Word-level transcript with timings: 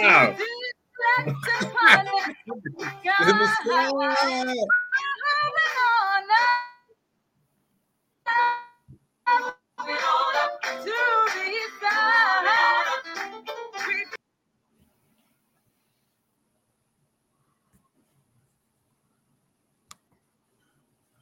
sky. 0.00 0.36
In. 4.28 4.56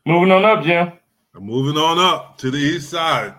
Moving 0.07 0.33
on 0.33 0.45
up, 0.45 0.65
Jim. 0.65 0.93
I'm 1.35 1.45
moving 1.45 1.77
on 1.77 1.99
up 1.99 2.39
to 2.39 2.51
the 2.51 2.57
east 2.57 2.89
side, 2.89 3.35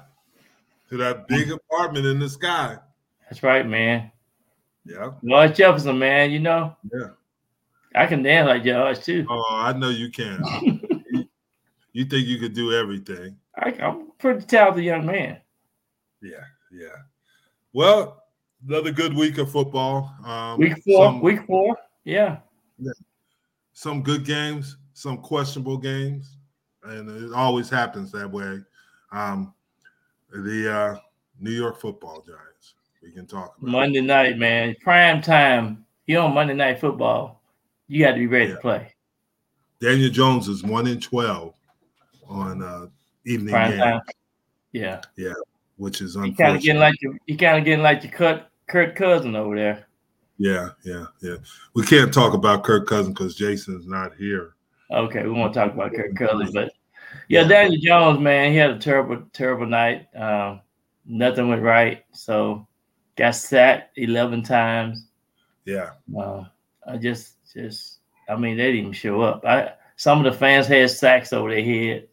to 0.89 0.97
that 0.97 1.27
big 1.27 1.51
apartment 1.51 2.05
in 2.05 2.19
the 2.19 2.29
sky. 2.29 2.77
That's 3.23 3.41
right, 3.41 3.65
man. 3.67 4.11
Yeah. 4.89 5.11
George 5.23 5.55
Jefferson, 5.55 5.99
man. 5.99 6.31
You 6.31 6.39
know. 6.39 6.75
Yeah. 6.91 7.09
I 7.95 8.07
can 8.07 8.23
dance 8.23 8.47
like 8.47 8.64
George 8.64 9.00
too. 9.01 9.25
Oh, 9.29 9.45
I 9.51 9.73
know 9.73 9.89
you 9.89 10.09
can. 10.09 10.43
you 11.93 12.05
think 12.05 12.27
you 12.27 12.39
could 12.39 12.54
do 12.54 12.73
everything? 12.73 13.36
I, 13.55 13.69
I'm 13.81 14.01
a 14.01 14.05
pretty 14.17 14.45
talented 14.45 14.83
young 14.83 15.05
man. 15.05 15.39
Yeah, 16.21 16.43
yeah. 16.71 16.95
Well, 17.73 18.23
another 18.67 18.91
good 18.91 19.14
week 19.14 19.37
of 19.37 19.51
football. 19.51 20.14
Um, 20.25 20.59
week 20.59 20.83
four, 20.83 21.06
some, 21.06 21.21
week 21.21 21.45
four. 21.45 21.78
Yeah. 22.03 22.37
yeah. 22.78 22.92
Some 23.73 24.01
good 24.03 24.25
games, 24.25 24.78
some 24.93 25.17
questionable 25.17 25.78
games, 25.78 26.37
and 26.83 27.09
it 27.09 27.33
always 27.33 27.69
happens 27.69 28.11
that 28.11 28.29
way. 28.29 28.59
Um, 29.11 29.53
the 30.31 30.73
uh, 30.73 31.00
New 31.39 31.51
York 31.51 31.79
Football 31.79 32.22
Giants. 32.22 32.75
We 33.02 33.11
can 33.11 33.25
talk 33.25 33.55
about 33.58 33.69
Monday 33.71 34.02
night, 34.02 34.38
man. 34.38 34.75
Prime 34.81 35.21
time. 35.21 35.85
You 36.05 36.19
on 36.19 36.33
Monday 36.33 36.53
night 36.53 36.80
football. 36.80 37.41
You 37.88 38.03
got 38.05 38.11
to 38.11 38.17
be 38.17 38.27
ready 38.27 38.47
Yeah. 38.49 38.55
to 38.55 38.61
play. 38.61 38.94
Daniel 39.80 40.09
Jones 40.09 40.47
is 40.47 40.64
one 40.64 40.88
in 40.88 41.00
twelve 41.00 41.53
on 42.28 42.61
uh, 42.61 42.88
evening 43.25 43.53
Prime 43.53 43.72
game, 43.72 43.80
time. 43.80 44.02
Yeah. 44.73 45.02
which 45.78 46.02
is 46.02 46.16
You 46.16 46.33
kind 46.36 46.56
of 46.58 46.61
getting 46.61 46.80
like 46.81 46.95
you. 47.02 47.17
You 47.25 47.38
kind 47.38 47.58
of 47.58 47.64
getting 47.66 47.83
like 47.83 48.03
your 48.03 48.11
Kurt 48.11 48.44
Kurt 48.67 48.95
cousin 48.95 49.36
over 49.36 49.56
there. 49.56 49.88
yeah, 50.38 50.69
yeah, 50.84 51.06
yeah. 51.22 51.36
We 51.73 51.84
can't 51.86 52.13
talk 52.13 52.34
about 52.34 52.63
Kirk 52.63 52.88
Cousins 52.88 53.13
because 53.17 53.36
Jason's 53.36 53.88
not 53.88 54.13
here. 54.16 54.56
Okay, 54.91 55.23
we 55.23 55.31
won't 55.31 55.53
talk 55.53 55.73
about 55.73 55.94
Kirk 55.94 56.16
Cousins, 56.16 56.52
but 56.52 56.72
yeah, 57.30 57.41
Yeah. 57.41 57.47
Daniel 57.47 57.81
Jones, 57.81 58.19
man, 58.19 58.52
he 58.52 58.58
had 58.58 58.72
a 58.72 58.78
terrible, 58.80 59.23
terrible 59.34 59.66
night. 59.66 60.08
Um, 60.16 60.61
nothing 61.06 61.47
went 61.47 61.61
right, 61.63 62.03
so 62.11 62.67
got 63.20 63.36
sacked 63.36 63.98
eleven 63.98 64.42
times. 64.42 65.06
Yeah, 65.66 65.92
Uh, 66.17 66.45
I 66.88 66.98
just, 66.98 67.36
just, 67.53 68.00
I 68.28 68.36
mean, 68.36 68.58
they 68.58 68.67
didn't 68.67 68.80
even 68.80 68.94
show 68.94 69.22
up. 69.22 69.45
I 69.45 69.73
some 69.98 70.25
of 70.25 70.31
the 70.31 70.38
fans 70.39 70.66
had 70.66 70.89
sacks 70.89 71.34
over 71.34 71.50
their 71.50 71.64
head. 71.64 72.08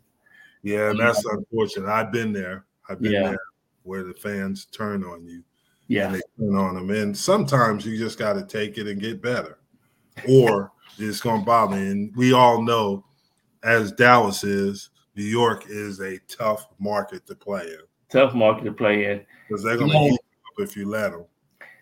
yeah, 0.63 0.91
and 0.91 0.99
that's 1.01 1.25
unfortunate. 1.25 1.89
I've 1.89 2.13
been 2.13 2.33
there. 2.33 2.67
I've 2.91 3.01
been 3.01 3.13
Yeah. 3.13 3.29
there 3.31 3.39
where 3.85 4.03
the 4.03 4.15
fans 4.15 4.67
turn 4.67 5.05
on 5.05 5.25
you. 5.27 5.43
Yeah, 5.87 6.07
and 6.07 6.17
they 6.17 6.21
turn 6.39 6.57
on 6.57 6.75
them. 6.75 6.91
And 6.91 7.17
sometimes 7.17 7.87
you 7.87 7.97
just 7.97 8.19
got 8.19 8.33
to 8.35 8.45
take 8.45 8.77
it 8.77 8.89
and 8.89 9.01
get 9.01 9.23
better, 9.23 9.59
or 10.29 10.73
it's 10.99 11.21
going 11.21 11.41
to 11.41 11.47
bother. 11.47 11.79
you. 11.79 11.91
And 11.93 12.17
we 12.17 12.33
all 12.33 12.61
know, 12.63 13.05
as 13.63 13.93
Dallas 13.93 14.43
is, 14.43 14.91
New 15.15 15.23
York 15.25 15.65
is 15.69 16.01
a 16.01 16.19
tough 16.29 16.67
market 16.81 17.27
to 17.29 17.35
play 17.37 17.63
in 17.63 17.79
tough 18.09 18.35
market 18.35 18.65
to 18.65 18.73
play 18.73 19.05
in. 19.11 19.21
because 19.49 19.63
they're 19.65 19.77
going 19.77 19.91
to 19.91 19.97
Yeah. 19.97 20.11
eat 20.13 20.21
if 20.59 20.77
you 20.77 20.89
let 20.89 21.13
them. 21.13 21.25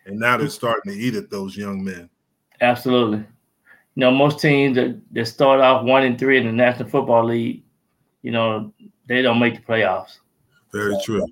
And 0.05 0.19
now 0.19 0.37
they're 0.37 0.49
starting 0.49 0.93
to 0.93 0.97
eat 0.99 1.15
at 1.15 1.29
those 1.29 1.57
young 1.57 1.83
men. 1.83 2.09
Absolutely. 2.61 3.19
You 3.19 4.01
know, 4.01 4.11
most 4.11 4.39
teams 4.39 4.75
that, 4.75 4.99
that 5.13 5.25
start 5.25 5.61
off 5.61 5.83
one 5.83 6.03
and 6.03 6.19
three 6.19 6.37
in 6.37 6.45
the 6.45 6.51
National 6.51 6.89
Football 6.89 7.25
League, 7.25 7.63
you 8.21 8.31
know, 8.31 8.73
they 9.07 9.21
don't 9.21 9.39
make 9.39 9.55
the 9.55 9.61
playoffs. 9.61 10.19
Very 10.71 10.95
true. 11.03 11.25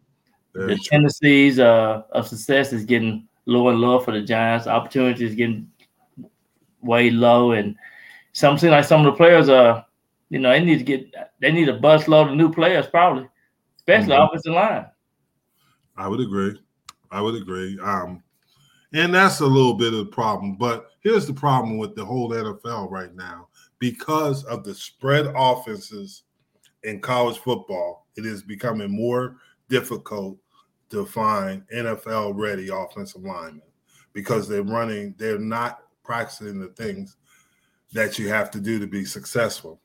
Very 0.54 0.68
the 0.70 0.76
true. 0.76 0.84
tendencies 0.86 1.60
uh, 1.60 2.04
of 2.12 2.28
success 2.28 2.72
is 2.74 2.86
getting 2.86 3.28
lower 3.46 3.72
and 3.72 3.82
lower 3.82 4.00
for 4.02 4.12
the 4.12 4.22
Giants. 4.22 4.68
Opportunity 4.68 5.26
is 5.26 5.36
getting 5.36 5.70
way 6.82 7.10
low, 7.10 7.52
and 7.52 7.76
some 8.34 8.58
seem 8.58 8.72
like 8.72 8.86
some 8.86 9.06
of 9.06 9.12
the 9.12 9.18
players 9.18 9.50
are, 9.50 9.86
you 10.30 10.40
know, 10.40 10.50
they 10.50 10.64
need 10.64 10.78
to 10.78 10.84
get 10.84 11.14
they 11.40 11.52
need 11.52 11.70
a 11.70 11.74
bus 11.74 12.08
load 12.08 12.30
of 12.30 12.36
new 12.36 12.52
players 12.52 12.88
probably, 12.88 13.28
especially 13.78 14.14
Mhm. 14.16 14.28
offensive 14.28 14.54
line. 14.54 14.86
I 15.98 16.08
would 16.08 16.20
agree. 16.22 16.60
I 17.14 17.22
would 17.22 17.36
agree. 17.36 17.80
Um, 17.80 18.24
and 18.94 19.14
that's 19.14 19.40
a 19.40 19.46
little 19.46 19.76
bit 19.76 19.94
of 19.94 20.00
the 20.00 20.12
problem. 20.12 20.56
But 20.56 20.88
here's 21.02 21.26
the 21.28 21.34
problem 21.34 21.78
with 21.78 21.96
the 21.96 22.04
whole 22.04 22.32
NFL 22.32 22.90
right 22.90 23.14
now 23.16 23.48
because 23.80 24.44
of 24.46 24.64
the 24.64 24.74
spread 24.74 25.32
offenses 25.36 26.24
in 26.84 27.00
college 27.02 27.38
football, 27.38 28.08
it 28.16 28.26
is 28.26 28.44
becoming 28.44 28.90
more 28.90 29.38
difficult 29.70 30.38
to 30.90 31.06
find 31.06 31.64
NFL 31.74 32.34
ready 32.36 32.70
offensive 32.70 33.24
linemen 33.24 33.62
because 34.14 34.48
they're 34.48 34.64
running, 34.64 35.16
they're 35.18 35.40
not 35.40 35.80
practicing 36.04 36.60
the 36.60 36.68
things 36.70 37.18
that 37.94 38.20
you 38.20 38.30
have 38.30 38.52
to 38.52 38.60
do 38.60 38.80
to 38.80 38.88
be 38.88 39.06
successful. 39.06 39.82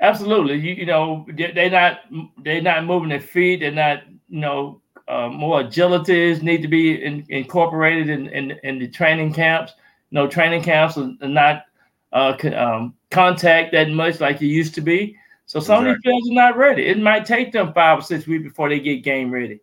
Absolutely, 0.00 0.56
you, 0.58 0.74
you 0.74 0.86
know 0.86 1.26
they- 1.32 1.52
they're 1.52 1.70
not 1.70 2.00
they're 2.42 2.60
not 2.62 2.84
moving 2.84 3.08
their 3.08 3.20
feet. 3.20 3.60
They're 3.60 3.70
not 3.70 4.02
you 4.28 4.40
know 4.40 4.82
uh, 5.08 5.28
more 5.28 5.62
agilities 5.62 6.42
need 6.42 6.62
to 6.62 6.68
be 6.68 7.02
in, 7.04 7.26
incorporated 7.28 8.08
in, 8.08 8.28
in 8.28 8.58
in 8.62 8.78
the 8.78 8.88
training 8.88 9.32
camps. 9.32 9.72
You 10.10 10.16
know, 10.16 10.26
training 10.28 10.62
camps 10.62 10.96
are 10.96 11.12
are 11.20 11.28
not 11.28 11.64
uh, 12.12 12.36
um, 12.56 12.94
contact 13.10 13.72
that 13.72 13.90
much 13.90 14.20
like 14.20 14.40
it 14.40 14.46
used 14.46 14.74
to 14.76 14.80
be. 14.80 15.16
So 15.46 15.60
some 15.60 15.86
of 15.86 15.94
these 15.94 16.02
players 16.02 16.22
are 16.30 16.34
not 16.34 16.56
ready. 16.56 16.86
It 16.86 16.98
might 16.98 17.26
take 17.26 17.52
them 17.52 17.72
five 17.74 17.98
or 17.98 18.02
six 18.02 18.26
weeks 18.26 18.44
before 18.44 18.70
they 18.70 18.80
get 18.80 19.04
game 19.04 19.30
ready, 19.30 19.60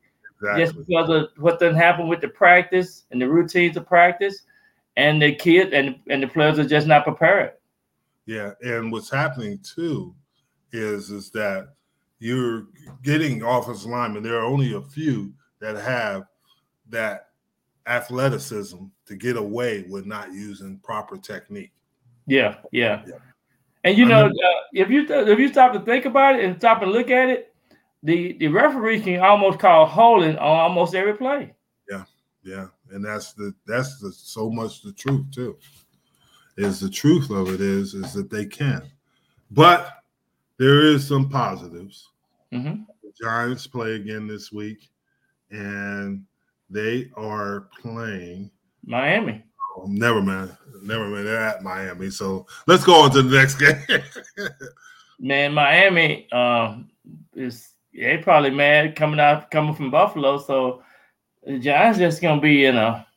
just 0.56 0.76
because 0.78 1.10
of 1.10 1.30
what 1.38 1.60
doesn't 1.60 1.80
happen 1.80 2.08
with 2.08 2.22
the 2.22 2.28
practice 2.28 3.06
and 3.10 3.20
the 3.20 3.28
routines 3.28 3.78
of 3.78 3.88
practice, 3.88 4.44
and 4.96 5.22
the 5.22 5.34
kid 5.34 5.74
and 5.74 5.96
and 6.10 6.22
the 6.22 6.28
players 6.28 6.60
are 6.60 6.68
just 6.68 6.86
not 6.86 7.04
prepared. 7.04 7.54
Yeah, 8.28 8.52
and 8.62 8.92
what's 8.92 9.10
happening 9.10 9.60
too 9.60 10.14
is 10.72 11.10
is 11.10 11.32
that 11.32 11.74
you're 12.22 12.68
getting 13.02 13.42
offensive 13.42 13.90
linemen. 13.90 14.22
There 14.24 14.38
are 14.38 14.46
only 14.46 14.74
a 14.74 14.82
few 14.82 15.34
that 15.60 15.76
have 15.76 16.24
that 16.90 17.30
athleticism 17.88 18.78
to 19.08 19.16
get 19.16 19.38
away 19.38 19.86
with 19.90 20.06
not 20.06 20.32
using 20.32 20.78
proper 20.84 21.18
technique. 21.18 21.72
Yeah, 22.28 22.58
yeah. 22.72 23.02
Yeah. 23.08 23.16
And 23.84 23.98
you 23.98 24.06
I 24.06 24.10
know, 24.10 24.28
mean- 24.30 24.38
uh, 24.44 24.60
if 24.74 24.90
you 24.90 25.06
if 25.10 25.40
you 25.40 25.48
stop 25.50 25.74
to 25.74 25.80
think 25.80 26.06
about 26.06 26.36
it 26.40 26.46
and 26.46 26.58
stop 26.58 26.84
and 26.84 26.92
look 26.92 27.10
at 27.10 27.28
it, 27.30 27.54
the 28.04 28.34
the 28.38 28.48
referee 28.48 29.02
can 29.02 29.20
almost 29.20 29.58
call 29.58 29.88
holding 29.88 30.38
on 30.38 30.58
almost 30.60 30.94
every 30.94 31.16
play. 31.16 31.54
Yeah, 31.90 32.04
yeah, 32.44 32.68
and 32.92 33.04
that's 33.04 33.34
the 33.34 33.54
that's 33.66 34.00
the 34.00 34.12
so 34.12 34.52
much 34.52 34.84
the 34.84 34.94
truth 34.94 35.26
too. 35.34 35.58
Is 36.58 36.80
the 36.80 36.90
truth 36.90 37.32
of 37.32 37.52
it 37.52 37.62
is 37.62 37.96
is 37.96 38.14
that 38.14 38.30
they 38.30 38.46
can, 38.46 38.84
but 39.50 40.01
there 40.62 40.82
is 40.82 41.08
some 41.08 41.28
positives. 41.28 42.10
Mhm. 42.54 42.86
The 43.02 43.12
Giants 43.20 43.66
play 43.66 43.96
again 43.96 44.28
this 44.28 44.52
week, 44.52 44.92
and 45.50 46.24
they 46.70 47.10
are 47.18 47.68
playing. 47.82 48.52
Miami. 48.86 49.44
Oh, 49.76 49.88
never 49.88 50.22
mind, 50.22 50.56
never 50.84 51.08
mind. 51.08 51.26
They're 51.26 51.42
at 51.42 51.64
Miami, 51.64 52.12
so 52.12 52.46
let's 52.68 52.84
go 52.84 53.02
on 53.02 53.10
to 53.12 53.24
the 53.24 53.36
next 53.36 53.56
game. 53.56 54.04
Man, 55.20 55.52
Miami 55.52 56.32
um 56.32 56.92
is 57.36 57.72
they 57.92 58.18
probably 58.18 58.52
mad 58.52 58.96
coming 58.96 59.20
out 59.20 59.50
coming 59.50 59.74
from 59.74 59.90
Buffalo. 59.90 60.38
So 60.38 60.84
the 61.44 61.58
Giants 61.58 61.98
just 61.98 62.22
gonna 62.22 62.40
be 62.40 62.66
in 62.66 62.78
a 62.78 63.08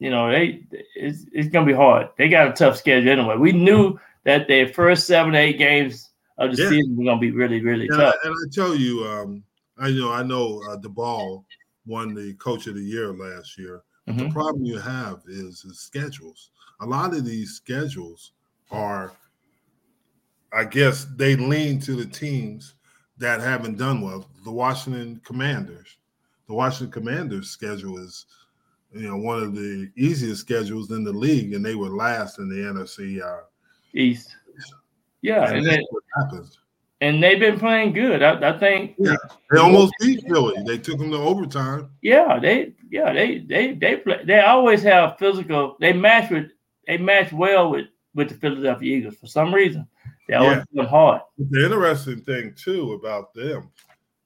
you 0.00 0.10
know, 0.10 0.32
they 0.32 0.64
it's 0.96 1.26
it's 1.32 1.48
gonna 1.48 1.64
be 1.64 1.72
hard. 1.72 2.08
They 2.18 2.28
got 2.28 2.48
a 2.48 2.52
tough 2.52 2.76
schedule 2.76 3.12
anyway. 3.12 3.36
We 3.36 3.52
knew 3.52 4.00
that 4.24 4.48
their 4.48 4.66
first 4.66 5.06
seven, 5.06 5.36
eight 5.36 5.58
games 5.58 6.07
the 6.46 6.56
Yeah. 6.56 6.68
season 6.68 6.96
were 6.96 7.04
gonna 7.04 7.20
be 7.20 7.32
really, 7.32 7.60
really 7.60 7.88
and, 7.88 7.96
tough. 7.96 8.14
I, 8.22 8.28
and 8.28 8.36
I 8.36 8.48
tell 8.52 8.74
you, 8.74 9.04
um, 9.04 9.44
I 9.76 9.90
know 9.90 10.12
I 10.12 10.22
know 10.22 10.62
uh, 10.62 10.76
Daboll 10.76 11.44
won 11.86 12.14
the 12.14 12.34
Coach 12.34 12.66
of 12.66 12.74
the 12.74 12.82
Year 12.82 13.12
last 13.12 13.58
year. 13.58 13.82
The 14.06 14.12
Mhm. 14.12 14.32
problem 14.32 14.64
you 14.64 14.78
have 14.78 15.22
is, 15.26 15.64
is 15.64 15.80
schedules. 15.80 16.50
A 16.80 16.86
lot 16.86 17.14
of 17.14 17.24
these 17.24 17.54
schedules 17.54 18.32
are, 18.70 19.12
I 20.52 20.64
guess, 20.64 21.04
they 21.16 21.36
lean 21.36 21.78
to 21.80 21.94
the 21.94 22.06
teams 22.06 22.74
that 23.18 23.40
haven't 23.40 23.76
done 23.76 24.00
well. 24.00 24.30
The 24.44 24.50
Washington 24.50 25.20
Commanders, 25.24 25.98
the 26.46 26.54
Washington 26.54 26.90
Commanders 26.92 27.50
schedule 27.50 27.98
is, 27.98 28.26
you 28.92 29.08
know, 29.08 29.16
one 29.16 29.42
of 29.42 29.54
the 29.54 29.90
easiest 29.96 30.40
schedules 30.40 30.90
in 30.90 31.04
the 31.04 31.12
league, 31.12 31.52
and 31.52 31.64
they 31.64 31.74
were 31.74 31.90
last 31.90 32.38
in 32.38 32.48
the 32.48 32.56
NFC. 32.64 33.20
Uh, 33.20 33.42
East. 33.92 34.36
Yeah, 35.22 35.46
and 35.48 35.58
and 35.58 35.66
that's 35.66 35.86
what 35.90 36.02
happens. 36.16 36.58
and 37.00 37.22
they've 37.22 37.40
been 37.40 37.58
playing 37.58 37.92
good. 37.92 38.22
I, 38.22 38.54
I 38.54 38.58
think. 38.58 38.94
Yeah, 38.98 39.16
they 39.50 39.58
almost 39.58 39.92
beat 40.00 40.24
Philly. 40.26 40.62
They 40.64 40.78
took 40.78 40.98
them 40.98 41.10
to 41.10 41.16
overtime. 41.18 41.90
Yeah, 42.02 42.38
they 42.38 42.72
yeah 42.90 43.12
they 43.12 43.38
they 43.38 43.74
they 43.74 43.96
play. 43.96 44.24
They 44.24 44.40
always 44.40 44.82
have 44.82 45.18
physical. 45.18 45.76
They 45.80 45.92
match 45.92 46.30
with 46.30 46.50
they 46.86 46.98
match 46.98 47.32
well 47.32 47.70
with 47.70 47.86
with 48.14 48.28
the 48.28 48.34
Philadelphia 48.34 48.96
Eagles 48.96 49.16
for 49.16 49.26
some 49.26 49.54
reason. 49.54 49.86
They 50.28 50.34
always 50.34 50.64
yeah. 50.72 50.84
hard. 50.84 51.22
The 51.38 51.64
interesting 51.64 52.22
thing 52.22 52.54
too 52.54 52.92
about 52.92 53.32
them 53.34 53.70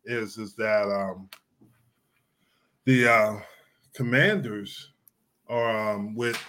is 0.04 0.36
is 0.36 0.54
that 0.56 0.88
um 0.88 1.28
the 2.84 3.08
uh 3.08 3.38
commanders 3.94 4.90
are 5.48 5.94
um 5.94 6.14
with 6.14 6.42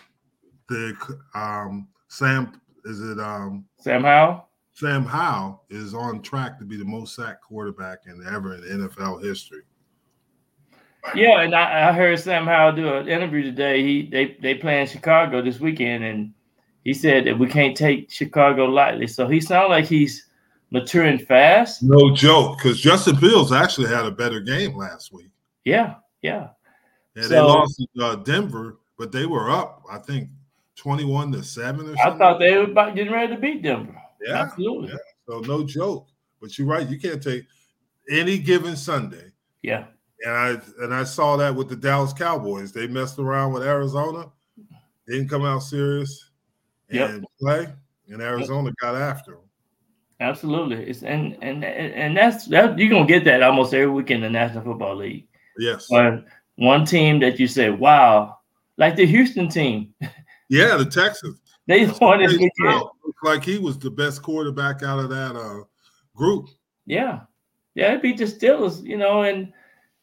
the 0.69 0.95
um 1.35 1.87
Sam 2.07 2.59
is 2.85 3.01
it 3.01 3.19
um 3.19 3.65
Sam 3.79 4.03
Howell? 4.03 4.47
Sam 4.73 5.05
Howell 5.05 5.63
is 5.69 5.93
on 5.93 6.21
track 6.21 6.57
to 6.59 6.65
be 6.65 6.77
the 6.77 6.85
most 6.85 7.15
sacked 7.15 7.43
quarterback 7.43 7.99
in 8.07 8.25
ever 8.27 8.55
in 8.55 8.61
NFL 8.87 9.23
history. 9.23 9.61
Yeah, 11.13 11.41
and 11.41 11.53
I, 11.53 11.89
I 11.89 11.91
heard 11.91 12.19
Sam 12.19 12.45
Howell 12.45 12.75
do 12.75 12.93
an 12.93 13.07
interview 13.07 13.43
today. 13.43 13.83
He 13.83 14.09
they 14.09 14.37
they 14.41 14.55
play 14.55 14.81
in 14.81 14.87
Chicago 14.87 15.41
this 15.41 15.59
weekend, 15.59 16.03
and 16.03 16.33
he 16.83 16.93
said 16.93 17.25
that 17.25 17.37
we 17.37 17.47
can't 17.47 17.75
take 17.77 18.09
Chicago 18.11 18.65
lightly. 18.65 19.07
So 19.07 19.27
he 19.27 19.39
sounds 19.39 19.69
like 19.69 19.85
he's 19.85 20.27
maturing 20.71 21.19
fast. 21.19 21.83
No 21.83 22.13
joke, 22.15 22.57
because 22.57 22.79
Justin 22.79 23.15
Fields 23.17 23.51
actually 23.51 23.89
had 23.89 24.05
a 24.05 24.11
better 24.11 24.39
game 24.39 24.75
last 24.75 25.13
week. 25.13 25.29
Yeah, 25.65 25.95
yeah. 26.21 26.49
Yeah, 27.15 27.23
so, 27.23 27.29
they 27.29 27.39
lost 27.39 27.83
to 27.95 28.05
uh, 28.05 28.15
Denver, 28.17 28.79
but 28.97 29.11
they 29.11 29.27
were 29.27 29.51
up, 29.51 29.83
I 29.89 29.99
think, 29.99 30.29
twenty-one 30.75 31.31
to 31.33 31.43
seven 31.43 31.89
or 31.89 31.95
something. 31.97 32.13
I 32.13 32.17
thought 32.17 32.39
they 32.39 32.57
were 32.57 32.63
about 32.63 32.95
getting 32.95 33.13
ready 33.13 33.33
to 33.33 33.39
beat 33.39 33.61
Denver. 33.61 33.95
Yeah, 34.25 34.41
absolutely. 34.41 34.89
Yeah. 34.89 34.97
So 35.27 35.39
no 35.41 35.63
joke. 35.63 36.07
But 36.41 36.57
you're 36.57 36.67
right. 36.67 36.87
You 36.87 36.99
can't 36.99 37.21
take 37.21 37.45
any 38.09 38.37
given 38.37 38.75
Sunday. 38.75 39.31
Yeah. 39.61 39.85
And 40.25 40.33
I 40.33 40.49
and 40.83 40.93
I 40.93 41.03
saw 41.03 41.37
that 41.37 41.55
with 41.55 41.69
the 41.69 41.75
Dallas 41.75 42.13
Cowboys. 42.13 42.71
They 42.71 42.87
messed 42.87 43.19
around 43.19 43.53
with 43.53 43.63
Arizona, 43.63 44.31
didn't 45.07 45.29
come 45.29 45.43
out 45.45 45.59
serious, 45.59 46.29
and 46.89 46.97
yep. 46.97 47.23
play. 47.39 47.73
And 48.09 48.21
Arizona 48.21 48.69
yep. 48.69 48.75
got 48.79 48.95
after 48.95 49.31
them. 49.31 49.41
Absolutely. 50.19 50.83
It's 50.85 51.03
and 51.03 51.37
and 51.41 51.63
and 51.65 52.15
that's 52.15 52.45
that 52.47 52.77
you're 52.77 52.89
gonna 52.89 53.05
get 53.05 53.25
that 53.25 53.43
almost 53.43 53.73
every 53.73 53.89
week 53.89 54.11
in 54.11 54.21
the 54.21 54.29
National 54.29 54.63
Football 54.63 54.97
League. 54.97 55.27
Yes. 55.57 55.89
When 55.89 56.25
one 56.55 56.85
team 56.85 57.19
that 57.19 57.39
you 57.39 57.47
say, 57.47 57.69
wow, 57.69 58.37
like 58.77 58.95
the 58.95 59.05
Houston 59.05 59.49
team. 59.49 59.93
Yeah, 60.49 60.77
the 60.77 60.85
Texans. 60.85 61.39
They 61.67 61.85
won 62.01 62.19
this 62.19 62.33
weekend. 62.33 62.83
Like 63.23 63.43
he 63.43 63.57
was 63.57 63.79
the 63.79 63.89
best 63.89 64.21
quarterback 64.21 64.83
out 64.83 64.99
of 64.99 65.09
that 65.09 65.35
uh, 65.35 65.63
group. 66.15 66.49
Yeah, 66.85 67.21
yeah, 67.75 67.93
it 67.93 68.01
beat 68.01 68.17
the 68.17 68.25
Steelers, 68.25 68.83
you 68.83 68.97
know, 68.97 69.23
and 69.23 69.53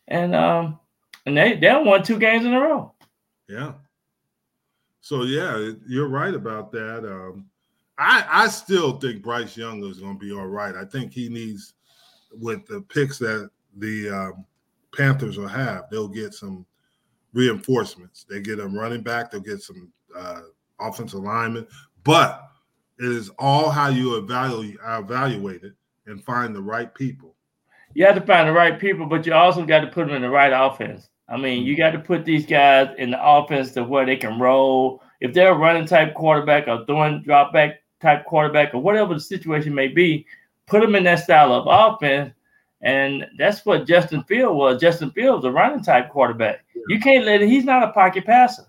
and 0.09 0.35
um 0.35 0.79
and 1.27 1.37
they 1.37 1.57
they 1.57 1.71
won 1.75 2.03
two 2.03 2.19
games 2.19 2.47
in 2.47 2.55
a 2.55 2.61
row. 2.61 2.95
Yeah. 3.49 3.75
So 5.01 5.23
yeah, 5.23 5.73
you're 5.87 6.09
right 6.09 6.35
about 6.35 6.73
that. 6.73 7.05
Um, 7.05 7.47
I 7.99 8.25
I 8.29 8.49
still 8.49 8.99
think 8.99 9.23
Bryce 9.23 9.57
Young 9.57 9.85
is 9.85 10.01
going 10.01 10.19
to 10.19 10.25
be 10.25 10.33
all 10.33 10.47
right. 10.47 10.75
I 10.75 10.85
think 10.85 11.13
he 11.13 11.29
needs 11.29 11.75
with 12.39 12.67
the 12.67 12.81
picks 12.83 13.19
that 13.19 13.51
the 13.77 14.11
um, 14.11 14.45
Panthers 14.97 15.39
will 15.39 15.49
have, 15.49 15.85
they'll 15.91 16.09
get 16.09 16.35
some 16.35 16.67
reinforcements. 17.33 18.25
They 18.29 18.41
get 18.41 18.61
a 18.61 18.67
running 18.67 19.03
back, 19.03 19.31
they'll 19.31 19.41
get 19.41 19.63
some 19.63 19.93
uh, 20.17 20.43
offensive 20.79 21.21
lineman, 21.21 21.67
but 22.05 22.51
it 22.99 23.11
is 23.11 23.31
all 23.39 23.71
how 23.71 23.89
you 23.89 24.17
evaluate 24.17 24.77
evaluate 24.87 25.62
it 25.62 25.75
and 26.07 26.23
find 26.25 26.55
the 26.55 26.62
right 26.62 26.95
people. 26.95 27.35
You 27.95 28.07
have 28.07 28.15
to 28.15 28.21
find 28.21 28.49
the 28.49 28.53
right 28.53 28.79
people, 28.79 29.07
but 29.07 29.27
you 29.27 29.33
also 29.33 29.65
got 29.65 29.81
to 29.81 29.89
put 29.89 30.07
them 30.07 30.17
in 30.17 30.23
the 30.23 30.31
right 30.31 30.53
offense. 30.53 31.09
I 31.29 31.37
mean, 31.37 31.65
you 31.65 31.77
got 31.77 31.91
to 31.91 31.99
put 31.99 32.25
these 32.25 32.47
guys 32.47 32.89
in 32.99 33.11
the 33.11 33.25
offense 33.25 33.73
to 33.73 33.85
where 33.85 34.05
they 34.05 34.17
can 34.17 34.39
roll. 34.39 35.03
If 35.21 35.33
they're 35.33 35.53
a 35.53 35.59
running 35.59 35.87
type 35.87 36.15
quarterback 36.15 36.69
or 36.69 36.85
throwing 36.87 37.23
drop 37.23 37.53
back 37.53 37.83
type 38.01 38.25
quarterback 38.25 38.75
or 38.75 38.81
whatever 38.81 39.15
the 39.15 39.21
situation 39.21 39.75
may 39.75 39.89
be, 39.89 40.27
put 40.67 40.81
them 40.81 40.95
in 40.95 41.05
that 41.05 41.21
style 41.21 41.53
of 41.53 41.67
offense. 41.69 42.35
And 42.83 43.27
that's 43.39 43.65
what 43.67 43.87
Justin 43.87 44.25
Field 44.25 44.56
was. 44.56 44.81
Justin 44.81 45.11
Field 45.11 45.37
was 45.37 45.45
a 45.45 45.53
running 45.53 45.83
type 45.83 46.11
quarterback. 46.11 46.65
Yeah. 46.75 46.83
You 46.89 47.01
can't 47.01 47.25
let 47.25 47.43
it, 47.43 47.49
he's 47.49 47.65
not 47.65 47.83
a 47.83 47.93
pocket 47.93 48.25
passer. 48.25 48.65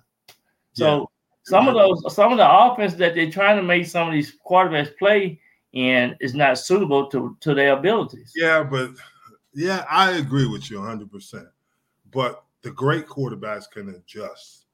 So 0.73 1.10
some 1.43 1.67
of 1.67 1.73
those, 1.75 2.13
some 2.13 2.31
of 2.31 2.37
the 2.37 2.49
offense 2.49 2.93
that 2.95 3.15
they're 3.15 3.31
trying 3.31 3.57
to 3.57 3.63
make 3.63 3.85
some 3.85 4.07
of 4.07 4.13
these 4.13 4.37
quarterbacks 4.47 4.95
play 4.97 5.39
in 5.73 6.15
is 6.19 6.33
not 6.33 6.57
suitable 6.57 7.07
to 7.07 7.35
to 7.41 7.53
their 7.53 7.73
abilities. 7.73 8.33
Yeah, 8.35 8.63
but 8.63 8.91
yeah, 9.53 9.85
I 9.89 10.11
agree 10.11 10.47
with 10.47 10.69
you 10.69 10.79
100. 10.79 11.11
percent 11.11 11.47
But 12.11 12.43
the 12.61 12.71
great 12.71 13.07
quarterbacks 13.07 13.69
can 13.69 13.89
adjust, 13.89 14.65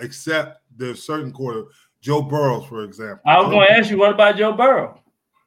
except 0.00 0.62
there's 0.76 1.02
certain 1.02 1.32
quarter. 1.32 1.64
Joe 2.00 2.22
Burrows, 2.22 2.66
for 2.66 2.84
example. 2.84 3.22
I 3.26 3.40
was 3.40 3.50
going 3.50 3.66
to 3.66 3.72
ask 3.72 3.90
you, 3.90 3.98
what 3.98 4.12
about 4.12 4.36
Joe 4.36 4.52
Burrow? 4.52 5.00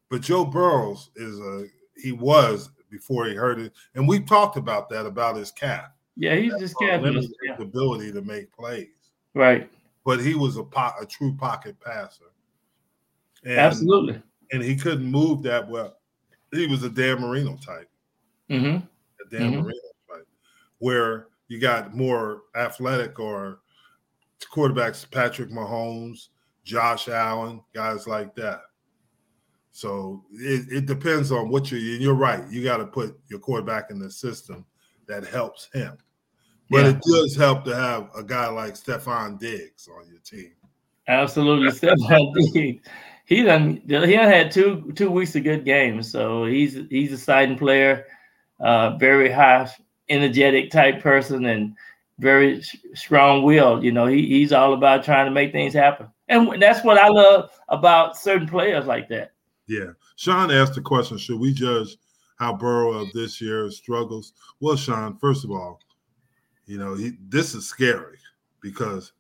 But 0.10 0.22
Joe 0.22 0.44
Burrows 0.44 1.12
is 1.16 1.40
a 1.40 1.68
he 1.96 2.12
was 2.12 2.70
before 2.90 3.26
he 3.26 3.36
hurt 3.36 3.60
it, 3.60 3.74
and 3.96 4.08
we 4.08 4.20
talked 4.20 4.58
about 4.58 4.90
that 4.90 5.06
about 5.06 5.38
his 5.38 5.52
calf. 5.52 5.92
Yeah, 6.18 6.36
he's 6.36 6.54
just 6.60 6.76
calf. 6.78 7.04
His 7.04 7.32
ability 7.60 8.12
to 8.12 8.22
make 8.22 8.52
plays. 8.52 8.90
Right 9.34 9.70
but 10.06 10.20
he 10.20 10.36
was 10.36 10.58
a 10.58 10.64
po- 10.64 10.94
a 11.00 11.06
true 11.06 11.36
pocket 11.36 11.80
passer. 11.80 12.32
And, 13.44 13.60
Absolutely. 13.60 14.22
And 14.52 14.62
he 14.62 14.76
couldn't 14.76 15.06
move 15.06 15.44
that 15.44 15.68
well. 15.68 15.98
He 16.52 16.68
was 16.68 16.84
a 16.84 16.90
Dan 16.90 17.22
Marino 17.22 17.58
type. 17.58 17.90
Mm-hmm. 18.50 18.78
A 18.78 19.30
Dan 19.30 19.52
mm-hmm. 19.52 19.62
Marino 19.62 19.80
type, 20.10 20.28
where 20.80 21.28
you 21.48 21.60
got 21.60 21.96
more 21.96 22.44
athletic 22.56 23.20
or 23.20 23.60
quarterbacks, 24.54 25.10
Patrick 25.10 25.50
Mahomes, 25.50 26.30
Josh 26.64 27.08
Allen, 27.08 27.62
guys 27.74 28.08
like 28.08 28.36
that. 28.36 28.62
So 29.72 30.26
it, 30.34 30.68
it 30.70 30.86
depends 30.86 31.32
on 31.32 31.50
what 31.50 31.72
you're. 31.72 31.80
You're 31.80 32.14
right. 32.14 32.44
You 32.50 32.64
got 32.64 32.78
to 32.78 32.86
put 32.86 33.18
your 33.30 33.40
quarterback 33.40 33.90
in 33.90 34.00
the 34.00 34.12
system 34.12 34.66
that 35.08 35.26
helps 35.26 35.70
him. 35.74 35.98
But 36.72 36.86
yeah. 36.86 36.92
it 36.92 37.02
does 37.02 37.36
help 37.36 37.66
to 37.66 37.76
have 37.76 38.10
a 38.16 38.24
guy 38.24 38.48
like 38.48 38.76
Stefon 38.76 39.38
Diggs 39.38 39.90
on 39.90 40.10
your 40.10 40.20
team. 40.20 40.54
Absolutely, 41.10 41.68
Stefon 41.72 42.34
Diggs. 42.54 42.88
He 43.26 43.44
done 43.44 43.82
he 43.86 43.94
done 43.94 44.08
had 44.08 44.52
two 44.52 44.94
two 44.96 45.12
weeks 45.12 45.36
of 45.36 45.44
good 45.44 45.66
games, 45.66 46.10
so 46.10 46.46
he's 46.46 46.80
he's 46.90 47.12
a 47.12 47.16
exciting 47.16 47.58
player, 47.58 48.06
uh, 48.62 48.98
very 48.98 49.30
high 49.30 49.70
energetic 50.08 50.72
type 50.72 51.02
person, 51.02 51.46
and 51.46 51.76
very 52.20 52.62
strong 52.94 53.44
willed. 53.44 53.84
You 53.84 53.92
know, 53.92 54.06
he, 54.06 54.26
he's 54.28 54.54
all 54.54 54.74
about 54.74 55.04
trying 55.04 55.26
to 55.26 55.32
make 55.32 55.52
things 55.52 55.74
happen, 55.74 56.08
and 56.30 56.62
that's 56.62 56.86
what 56.86 56.98
I 56.98 57.10
love 57.10 57.52
about 57.68 58.18
certain 58.18 58.48
players 58.48 58.86
like 58.86 59.10
that. 59.10 59.34
Yeah, 59.68 59.92
Sean 60.16 60.52
asked 60.52 60.76
the 60.76 60.82
question: 60.82 61.18
Should 61.18 61.40
we 61.40 61.54
judge 61.54 61.98
how 62.38 62.56
Burrow 62.56 62.94
of 62.94 63.12
this 63.12 63.42
year 63.42 63.70
struggles? 63.72 64.32
Well, 64.62 64.78
Sean, 64.78 65.18
first 65.18 65.44
of 65.44 65.52
all, 65.52 65.80
you 66.72 66.78
know, 66.78 66.96
he, 66.96 67.18
this 67.28 67.54
is 67.54 67.68
scary 67.68 68.18
because 68.62 69.12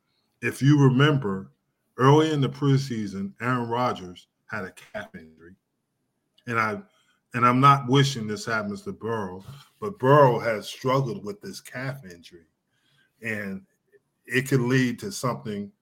if 0.42 0.62
you 0.62 0.82
remember 0.82 1.52
early 1.98 2.32
in 2.32 2.40
the 2.40 2.48
preseason, 2.48 3.34
Aaron 3.42 3.68
Rodgers 3.68 4.30
had 4.46 4.64
a 4.64 4.72
calf 4.72 5.10
injury. 5.14 5.56
And 6.48 6.58
I 6.58 6.78
and 7.34 7.46
I'm 7.46 7.60
not 7.60 7.90
wishing 7.90 8.26
this 8.26 8.46
happens 8.46 8.84
to 8.84 8.94
Burrow, 8.94 9.44
but 9.82 10.00
Burrow 10.00 10.40
has 10.40 10.66
struggled 10.66 11.26
with 11.26 11.42
this 11.42 11.60
calf 11.60 12.06
injury. 12.06 12.48
And 13.22 13.64
it 14.26 14.48
could 14.48 14.62
lead 14.62 14.98
to 15.00 15.12
something 15.12 15.74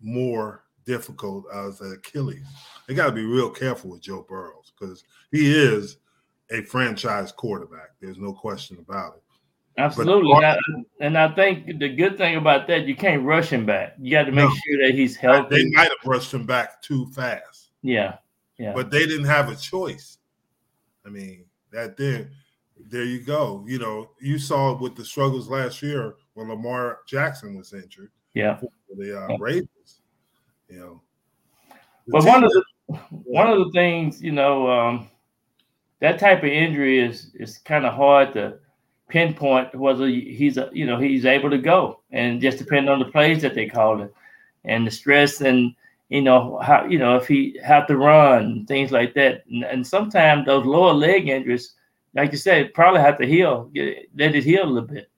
more 0.00 0.62
difficult 0.86 1.46
as 1.52 1.80
an 1.80 1.94
Achilles. 1.94 2.46
They 2.86 2.94
got 2.94 3.06
to 3.06 3.12
be 3.12 3.24
real 3.24 3.50
careful 3.50 3.90
with 3.90 4.02
Joe 4.02 4.24
Burrows 4.28 4.72
because 4.78 5.02
he 5.32 5.52
is 5.52 5.96
a 6.52 6.62
franchise 6.62 7.32
quarterback. 7.32 7.90
There's 8.00 8.18
no 8.18 8.32
question 8.32 8.78
about 8.78 9.16
it. 9.16 9.22
Absolutely, 9.78 10.32
and 10.32 10.44
I, 10.44 10.58
and 11.00 11.18
I, 11.18 11.34
think 11.34 11.78
the 11.78 11.88
good 11.88 12.18
thing 12.18 12.36
about 12.36 12.66
that, 12.66 12.86
you 12.86 12.96
can't 12.96 13.22
rush 13.22 13.48
him 13.48 13.64
back. 13.64 13.94
You 14.00 14.10
got 14.10 14.24
to 14.24 14.32
make 14.32 14.48
no, 14.48 14.50
sure 14.50 14.86
that 14.86 14.94
he's 14.94 15.14
healthy. 15.14 15.54
They 15.54 15.70
might 15.70 15.84
have 15.84 16.04
rushed 16.04 16.34
him 16.34 16.46
back 16.46 16.82
too 16.82 17.06
fast. 17.12 17.70
Yeah, 17.82 18.16
yeah. 18.58 18.72
But 18.74 18.90
they 18.90 19.06
didn't 19.06 19.26
have 19.26 19.50
a 19.50 19.54
choice. 19.54 20.18
I 21.06 21.10
mean, 21.10 21.44
that 21.70 21.96
there, 21.96 22.28
there 22.90 23.04
you 23.04 23.20
go. 23.20 23.64
You 23.68 23.78
know, 23.78 24.10
you 24.20 24.38
saw 24.38 24.76
with 24.76 24.96
the 24.96 25.04
struggles 25.04 25.48
last 25.48 25.80
year 25.80 26.16
when 26.34 26.48
Lamar 26.48 26.98
Jackson 27.06 27.56
was 27.56 27.72
injured. 27.72 28.10
Yeah, 28.34 28.58
the 28.96 29.26
uh. 29.26 29.38
Ravens. 29.38 30.00
You 30.68 30.78
know, 30.80 31.02
but 32.08 32.24
one 32.24 32.42
of 32.42 32.50
the 32.50 32.64
one 33.10 33.48
of 33.48 33.58
the 33.58 33.70
things, 33.72 34.20
you 34.20 34.32
know, 34.32 34.68
um, 34.68 35.08
that 36.00 36.18
type 36.18 36.38
of 36.38 36.48
injury 36.48 36.98
is 36.98 37.30
is 37.34 37.58
kind 37.58 37.86
of 37.86 37.94
hard 37.94 38.32
to 38.34 38.58
pinpoint 39.08 39.74
whether 39.74 40.06
he's 40.06 40.58
a, 40.58 40.70
you 40.72 40.86
know 40.86 40.98
he's 40.98 41.24
able 41.24 41.50
to 41.50 41.58
go, 41.58 42.00
and 42.10 42.40
just 42.40 42.58
depend 42.58 42.88
on 42.88 42.98
the 42.98 43.06
plays 43.06 43.42
that 43.42 43.54
they 43.54 43.66
call 43.66 44.02
it, 44.02 44.14
and 44.64 44.86
the 44.86 44.90
stress 44.90 45.40
and 45.40 45.74
you 46.08 46.22
know 46.22 46.58
how 46.58 46.84
you 46.84 46.98
know 46.98 47.16
if 47.16 47.26
he 47.26 47.58
had 47.62 47.86
to 47.86 47.96
run 47.96 48.64
things 48.66 48.92
like 48.92 49.14
that, 49.14 49.44
and, 49.50 49.64
and 49.64 49.86
sometimes 49.86 50.46
those 50.46 50.66
lower 50.66 50.92
leg 50.92 51.28
injuries, 51.28 51.74
like 52.14 52.32
you 52.32 52.38
said, 52.38 52.74
probably 52.74 53.00
have 53.00 53.18
to 53.18 53.26
heal, 53.26 53.64
get, 53.74 54.08
let 54.16 54.34
it 54.34 54.44
heal 54.44 54.64
a 54.64 54.66
little 54.66 54.88
bit. 54.88 55.10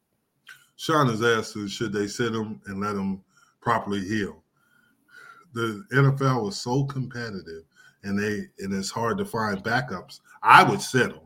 Sean 0.77 1.09
has 1.09 1.23
asked, 1.23 1.57
should 1.69 1.93
they 1.93 2.07
sit 2.07 2.35
him 2.35 2.61
and 2.67 2.81
let 2.81 2.97
him 2.97 3.23
properly 3.61 4.01
heal? 4.01 4.43
The 5.53 5.85
NFL 5.93 6.45
was 6.45 6.59
so 6.59 6.85
competitive, 6.85 7.65
and 8.03 8.19
they 8.19 8.47
and 8.65 8.73
it's 8.73 8.91
hard 8.91 9.19
to 9.19 9.25
find 9.25 9.63
backups. 9.63 10.21
I 10.43 10.63
would 10.63 10.81
sit 10.81 11.11
them. 11.11 11.21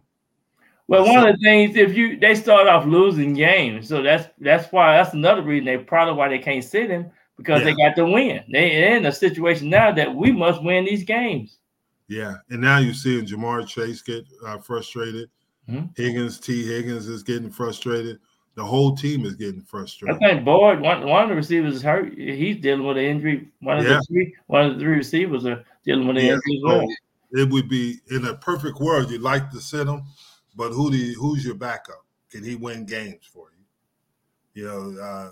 Well, 0.87 1.07
one 1.07 1.27
of 1.27 1.37
the 1.37 1.43
things 1.43 1.77
if 1.77 1.97
you 1.97 2.19
they 2.19 2.35
start 2.35 2.69
off 2.69 2.85
losing 2.85 3.33
games, 3.33 3.89
so 3.89 4.03
that's 4.03 4.29
that's 4.39 4.71
why 4.71 4.97
that's 4.97 5.15
another 5.15 5.43
reason 5.43 5.65
they 5.65 5.79
probably 5.79 6.15
why 6.15 6.29
they 6.29 6.39
can't 6.39 6.63
sit 6.63 6.91
him 6.91 7.11
because 7.39 7.61
yeah. 7.61 7.65
they 7.65 7.75
got 7.75 7.97
to 7.97 8.05
win. 8.05 8.45
They 8.53 8.85
are 8.85 8.97
in 8.97 9.07
a 9.07 9.13
situation 9.13 9.71
now 9.71 9.93
that 9.93 10.15
we 10.15 10.31
must 10.31 10.63
win 10.63 10.85
these 10.85 11.05
games. 11.05 11.59
Yeah, 12.09 12.37
and 12.51 12.61
now 12.61 12.79
you're 12.79 12.93
seeing 12.93 13.25
Ja'Marr 13.25 13.67
Chase 13.67 14.03
get 14.03 14.27
uh, 14.47 14.59
frustrated. 14.59 15.31
Mm-hmm. 15.69 15.87
Higgins, 15.97 16.39
Tee 16.39 16.67
Higgins 16.67 17.09
is 17.09 17.23
getting 17.23 17.51
frustrated. 17.51 18.19
The 18.57 18.65
whole 18.65 18.95
team 18.95 19.25
is 19.25 19.35
getting 19.35 19.63
frustrated. 19.63 20.23
I 20.23 20.29
think 20.29 20.45
Boyd, 20.45 20.81
one, 20.81 21.07
one 21.07 21.25
of 21.25 21.29
the 21.31 21.35
receivers 21.35 21.77
is 21.77 21.83
hurt. 21.83 22.17
He's 22.17 22.59
dealing 22.59 22.87
with 22.87 22.99
an 22.99 23.05
injury. 23.05 23.49
One 23.61 23.79
of 23.79 23.85
yeah. 23.85 23.95
the 23.95 24.05
three, 24.07 24.35
one 24.47 24.67
of 24.67 24.75
the 24.75 24.81
three 24.81 24.97
receivers 24.97 25.47
are 25.47 25.65
dealing 25.85 26.07
with 26.07 26.19
an 26.19 26.27
yeah. 26.27 26.33
injury 26.35 26.61
well. 26.63 26.87
It 27.33 27.51
would 27.51 27.69
be 27.69 27.99
in 28.11 28.27
a 28.27 28.35
perfect 28.35 28.79
world, 28.79 29.11
you'd 29.11 29.23
like 29.23 29.51
to 29.51 29.61
sit 29.61 29.89
him, 29.89 30.05
but 30.57 30.73
who 30.73 30.91
do 30.91 30.97
you, 30.97 31.15
who's 31.15 31.45
your 31.45 31.55
backup? 31.55 32.05
Can 32.31 32.45
he 32.45 32.57
win 32.57 32.85
games 32.85 33.25
for 33.33 33.49
you? 33.51 34.63
You 34.63 34.69
know, 34.69 35.03
uh, 35.03 35.31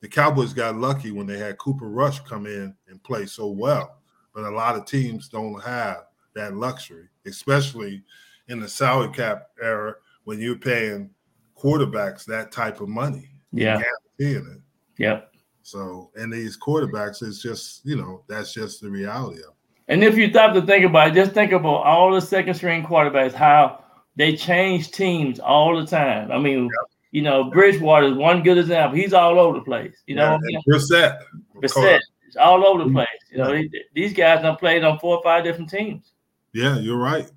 the 0.00 0.08
Cowboys 0.08 0.52
got 0.52 0.76
lucky 0.76 1.12
when 1.12 1.26
they 1.26 1.38
had 1.38 1.58
Cooper 1.58 1.88
Rush 1.88 2.20
come 2.20 2.46
in 2.46 2.74
and 2.88 3.02
play 3.02 3.26
so 3.26 3.46
well, 3.46 3.98
but 4.34 4.44
a 4.44 4.50
lot 4.50 4.76
of 4.76 4.84
teams 4.84 5.28
don't 5.28 5.62
have 5.62 6.04
that 6.34 6.54
luxury, 6.54 7.08
especially 7.26 8.02
in 8.48 8.60
the 8.60 8.68
salary 8.68 9.12
cap 9.12 9.48
era 9.62 9.94
when 10.24 10.40
you're 10.40 10.56
paying 10.56 11.10
quarterbacks 11.56 12.24
that 12.26 12.52
type 12.52 12.80
of 12.80 12.88
money. 12.88 13.30
Yeah, 13.52 13.80
it. 14.18 14.60
Yep. 14.98 15.32
So, 15.62 16.10
and 16.16 16.32
these 16.32 16.58
quarterbacks, 16.58 17.22
it's 17.22 17.40
just 17.40 17.86
you 17.86 17.96
know 17.96 18.22
that's 18.28 18.52
just 18.52 18.80
the 18.80 18.90
reality 18.90 19.38
of. 19.38 19.50
It. 19.50 19.54
And 19.88 20.02
if 20.02 20.16
you 20.16 20.30
stop 20.30 20.54
to 20.54 20.62
think 20.62 20.84
about 20.84 21.08
it, 21.08 21.14
just 21.14 21.32
think 21.32 21.52
about 21.52 21.84
all 21.84 22.12
the 22.12 22.20
second 22.20 22.54
string 22.54 22.84
quarterbacks, 22.84 23.32
how 23.32 23.83
they 24.16 24.36
change 24.36 24.90
teams 24.90 25.40
all 25.40 25.78
the 25.78 25.86
time. 25.86 26.30
I 26.30 26.38
mean, 26.38 26.70
you 27.10 27.22
know, 27.22 27.44
Bridgewater 27.44 28.06
is 28.06 28.14
one 28.14 28.42
good 28.42 28.58
example. 28.58 28.98
He's 28.98 29.12
all 29.12 29.38
over 29.38 29.58
the 29.58 29.64
place. 29.64 29.94
You 30.06 30.16
know, 30.16 30.38
yeah, 30.48 30.58
Brissett, 30.68 31.18
Brissett, 31.54 32.00
is 32.28 32.36
all 32.36 32.64
over 32.64 32.84
the 32.84 32.90
place. 32.90 33.06
You 33.30 33.38
know, 33.38 33.52
yeah. 33.52 33.68
these 33.94 34.12
guys 34.12 34.42
have 34.42 34.58
played 34.58 34.84
on 34.84 34.98
four 34.98 35.16
or 35.16 35.22
five 35.22 35.44
different 35.44 35.70
teams. 35.70 36.12
Yeah, 36.52 36.78
you're 36.78 36.98
right, 36.98 37.30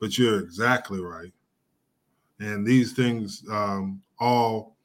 but 0.00 0.16
you're 0.18 0.40
exactly 0.40 1.00
right. 1.00 1.32
And 2.40 2.66
these 2.66 2.92
things 2.92 3.44
um, 3.50 4.02
all 4.18 4.76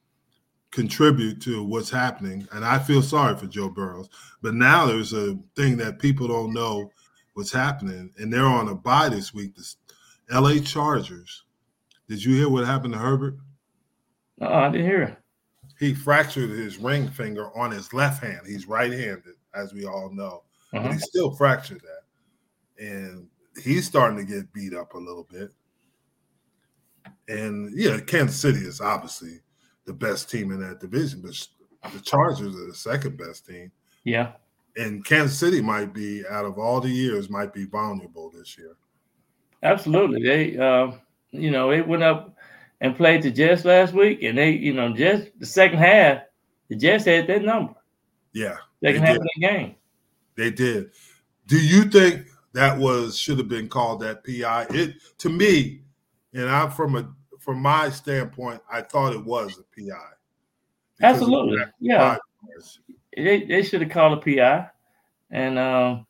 contribute 0.72 1.42
to 1.42 1.64
what's 1.64 1.90
happening. 1.90 2.48
And 2.52 2.64
I 2.64 2.80
feel 2.80 3.02
sorry 3.02 3.36
for 3.36 3.48
Joe 3.48 3.70
Burrows. 3.70 4.10
But 4.42 4.54
now 4.54 4.86
there's 4.86 5.14
a 5.14 5.38
thing 5.56 5.78
that 5.78 6.00
people 6.00 6.28
don't 6.28 6.54
know 6.54 6.92
what's 7.34 7.52
happening, 7.52 8.12
and 8.18 8.32
they're 8.32 8.46
on 8.46 8.70
a 8.70 8.76
bye 8.76 9.10
this 9.10 9.34
week. 9.34 9.56
The 9.56 9.74
L.A. 10.32 10.60
Chargers. 10.60 11.44
Did 12.08 12.24
you 12.24 12.36
hear 12.36 12.50
what 12.50 12.66
happened 12.66 12.94
to 12.94 13.00
Herbert? 13.00 13.36
Oh, 14.42 14.54
I 14.54 14.70
didn't 14.70 14.88
hear. 14.88 15.02
It. 15.04 15.18
He 15.80 15.94
fractured 15.94 16.50
his 16.50 16.78
ring 16.78 17.08
finger 17.10 17.56
on 17.58 17.72
his 17.72 17.94
left 17.94 18.24
hand. 18.24 18.42
He's 18.46 18.68
right-handed, 18.68 19.36
as 19.54 19.74
we 19.74 19.86
all 19.86 20.10
know, 20.12 20.44
uh-huh. 20.74 20.84
but 20.84 20.94
he 20.94 21.00
still 21.00 21.32
fractured 21.32 21.82
that, 21.82 22.84
and 22.86 23.28
he's 23.64 23.86
starting 23.86 24.18
to 24.18 24.26
get 24.26 24.52
beat 24.54 24.74
up 24.74 24.94
a 24.94 24.98
little 24.98 25.28
bit. 25.30 25.52
And 27.28 27.72
yeah, 27.76 28.00
Kansas 28.00 28.40
City 28.40 28.60
is 28.60 28.82
obviously 28.82 29.40
the 29.86 29.94
best 29.94 30.30
team 30.30 30.52
in 30.52 30.60
that 30.62 30.80
division, 30.80 31.22
but 31.22 31.48
the 31.94 32.00
Chargers 32.00 32.56
are 32.56 32.68
the 32.68 32.76
second 32.76 33.18
best 33.18 33.46
team. 33.46 33.72
Yeah. 34.04 34.34
And 34.76 35.06
Kansas 35.06 35.38
City 35.38 35.62
might 35.62 35.94
be 35.94 36.24
out 36.30 36.46
of 36.46 36.58
all 36.58 36.82
the 36.82 36.90
years 36.90 37.30
might 37.30 37.54
be 37.54 37.66
vulnerable 37.66 38.32
this 38.32 38.58
year. 38.58 38.76
Absolutely. 39.64 40.24
They 40.24 40.58
uh, 40.58 40.92
you 41.32 41.52
know, 41.52 41.72
it 41.72 41.88
went 41.88 42.04
up 42.04 42.36
and 42.82 42.96
played 42.96 43.24
the 43.24 43.32
Jets 43.32 43.66
last 43.66 43.94
week, 43.94 44.24
and 44.24 44.38
they, 44.38 44.52
you 44.52 44.74
know, 44.74 44.94
just 44.94 45.28
the 45.40 45.46
second 45.46 45.80
half, 45.80 46.22
the 46.70 46.76
Jets 46.76 47.06
had 47.06 47.28
that 47.28 47.44
number. 47.44 47.76
Yeah, 48.34 48.58
second 48.84 49.02
half 49.02 49.14
did. 49.14 49.22
of 49.22 49.28
the 49.36 49.42
game. 49.42 49.76
They 50.36 50.52
did. 50.52 50.92
Do 51.48 51.60
you 51.60 51.84
think 51.84 52.28
that 52.54 52.78
was 52.78 53.18
should 53.18 53.38
have 53.38 53.50
been 53.50 53.68
called 53.68 54.02
that 54.02 54.24
PI? 54.24 54.68
It 54.70 54.96
to 55.20 55.30
me, 55.30 55.82
and 56.34 56.50
I'm 56.50 56.72
from 56.72 56.96
a 56.96 57.10
from 57.40 57.62
my 57.62 57.90
standpoint, 57.90 58.62
I 58.72 58.82
thought 58.82 59.14
it 59.14 59.24
was 59.24 59.58
a 59.60 59.64
PI. 59.76 59.96
Absolutely, 61.02 61.58
yeah. 61.80 62.18
They, 63.16 63.44
they 63.44 63.64
should 63.64 63.82
have 63.82 63.92
called 63.92 64.20
a 64.20 64.22
PI, 64.22 64.70
and 65.32 65.58
um, 65.58 66.06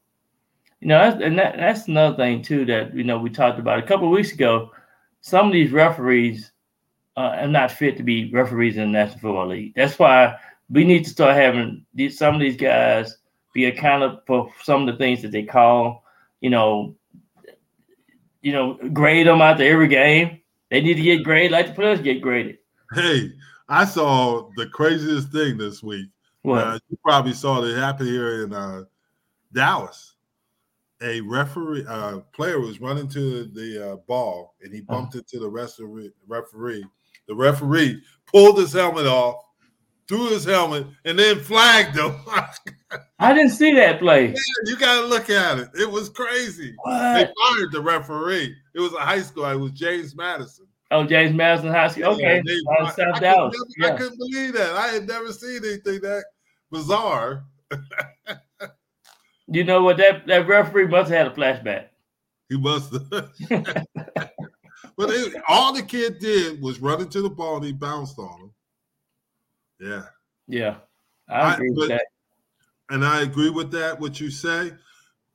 you 0.82 0.88
know, 0.88 0.98
that's, 0.98 1.22
and 1.22 1.38
that, 1.38 1.58
that's 1.58 1.88
another 1.88 2.16
thing 2.16 2.42
too 2.42 2.66
that 2.66 2.96
you 2.96 3.04
know 3.04 3.20
we 3.20 3.30
talked 3.30 3.60
about 3.60 3.80
a 3.80 3.84
couple 3.84 4.10
weeks 4.10 4.32
ago. 4.32 4.72
Some 5.22 5.48
of 5.48 5.54
these 5.54 5.72
referees 5.72 6.52
uh, 7.18 7.36
are 7.42 7.48
not 7.48 7.72
fit 7.72 7.98
to 7.98 8.04
be 8.04 8.32
referees 8.32 8.78
in 8.78 8.92
the 8.92 9.00
National 9.00 9.20
Football 9.20 9.48
League. 9.50 9.74
That's 9.76 10.00
why 10.00 10.38
we 10.70 10.86
need 10.86 11.04
to 11.04 11.10
start 11.10 11.36
having 11.36 11.86
these, 11.94 12.18
some 12.18 12.36
of 12.36 12.40
these 12.40 12.56
guys 12.56 13.18
be 13.54 13.66
accountable 13.66 14.22
for 14.26 14.64
some 14.64 14.88
of 14.88 14.94
the 14.94 14.98
things 14.98 15.22
that 15.22 15.32
they 15.32 15.44
call, 15.44 16.04
you 16.40 16.50
know, 16.50 16.96
you 18.42 18.54
know, 18.54 18.76
grade 18.94 19.28
them 19.28 19.42
after 19.42 19.64
every 19.64 19.88
game. 19.88 20.40
They 20.72 20.82
need 20.82 20.94
to 20.94 21.02
get 21.02 21.24
graded 21.24 21.52
like 21.52 21.68
the 21.68 21.74
players 21.74 22.00
get 22.00 22.22
graded. 22.22 22.60
Hey, 22.94 23.34
I 23.68 23.84
saw 23.86 24.50
the 24.56 24.68
craziest 24.68 25.32
thing 25.32 25.58
this 25.58 25.84
week. 25.84 26.08
What? 26.44 26.64
Uh, 26.64 26.80
you 26.90 26.98
probably 27.04 27.34
saw 27.34 27.62
it 27.64 27.76
happen 27.76 28.06
here 28.06 28.44
in 28.44 28.54
uh, 28.54 28.84
Dallas. 29.52 30.16
A 31.02 31.22
referee, 31.22 31.86
uh, 31.88 32.20
player 32.34 32.60
was 32.60 32.82
running 32.82 33.08
to 33.10 33.46
the 33.46 33.92
uh, 33.92 33.96
ball 34.08 34.56
and 34.62 34.74
he 34.74 34.80
uh-huh. 34.82 34.94
bumped 34.96 35.16
uh-huh. 35.16 35.20
into 35.20 35.40
the 35.40 35.50
the 35.50 36.12
referee 36.28 36.86
the 37.30 37.36
referee 37.36 38.02
pulled 38.26 38.58
his 38.58 38.74
helmet 38.74 39.06
off, 39.06 39.44
threw 40.08 40.30
his 40.30 40.44
helmet, 40.44 40.88
and 41.06 41.18
then 41.18 41.40
flagged 41.40 41.96
him. 41.96 42.16
I 43.20 43.34
didn't 43.34 43.52
see 43.52 43.74
that 43.76 44.00
play. 44.00 44.34
you 44.66 44.78
got 44.78 45.02
to 45.02 45.08
look 45.08 45.30
at 45.30 45.60
it. 45.60 45.70
It 45.80 45.90
was 45.90 46.10
crazy. 46.10 46.74
What? 46.82 47.14
They 47.14 47.32
fired 47.42 47.72
the 47.72 47.82
referee. 47.82 48.56
It 48.74 48.80
was 48.80 48.94
a 48.94 49.00
high 49.00 49.22
school. 49.22 49.46
It 49.46 49.56
was 49.56 49.72
James 49.74 50.16
Madison. 50.16 50.66
Oh, 50.92 51.06
James 51.06 51.36
Madison 51.36 51.70
High 51.70 51.90
School. 51.90 52.06
Okay, 52.06 52.38
yeah, 52.38 52.42
they, 52.44 52.84
uh, 52.84 52.90
South 52.90 53.16
I, 53.18 53.20
Dallas. 53.20 53.56
I, 53.56 53.86
yeah. 53.86 53.94
I 53.94 53.98
couldn't 53.98 54.18
believe 54.18 54.54
that. 54.54 54.74
I 54.74 54.88
had 54.88 55.08
never 55.08 55.32
seen 55.32 55.64
anything 55.64 56.02
that 56.02 56.24
bizarre. 56.72 57.46
you 59.52 59.64
know 59.64 59.84
what? 59.84 59.98
That 59.98 60.28
that 60.28 60.48
referee 60.48 60.88
must 60.88 61.12
have 61.12 61.26
had 61.26 61.28
a 61.28 61.36
flashback. 61.36 61.88
He 62.50 62.58
must 62.58 62.94
have. 62.94 63.86
But 65.00 65.12
it, 65.12 65.34
all 65.48 65.72
the 65.72 65.82
kid 65.82 66.20
did 66.20 66.62
was 66.62 66.82
run 66.82 67.00
into 67.00 67.22
the 67.22 67.30
ball 67.30 67.56
and 67.56 67.64
he 67.64 67.72
bounced 67.72 68.20
on 68.20 68.42
him. 68.42 68.52
Yeah. 69.80 70.04
Yeah. 70.46 70.76
I 71.30 71.54
agree 71.54 71.70
I, 71.70 71.74
with 71.74 71.88
that. 71.88 72.06
And 72.90 73.06
I 73.06 73.22
agree 73.22 73.50
with 73.50 73.72
that, 73.72 73.98
what 73.98 74.20
you 74.20 74.30
say, 74.30 74.74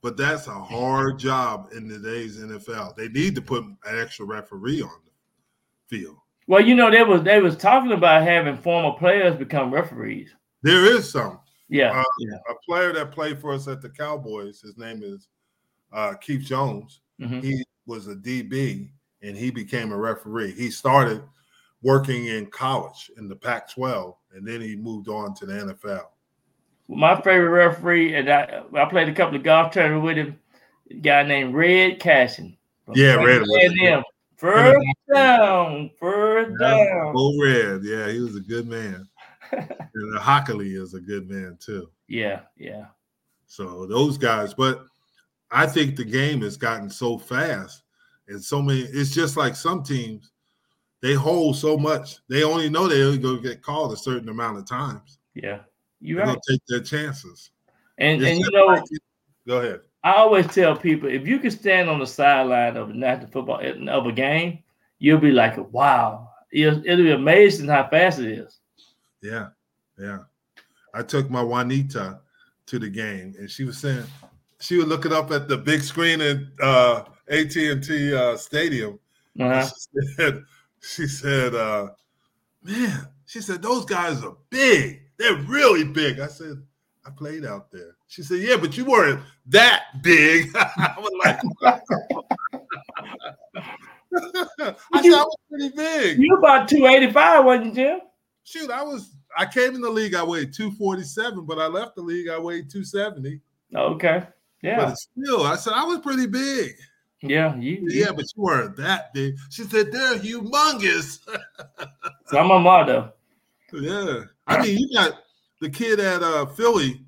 but 0.03 0.19
that's 0.19 0.49
a 0.49 0.53
hard 0.53 1.19
job 1.19 1.71
in 1.75 1.89
today's 1.89 2.37
NFL. 2.37 2.95
They 2.95 3.09
need 3.09 3.35
to 3.37 3.41
put 3.41 3.65
an 3.65 3.79
extra 3.87 4.27
referee 4.27 4.83
on 4.83 4.91
the 5.07 5.97
field. 5.97 6.19
Well, 6.47 6.61
you 6.61 6.75
know, 6.75 6.91
they 6.91 7.03
was 7.03 7.23
they 7.23 7.41
was 7.41 7.57
talking 7.57 7.93
about 7.93 8.23
having 8.23 8.59
former 8.59 8.99
players 8.99 9.35
become 9.35 9.73
referees. 9.73 10.29
There 10.61 10.85
is 10.95 11.11
some. 11.11 11.41
Yeah, 11.75 11.91
uh, 11.91 12.05
yeah. 12.21 12.37
A 12.49 12.55
player 12.65 12.93
that 12.93 13.11
played 13.11 13.41
for 13.41 13.53
us 13.53 13.67
at 13.67 13.83
the 13.83 13.89
Cowboys, 13.89 14.61
his 14.61 14.79
name 14.79 15.03
is 15.03 15.27
uh, 15.93 16.15
Keith 16.15 16.45
Jones. 16.45 17.01
Mm-hmm. 17.21 17.41
He 17.41 17.65
was 17.85 18.07
a 18.07 18.15
DB 18.15 18.91
and 19.23 19.37
he 19.37 19.51
became 19.51 19.91
a 19.91 19.97
referee. 19.97 20.53
He 20.53 20.71
started 20.71 21.21
working 21.83 22.27
in 22.27 22.47
college 22.47 23.11
in 23.19 23.27
the 23.27 23.35
Pac 23.35 23.73
12, 23.75 24.15
and 24.35 24.47
then 24.47 24.61
he 24.61 24.77
moved 24.77 25.09
on 25.09 25.35
to 25.35 25.47
the 25.47 25.53
NFL. 25.53 26.05
My 26.87 27.21
favorite 27.21 27.49
referee, 27.49 28.15
and 28.15 28.31
I, 28.31 28.63
I 28.73 28.85
played 28.85 29.09
a 29.09 29.15
couple 29.15 29.37
of 29.37 29.43
golf 29.43 29.73
tournaments 29.73 30.05
with 30.05 30.17
him, 30.17 30.39
a 30.93 30.95
guy 30.95 31.25
named 31.25 31.55
Red 31.55 31.99
Cashion. 31.99 32.57
Yeah, 32.95 33.17
Red. 33.17 33.43
Him. 33.79 34.05
First 34.37 34.79
down, 35.13 35.91
first 35.99 36.53
down. 36.61 37.13
Oh, 37.17 37.43
Red. 37.43 37.81
Yeah, 37.83 38.13
he 38.13 38.21
was 38.21 38.37
a 38.37 38.41
good 38.41 38.69
man. 38.69 39.09
and 39.95 40.19
Hochuli 40.19 40.81
is 40.81 40.95
a 40.95 41.01
good 41.01 41.29
man 41.29 41.59
too. 41.61 41.91
Yeah, 42.09 42.43
yeah. 42.57 42.87
So 43.47 43.87
those 43.87 44.19
guys, 44.19 44.55
but 44.55 44.85
I 45.51 45.67
think 45.67 45.97
the 45.97 46.05
game 46.05 46.41
has 46.43 46.57
gotten 46.57 46.91
so 46.91 47.19
fast 47.19 47.83
and 48.29 48.43
so 48.43 48.61
many. 48.61 48.81
It's 48.81 49.15
just 49.15 49.37
like 49.37 49.55
some 49.55 49.83
teams, 49.83 50.33
they 51.01 51.15
hold 51.15 51.57
so 51.57 51.77
much. 51.77 52.19
They 52.29 52.43
only 52.43 52.71
know 52.71 52.89
they're 52.89 53.17
going 53.17 53.43
to 53.43 53.49
get 53.49 53.63
called 53.63 53.93
a 53.93 53.97
certain 53.97 54.29
amount 54.29 54.59
of 54.59 54.67
times. 54.67 55.19
Yeah, 55.35 55.61
you 56.01 56.19
right. 56.19 56.39
Take 56.49 56.63
their 56.69 56.81
chances. 56.81 57.51
And 57.99 58.23
and 58.23 58.41
you 58.41 58.51
know, 58.51 58.83
Go 59.47 59.59
ahead. 59.59 59.81
I 60.03 60.15
always 60.15 60.47
tell 60.47 60.77
people 60.77 61.09
if 61.09 61.27
you 61.27 61.39
can 61.39 61.51
stand 61.51 61.89
on 61.89 61.99
the 61.99 62.07
sideline 62.07 62.77
of 62.77 62.91
a 62.91 62.95
national 62.95 63.31
football 63.31 63.61
of 63.89 64.07
a 64.07 64.13
game, 64.13 64.59
you'll 64.99 65.21
be 65.21 65.33
like, 65.33 65.57
wow. 65.73 66.31
It'll, 66.53 66.85
it'll 66.87 67.05
be 67.05 67.11
amazing 67.11 67.69
how 67.69 67.89
fast 67.89 68.21
it 68.21 68.39
is. 68.39 68.61
Yeah, 69.25 69.49
yeah. 69.99 70.19
I 70.93 71.03
took 71.03 71.31
my 71.31 71.43
Juanita 71.43 72.21
to 72.67 72.79
the 72.79 72.91
game, 72.91 73.35
and 73.39 73.51
she 73.51 73.65
was 73.65 73.79
saying 73.79 74.05
she 74.61 74.77
was 74.77 74.87
looking 74.87 75.15
up 75.15 75.31
at 75.31 75.49
the 75.49 75.57
big 75.57 75.83
screen 75.83 76.21
at 76.21 76.37
uh, 76.63 77.05
AT 77.29 77.57
and 77.57 77.83
T 77.83 78.15
uh, 78.15 78.37
Stadium. 78.37 78.99
Uh-huh. 79.41 79.67
She 79.67 80.09
said, 80.17 80.45
she 80.83 81.07
said 81.07 81.55
uh, 81.55 81.89
"Man," 82.63 83.09
she 83.25 83.41
said, 83.41 83.63
"those 83.63 83.87
guys 83.87 84.23
are 84.23 84.37
big. 84.51 85.01
They're 85.17 85.37
really 85.37 85.85
big." 85.85 86.21
I 86.21 86.27
said, 86.27 86.63
"I 87.07 87.11
played 87.11 87.47
out 87.47 87.73
there." 87.73 87.97
She 88.09 88.23
said, 88.23 88.41
"Yeah, 88.41 88.59
but 88.59 88.77
you 88.77 88.85
weren't 88.85 89.23
that 89.47 89.85
big." 90.03 90.51
I 90.55 90.97
was 90.99 91.13
like. 91.25 91.41
I 94.17 95.03
said 95.03 95.13
I 95.13 95.25
was 95.25 95.37
pretty 95.49 95.71
big. 95.75 96.19
You 96.19 96.37
about 96.37 96.69
285, 96.69 97.45
wasn't 97.45 97.67
you, 97.69 97.75
Jim? 97.75 98.01
Shoot, 98.45 98.71
I 98.71 98.83
was 98.83 99.14
I 99.37 99.47
came 99.47 99.75
in 99.75 99.81
the 99.81 99.91
league, 99.91 100.15
I 100.15 100.23
weighed 100.23 100.53
247, 100.53 101.45
but 101.45 101.59
I 101.59 101.67
left 101.67 101.97
the 101.97 102.03
league, 102.03 102.29
I 102.29 102.39
weighed 102.39 102.71
270. 102.71 103.41
Okay. 103.75 104.23
Yeah. 104.63 104.77
But 104.77 104.99
still, 104.99 105.45
I 105.45 105.57
said 105.57 105.75
I 105.75 105.85
was 105.85 105.99
pretty 106.01 106.27
big. 106.27 106.73
Yeah, 107.23 107.57
you, 107.57 107.87
yeah, 107.89 108.13
but 108.13 108.27
you 108.37 108.43
weren't 108.43 108.77
that 108.77 109.13
big. 109.15 109.37
She 109.51 109.65
said 109.65 109.91
they're 109.91 110.19
humongous. 110.19 111.21
so 112.27 112.39
I'm 112.39 112.51
a 112.51 112.61
model. 112.61 113.11
Yeah. 113.73 114.25
I 114.47 114.63
mean, 114.63 114.79
you 114.79 114.93
got 114.93 115.23
the 115.61 115.71
kid 115.71 116.01
at 116.01 116.23
uh 116.23 116.47
Philly 116.47 117.01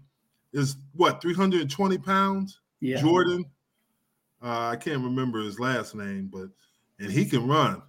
is 0.52 0.76
what 0.95 1.21
320 1.21 1.99
pounds. 1.99 2.61
Yeah. 2.80 3.00
Jordan. 3.00 3.45
Uh, 4.42 4.68
I 4.68 4.76
can't 4.76 5.02
remember 5.02 5.40
his 5.40 5.59
last 5.59 5.95
name, 5.95 6.30
but 6.33 6.49
and 6.99 7.11
he 7.11 7.26
can 7.26 7.47
run 7.47 7.83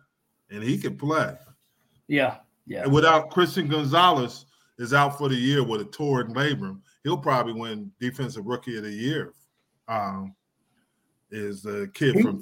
and 0.50 0.64
he 0.64 0.78
can 0.78 0.98
play. 0.98 1.34
Yeah. 2.08 2.38
Yeah. 2.68 2.84
And 2.84 2.92
without 2.92 3.30
Christian 3.32 3.68
Gonzalez 3.68 4.46
is 4.78 4.94
out 4.94 5.18
for 5.18 5.30
the 5.30 5.36
year 5.36 5.64
with 5.64 5.82
a 5.82 5.86
torn 5.86 6.34
labrum, 6.34 6.82
he'll 7.04 7.18
probably 7.18 7.54
win 7.54 7.92
Defensive 8.00 8.46
Rookie 8.46 8.78
of 8.78 8.84
the 8.84 8.92
Year. 8.92 9.34
Um, 9.88 10.36
is 11.32 11.62
the 11.62 11.90
kid 11.94 12.16
he, 12.16 12.22
from 12.22 12.42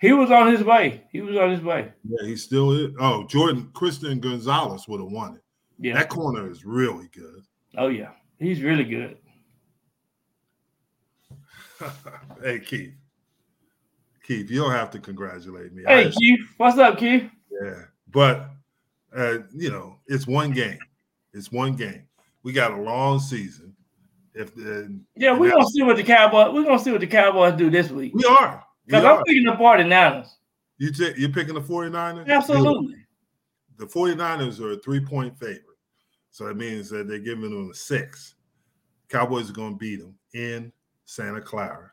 He 0.00 0.12
was 0.12 0.30
on 0.30 0.50
his 0.50 0.62
way. 0.62 1.04
He 1.12 1.20
was 1.20 1.36
on 1.36 1.50
his 1.50 1.60
way. 1.60 1.92
Yeah, 2.08 2.26
he 2.26 2.36
still 2.36 2.72
is. 2.72 2.92
Oh, 3.00 3.24
Jordan 3.24 3.70
Christian 3.74 4.20
Gonzalez 4.20 4.86
would 4.88 5.00
have 5.00 5.10
won 5.10 5.36
it. 5.36 5.42
Yeah, 5.78 5.94
that 5.94 6.08
corner 6.08 6.50
is 6.50 6.64
really 6.64 7.08
good. 7.12 7.42
Oh 7.76 7.88
yeah, 7.88 8.10
he's 8.38 8.62
really 8.62 8.84
good. 8.84 9.18
hey 12.42 12.60
Keith, 12.60 12.94
Keith, 14.22 14.50
you 14.50 14.60
don't 14.60 14.72
have 14.72 14.90
to 14.90 14.98
congratulate 14.98 15.72
me. 15.72 15.84
Hey 15.86 16.10
Keith, 16.10 16.40
what's 16.56 16.78
up, 16.78 16.98
Keith? 16.98 17.30
Yeah, 17.62 17.84
but 18.08 18.50
uh, 19.16 19.38
you 19.52 19.70
know, 19.70 19.98
it's 20.06 20.26
one 20.26 20.52
game. 20.52 20.78
It's 21.32 21.50
one 21.52 21.76
game. 21.76 22.04
We 22.42 22.52
got 22.52 22.72
a 22.72 22.80
long 22.80 23.18
season. 23.20 23.74
If 24.34 24.56
uh, 24.56 24.88
yeah, 25.16 25.36
we're 25.36 25.50
gonna 25.50 25.66
see 25.66 25.82
what 25.82 25.96
the 25.96 26.04
Cowboys. 26.04 26.54
We're 26.54 26.64
gonna 26.64 26.78
see 26.78 26.92
what 26.92 27.00
the 27.00 27.06
Cowboys 27.06 27.54
do 27.54 27.70
this 27.70 27.90
week. 27.90 28.14
We 28.14 28.24
are 28.24 28.64
because 28.86 29.04
I'm 29.04 29.22
picking 29.24 29.44
the 29.44 29.52
49ers. 29.52 30.28
You 30.78 30.92
t- 30.92 31.14
you're 31.16 31.30
picking 31.30 31.54
the 31.54 31.60
49ers? 31.60 32.26
Absolutely. 32.26 32.96
The 33.76 33.86
49ers 33.86 34.60
are 34.60 34.72
a 34.72 34.78
three 34.78 35.00
point 35.00 35.38
favorite. 35.38 35.64
So 36.30 36.46
that 36.46 36.56
means 36.56 36.88
that 36.90 37.08
they're 37.08 37.18
giving 37.18 37.50
them 37.50 37.70
a 37.70 37.74
six. 37.74 38.34
Cowboys 39.08 39.50
are 39.50 39.54
to 39.54 39.76
beat 39.76 39.96
them 39.96 40.14
in 40.32 40.72
Santa 41.04 41.40
Clara 41.40 41.90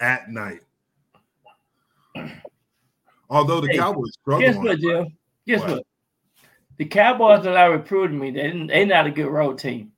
at 0.00 0.28
night. 0.28 0.60
Although 3.30 3.60
the 3.60 3.68
hey, 3.68 3.78
Cowboys 3.78 4.12
struggle. 4.20 4.46
Guess 4.46 4.56
what, 4.56 4.78
Jim? 4.80 5.16
Guess 5.46 5.60
what? 5.60 5.86
The 6.82 6.88
Cowboys 6.88 7.44
that 7.44 7.56
are 7.56 7.70
recruiting 7.70 8.18
me, 8.18 8.32
they 8.32 8.50
they're 8.66 8.86
not 8.86 9.06
a 9.06 9.10
good 9.12 9.28
road 9.28 9.56
team. 9.56 9.92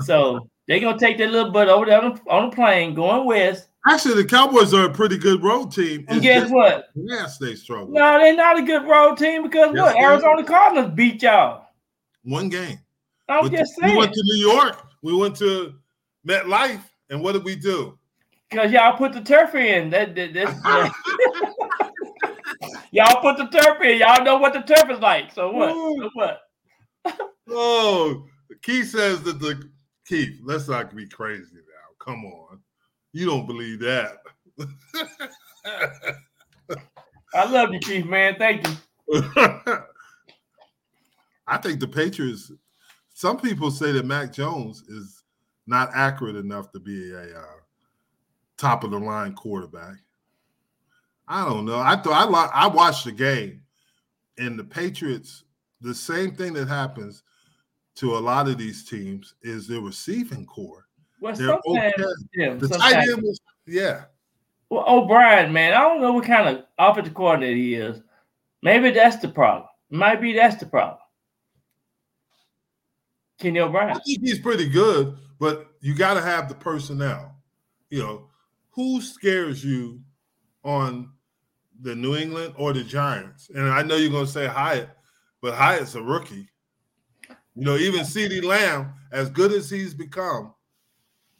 So 0.00 0.48
they're 0.66 0.80
gonna 0.80 0.98
take 0.98 1.18
their 1.18 1.28
little 1.28 1.50
butt 1.50 1.68
over 1.68 1.84
there 1.84 2.02
on 2.02 2.14
the, 2.14 2.30
on 2.30 2.48
the 2.48 2.56
plane 2.56 2.94
going 2.94 3.26
west. 3.26 3.68
Actually, 3.86 4.22
the 4.22 4.28
Cowboys 4.28 4.72
are 4.72 4.86
a 4.86 4.90
pretty 4.90 5.18
good 5.18 5.42
road 5.42 5.70
team. 5.70 6.06
And 6.08 6.22
guess 6.22 6.50
what? 6.50 6.86
Yes, 6.94 7.36
they 7.36 7.54
struggle. 7.54 7.88
No, 7.88 8.18
they're 8.18 8.34
not 8.34 8.58
a 8.58 8.62
good 8.62 8.88
road 8.88 9.18
team 9.18 9.42
because 9.42 9.72
yes, 9.74 9.94
what? 9.94 10.02
Arizona 10.02 10.44
Cardinals 10.44 10.92
beat 10.94 11.22
y'all. 11.22 11.66
One 12.22 12.48
game. 12.48 12.78
I'm 13.28 13.44
but 13.44 13.52
just 13.52 13.74
saying. 13.74 13.92
We 13.92 13.98
went 13.98 14.14
to 14.14 14.22
New 14.24 14.50
York. 14.50 14.82
We 15.02 15.14
went 15.14 15.36
to 15.36 15.74
MetLife, 16.26 16.80
and 17.10 17.22
what 17.22 17.32
did 17.32 17.44
we 17.44 17.54
do? 17.54 17.98
Because 18.48 18.72
y'all 18.72 18.96
put 18.96 19.12
the 19.12 19.20
turf 19.20 19.54
in. 19.54 19.90
That, 19.90 20.14
that, 20.14 20.32
that 20.32 20.92
Y'all 22.94 23.20
put 23.20 23.36
the 23.36 23.46
turf 23.46 23.82
in. 23.82 23.98
Y'all 23.98 24.22
know 24.22 24.36
what 24.36 24.52
the 24.52 24.60
turf 24.60 24.88
is 24.88 25.00
like. 25.00 25.32
So 25.32 25.50
what? 25.50 25.70
So 25.72 26.10
what? 26.14 26.42
oh, 27.50 28.24
Keith 28.62 28.88
says 28.88 29.20
that 29.24 29.40
the 29.40 29.68
Keith. 30.06 30.38
Let's 30.44 30.68
not 30.68 30.94
be 30.94 31.08
crazy 31.08 31.56
now. 31.56 31.88
Come 31.98 32.24
on, 32.24 32.60
you 33.12 33.26
don't 33.26 33.48
believe 33.48 33.80
that. 33.80 34.18
I 37.34 37.50
love 37.50 37.74
you, 37.74 37.80
Keith. 37.80 38.06
Man, 38.06 38.36
thank 38.38 38.64
you. 38.64 38.74
I 41.48 41.56
think 41.58 41.80
the 41.80 41.88
Patriots. 41.88 42.52
Some 43.12 43.38
people 43.38 43.72
say 43.72 43.90
that 43.90 44.06
Mac 44.06 44.32
Jones 44.32 44.82
is 44.82 45.24
not 45.66 45.90
accurate 45.94 46.36
enough 46.36 46.70
to 46.70 46.78
be 46.78 47.10
a 47.10 47.40
uh, 47.40 47.56
top 48.56 48.84
of 48.84 48.92
the 48.92 49.00
line 49.00 49.34
quarterback. 49.34 49.96
I 51.26 51.44
don't 51.44 51.64
know. 51.64 51.78
I 51.78 51.96
thought 51.96 52.28
I 52.32 52.64
I 52.64 52.66
watched 52.66 53.04
the 53.04 53.12
game, 53.12 53.62
and 54.38 54.58
the 54.58 54.64
Patriots. 54.64 55.44
The 55.80 55.94
same 55.94 56.34
thing 56.34 56.54
that 56.54 56.68
happens 56.68 57.22
to 57.96 58.16
a 58.16 58.18
lot 58.18 58.48
of 58.48 58.58
these 58.58 58.84
teams 58.84 59.34
is 59.42 59.66
their 59.68 59.80
receiving 59.80 60.46
core. 60.46 60.86
Well, 61.20 61.34
They're 61.34 61.58
okay. 61.66 61.92
yeah, 62.34 62.54
the 62.54 62.68
tight 62.68 63.08
end 63.08 63.22
was 63.22 63.40
yeah. 63.66 64.04
Well, 64.70 64.84
O'Brien, 64.86 65.52
man, 65.52 65.74
I 65.74 65.80
don't 65.80 66.00
know 66.00 66.12
what 66.12 66.24
kind 66.24 66.48
of 66.48 66.64
offensive 66.78 67.14
coordinator 67.14 67.54
he 67.54 67.74
is. 67.74 68.00
Maybe 68.62 68.90
that's 68.90 69.16
the 69.16 69.28
problem. 69.28 69.68
Might 69.90 70.20
be 70.20 70.32
that's 70.32 70.56
the 70.56 70.66
problem. 70.66 70.98
Kenny 73.38 73.60
O'Brien. 73.60 73.90
I 73.90 74.00
think 74.00 74.20
he's 74.20 74.38
pretty 74.38 74.68
good, 74.68 75.16
but 75.38 75.68
you 75.80 75.94
got 75.94 76.14
to 76.14 76.22
have 76.22 76.48
the 76.48 76.54
personnel. 76.54 77.36
You 77.90 78.02
know, 78.02 78.28
who 78.70 79.00
scares 79.00 79.64
you 79.64 80.00
on 80.64 81.10
the 81.80 81.94
New 81.94 82.16
England 82.16 82.54
or 82.56 82.72
the 82.72 82.84
Giants. 82.84 83.50
And 83.54 83.68
I 83.68 83.82
know 83.82 83.96
you're 83.96 84.10
going 84.10 84.26
to 84.26 84.30
say 84.30 84.46
Hyatt, 84.46 84.90
but 85.40 85.54
Hyatt's 85.54 85.94
a 85.94 86.02
rookie. 86.02 86.48
You 87.56 87.64
know, 87.64 87.76
even 87.76 88.00
CeeDee 88.00 88.42
Lamb, 88.42 88.92
as 89.12 89.30
good 89.30 89.52
as 89.52 89.70
he's 89.70 89.94
become, 89.94 90.54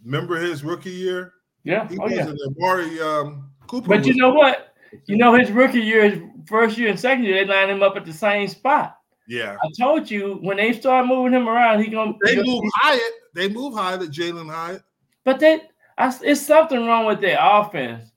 remember 0.05 0.37
his 0.37 0.63
rookie 0.63 0.91
year? 0.91 1.33
Yeah. 1.65 1.89
He 1.89 1.99
oh, 1.99 2.09
yeah. 2.09 2.33
Amari 2.59 3.01
um, 3.01 3.51
Cooper. 3.67 3.89
But 3.89 4.07
you 4.07 4.15
know 4.15 4.33
what? 4.33 4.75
You 5.07 5.17
know, 5.17 5.35
his 5.35 5.51
rookie 5.51 5.81
year, 5.81 6.09
his 6.09 6.21
first 6.47 6.79
year 6.79 6.89
and 6.89 7.01
second 7.01 7.25
year, 7.25 7.45
they 7.45 7.53
lined 7.53 7.71
him 7.71 7.83
up 7.83 7.97
at 7.97 8.05
the 8.05 8.13
same 8.13 8.47
spot. 8.47 8.97
Yeah. 9.27 9.57
I 9.63 9.71
told 9.79 10.11
you 10.11 10.39
when 10.43 10.59
they 10.59 10.73
start 10.73 11.07
moving 11.07 11.33
him 11.33 11.49
around, 11.49 11.83
he 11.83 11.91
gonna 11.91 12.13
they 12.25 12.37
move 12.37 12.63
Hyatt. 12.75 13.13
They 13.35 13.49
move 13.49 13.75
Hyatt, 13.75 14.03
Jalin 14.03 14.51
Hyatt. 14.53 14.83
But 15.25 15.41
they, 15.41 15.63
I, 15.97 16.15
it's 16.23 16.47
something 16.47 16.87
wrong 16.87 17.07
with 17.07 17.21
their 17.21 17.39
offense 17.41 18.14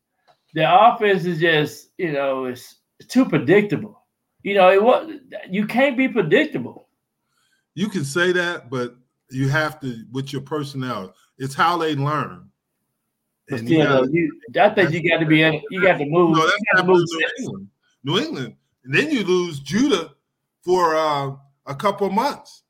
the 0.57 0.65
offense 0.67 1.23
is 1.25 1.39
just, 1.39 1.89
you 1.99 2.11
know, 2.13 2.45
it's, 2.45 2.77
too 3.07 3.25
predictable. 3.25 4.01
You 4.41 4.55
know, 4.55 4.71
it 4.71 4.81
what 4.81 5.07
you 5.51 5.67
can't 5.67 5.95
be 5.95 6.07
predictable. 6.07 6.87
You 7.75 7.89
can 7.89 8.03
say 8.03 8.31
that, 8.31 8.71
but 8.71 8.95
you 9.29 9.49
have 9.49 9.79
to 9.81 10.03
with 10.11 10.33
your 10.33 10.41
personnel. 10.41 11.13
It's 11.37 11.53
how 11.53 11.77
they 11.77 11.93
learn. 11.95 12.49
But 13.47 13.59
still, 13.59 13.69
you, 13.69 13.83
gotta, 13.83 14.09
you 14.11 14.39
I 14.59 14.69
think 14.69 14.91
you 14.93 15.07
got 15.07 15.19
to 15.19 15.27
be 15.27 15.43
in, 15.43 15.61
you 15.69 15.79
got 15.79 15.99
to 15.99 16.05
move. 16.05 16.35
No, 16.35 16.49
that's 16.73 16.87
move 16.87 17.05
New 17.07 17.27
England. 17.37 17.67
New 18.03 18.17
England, 18.17 18.55
and 18.83 18.95
then 18.95 19.11
you 19.11 19.23
lose 19.23 19.59
Judon 19.59 20.09
for 20.63 20.95
uh, 20.95 21.35
a 21.67 21.75
couple 21.75 22.09
months. 22.09 22.63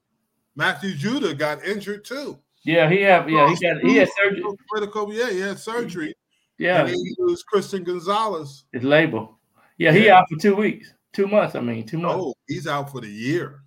Matthew 0.57 0.93
Judon 0.93 1.37
got 1.37 1.63
injured 1.63 2.03
too. 2.03 2.37
Yeah, 2.65 2.89
he 2.89 2.99
have. 3.03 3.29
Yeah, 3.29 3.47
he 3.47 3.55
got. 3.55 3.79
He 3.81 3.95
had 3.95 4.09
surgery. 4.21 4.43
Critical. 4.69 5.13
Yeah, 5.13 5.29
he 5.29 5.39
had 5.39 5.57
surgery. 5.57 6.13
Yeah. 6.57 6.81
And 6.81 6.89
he 6.89 7.15
lose 7.17 7.43
Christian 7.43 7.83
Gonzalez. 7.83 8.65
His 8.71 8.83
label. 8.83 9.37
Yeah, 9.77 9.91
he 9.91 10.07
yeah. 10.07 10.19
out 10.19 10.25
for 10.29 10.39
two 10.39 10.55
weeks. 10.55 10.93
Two 11.13 11.27
months, 11.27 11.55
I 11.55 11.61
mean, 11.61 11.85
two 11.85 11.97
months. 11.97 12.19
Oh, 12.19 12.33
he's 12.47 12.67
out 12.67 12.91
for 12.91 13.01
the 13.01 13.09
year. 13.09 13.61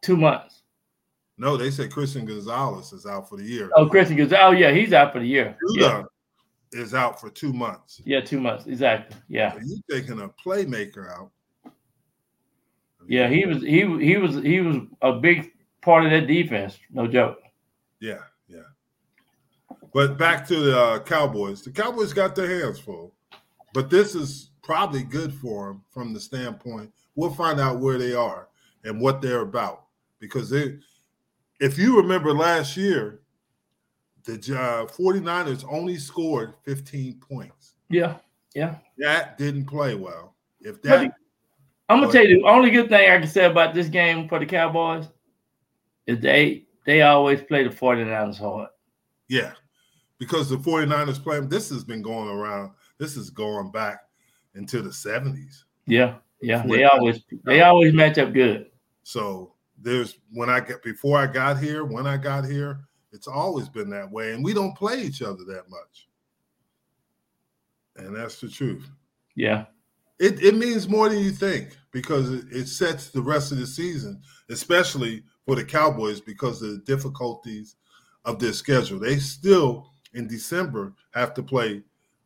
Two 0.00 0.16
months. 0.16 0.62
No, 1.36 1.56
they 1.56 1.70
said 1.70 1.90
Christian 1.90 2.24
Gonzalez 2.24 2.92
is 2.92 3.06
out 3.06 3.28
for 3.28 3.36
the 3.36 3.44
year. 3.44 3.70
Oh, 3.74 3.86
Christian 3.86 4.16
Gonzalez. 4.16 4.54
Oh, 4.54 4.58
yeah, 4.58 4.70
he's 4.70 4.92
out 4.92 5.12
for 5.12 5.18
the 5.18 5.26
year. 5.26 5.56
Judon 5.76 6.06
yeah. 6.72 6.80
is 6.80 6.94
out 6.94 7.20
for 7.20 7.30
two 7.30 7.52
months. 7.52 8.00
Yeah, 8.04 8.20
two 8.20 8.40
months. 8.40 8.66
Exactly. 8.66 9.16
Yeah. 9.28 9.52
So 9.52 9.58
you 9.64 9.80
taking 9.90 10.20
a 10.20 10.28
playmaker 10.28 11.10
out. 11.10 11.30
Yeah, 13.08 13.28
he 13.28 13.44
was 13.44 13.62
he 13.62 13.80
he 13.98 14.16
was 14.16 14.36
he 14.36 14.60
was 14.60 14.76
a 15.02 15.12
big 15.14 15.52
part 15.82 16.04
of 16.04 16.10
that 16.10 16.26
defense, 16.26 16.78
no 16.90 17.06
joke. 17.06 17.38
Yeah. 18.00 18.20
But 19.94 20.18
back 20.18 20.44
to 20.48 20.58
the 20.58 20.78
uh, 20.78 20.98
Cowboys. 21.04 21.62
The 21.62 21.70
Cowboys 21.70 22.12
got 22.12 22.34
their 22.34 22.48
hands 22.62 22.80
full, 22.80 23.14
but 23.72 23.88
this 23.88 24.16
is 24.16 24.50
probably 24.60 25.04
good 25.04 25.32
for 25.32 25.68
them 25.68 25.84
from 25.88 26.12
the 26.12 26.18
standpoint. 26.18 26.92
We'll 27.14 27.32
find 27.32 27.60
out 27.60 27.78
where 27.78 27.96
they 27.96 28.12
are 28.12 28.48
and 28.82 29.00
what 29.00 29.22
they're 29.22 29.42
about 29.42 29.84
because 30.18 30.50
they, 30.50 30.78
if 31.60 31.78
you 31.78 31.96
remember 31.96 32.34
last 32.34 32.76
year, 32.76 33.20
the 34.24 34.34
uh, 34.34 34.86
49ers 34.86 35.64
only 35.70 35.96
scored 35.96 36.54
15 36.64 37.20
points. 37.20 37.74
Yeah, 37.88 38.16
yeah. 38.54 38.76
That 38.98 39.38
didn't 39.38 39.66
play 39.66 39.94
well. 39.94 40.34
If 40.60 40.82
that, 40.82 41.12
I'm 41.88 42.00
gonna 42.00 42.10
tell 42.10 42.26
you 42.26 42.40
the 42.40 42.48
only 42.48 42.70
good 42.70 42.88
thing 42.88 43.10
I 43.10 43.18
can 43.18 43.28
say 43.28 43.44
about 43.44 43.74
this 43.74 43.88
game 43.88 44.28
for 44.28 44.40
the 44.40 44.46
Cowboys 44.46 45.06
is 46.06 46.18
they 46.18 46.66
they 46.84 47.02
always 47.02 47.42
play 47.42 47.62
the 47.62 47.70
49ers 47.70 48.38
hard. 48.38 48.70
Yeah, 49.28 49.52
because 50.18 50.48
the 50.48 50.56
49ers 50.56 51.22
play 51.22 51.40
this 51.40 51.70
has 51.70 51.84
been 51.84 52.02
going 52.02 52.28
around. 52.28 52.72
This 52.98 53.16
is 53.16 53.30
going 53.30 53.70
back 53.70 54.00
into 54.54 54.82
the 54.82 54.90
70s. 54.90 55.64
Yeah, 55.86 56.16
yeah. 56.40 56.64
They 56.66 56.84
always 56.84 57.22
they 57.44 57.62
always 57.62 57.92
match 57.92 58.18
up 58.18 58.32
good. 58.32 58.70
So 59.02 59.52
there's 59.78 60.18
when 60.32 60.48
I 60.48 60.60
get 60.60 60.82
before 60.82 61.18
I 61.18 61.26
got 61.26 61.58
here, 61.58 61.84
when 61.84 62.06
I 62.06 62.16
got 62.16 62.44
here, 62.44 62.80
it's 63.12 63.28
always 63.28 63.68
been 63.68 63.90
that 63.90 64.10
way, 64.10 64.32
and 64.32 64.44
we 64.44 64.54
don't 64.54 64.76
play 64.76 65.02
each 65.02 65.22
other 65.22 65.44
that 65.44 65.68
much. 65.68 66.08
And 67.96 68.16
that's 68.16 68.40
the 68.40 68.48
truth. 68.48 68.88
Yeah. 69.36 69.66
It, 70.18 70.42
it 70.42 70.56
means 70.56 70.88
more 70.88 71.08
than 71.08 71.18
you 71.18 71.32
think 71.32 71.76
because 71.90 72.32
it, 72.32 72.44
it 72.50 72.66
sets 72.66 73.10
the 73.10 73.22
rest 73.22 73.52
of 73.52 73.58
the 73.58 73.66
season, 73.66 74.20
especially 74.48 75.24
for 75.44 75.56
the 75.56 75.64
Cowboys 75.64 76.20
because 76.20 76.62
of 76.62 76.70
the 76.70 76.78
difficulties 76.78 77.76
of 78.24 78.38
their 78.38 78.52
schedule. 78.52 78.98
They 78.98 79.18
still 79.18 79.90
in 80.14 80.26
December 80.26 80.92
have 81.12 81.34
to 81.34 81.42
play 81.42 81.82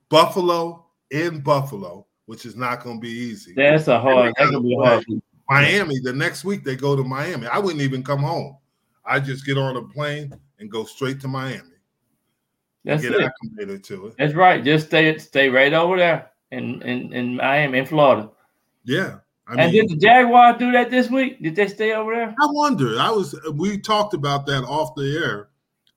Buffalo 0.08 0.86
in 1.10 1.40
Buffalo, 1.40 2.06
which 2.26 2.46
is 2.46 2.56
not 2.56 2.82
going 2.82 2.96
to 2.96 3.00
be 3.00 3.10
easy. 3.10 3.54
That's 3.54 3.88
a 3.88 3.98
hard. 3.98 4.34
That's 4.36 4.50
gonna 4.50 4.62
be 4.62 4.76
hard. 4.76 5.04
Miami. 5.48 5.98
The 6.00 6.12
next 6.12 6.44
week 6.44 6.64
they 6.64 6.76
go 6.76 6.94
to 6.94 7.02
Miami. 7.02 7.46
I 7.46 7.58
wouldn't 7.58 7.82
even 7.82 8.02
come 8.02 8.20
home. 8.20 8.56
I 9.04 9.20
just 9.20 9.46
get 9.46 9.56
on 9.56 9.76
a 9.76 9.82
plane 9.82 10.32
and 10.58 10.70
go 10.70 10.84
straight 10.84 11.20
to 11.20 11.28
Miami. 11.28 11.62
That's 12.84 13.02
get 13.02 13.12
it. 13.12 13.22
acclimated 13.22 13.84
to 13.84 14.08
it. 14.08 14.14
That's 14.18 14.34
right. 14.34 14.62
Just 14.62 14.86
stay 14.86 15.16
stay 15.18 15.48
right 15.48 15.72
over 15.72 15.96
there 15.96 16.30
in 16.50 16.82
in, 16.82 17.12
in 17.12 17.36
Miami, 17.36 17.78
in 17.78 17.86
Florida. 17.86 18.30
Yeah. 18.84 19.18
I 19.46 19.62
and 19.62 19.72
did 19.72 19.88
the 19.88 19.96
Jaguars 19.96 20.58
do 20.58 20.72
that 20.72 20.90
this 20.90 21.08
week? 21.08 21.42
Did 21.42 21.56
they 21.56 21.68
stay 21.68 21.92
over 21.94 22.14
there? 22.14 22.28
I 22.28 22.46
wonder. 22.50 22.98
I 23.00 23.10
was 23.10 23.34
we 23.54 23.78
talked 23.78 24.12
about 24.12 24.44
that 24.46 24.62
off 24.64 24.94
the 24.94 25.18
air, 25.18 25.48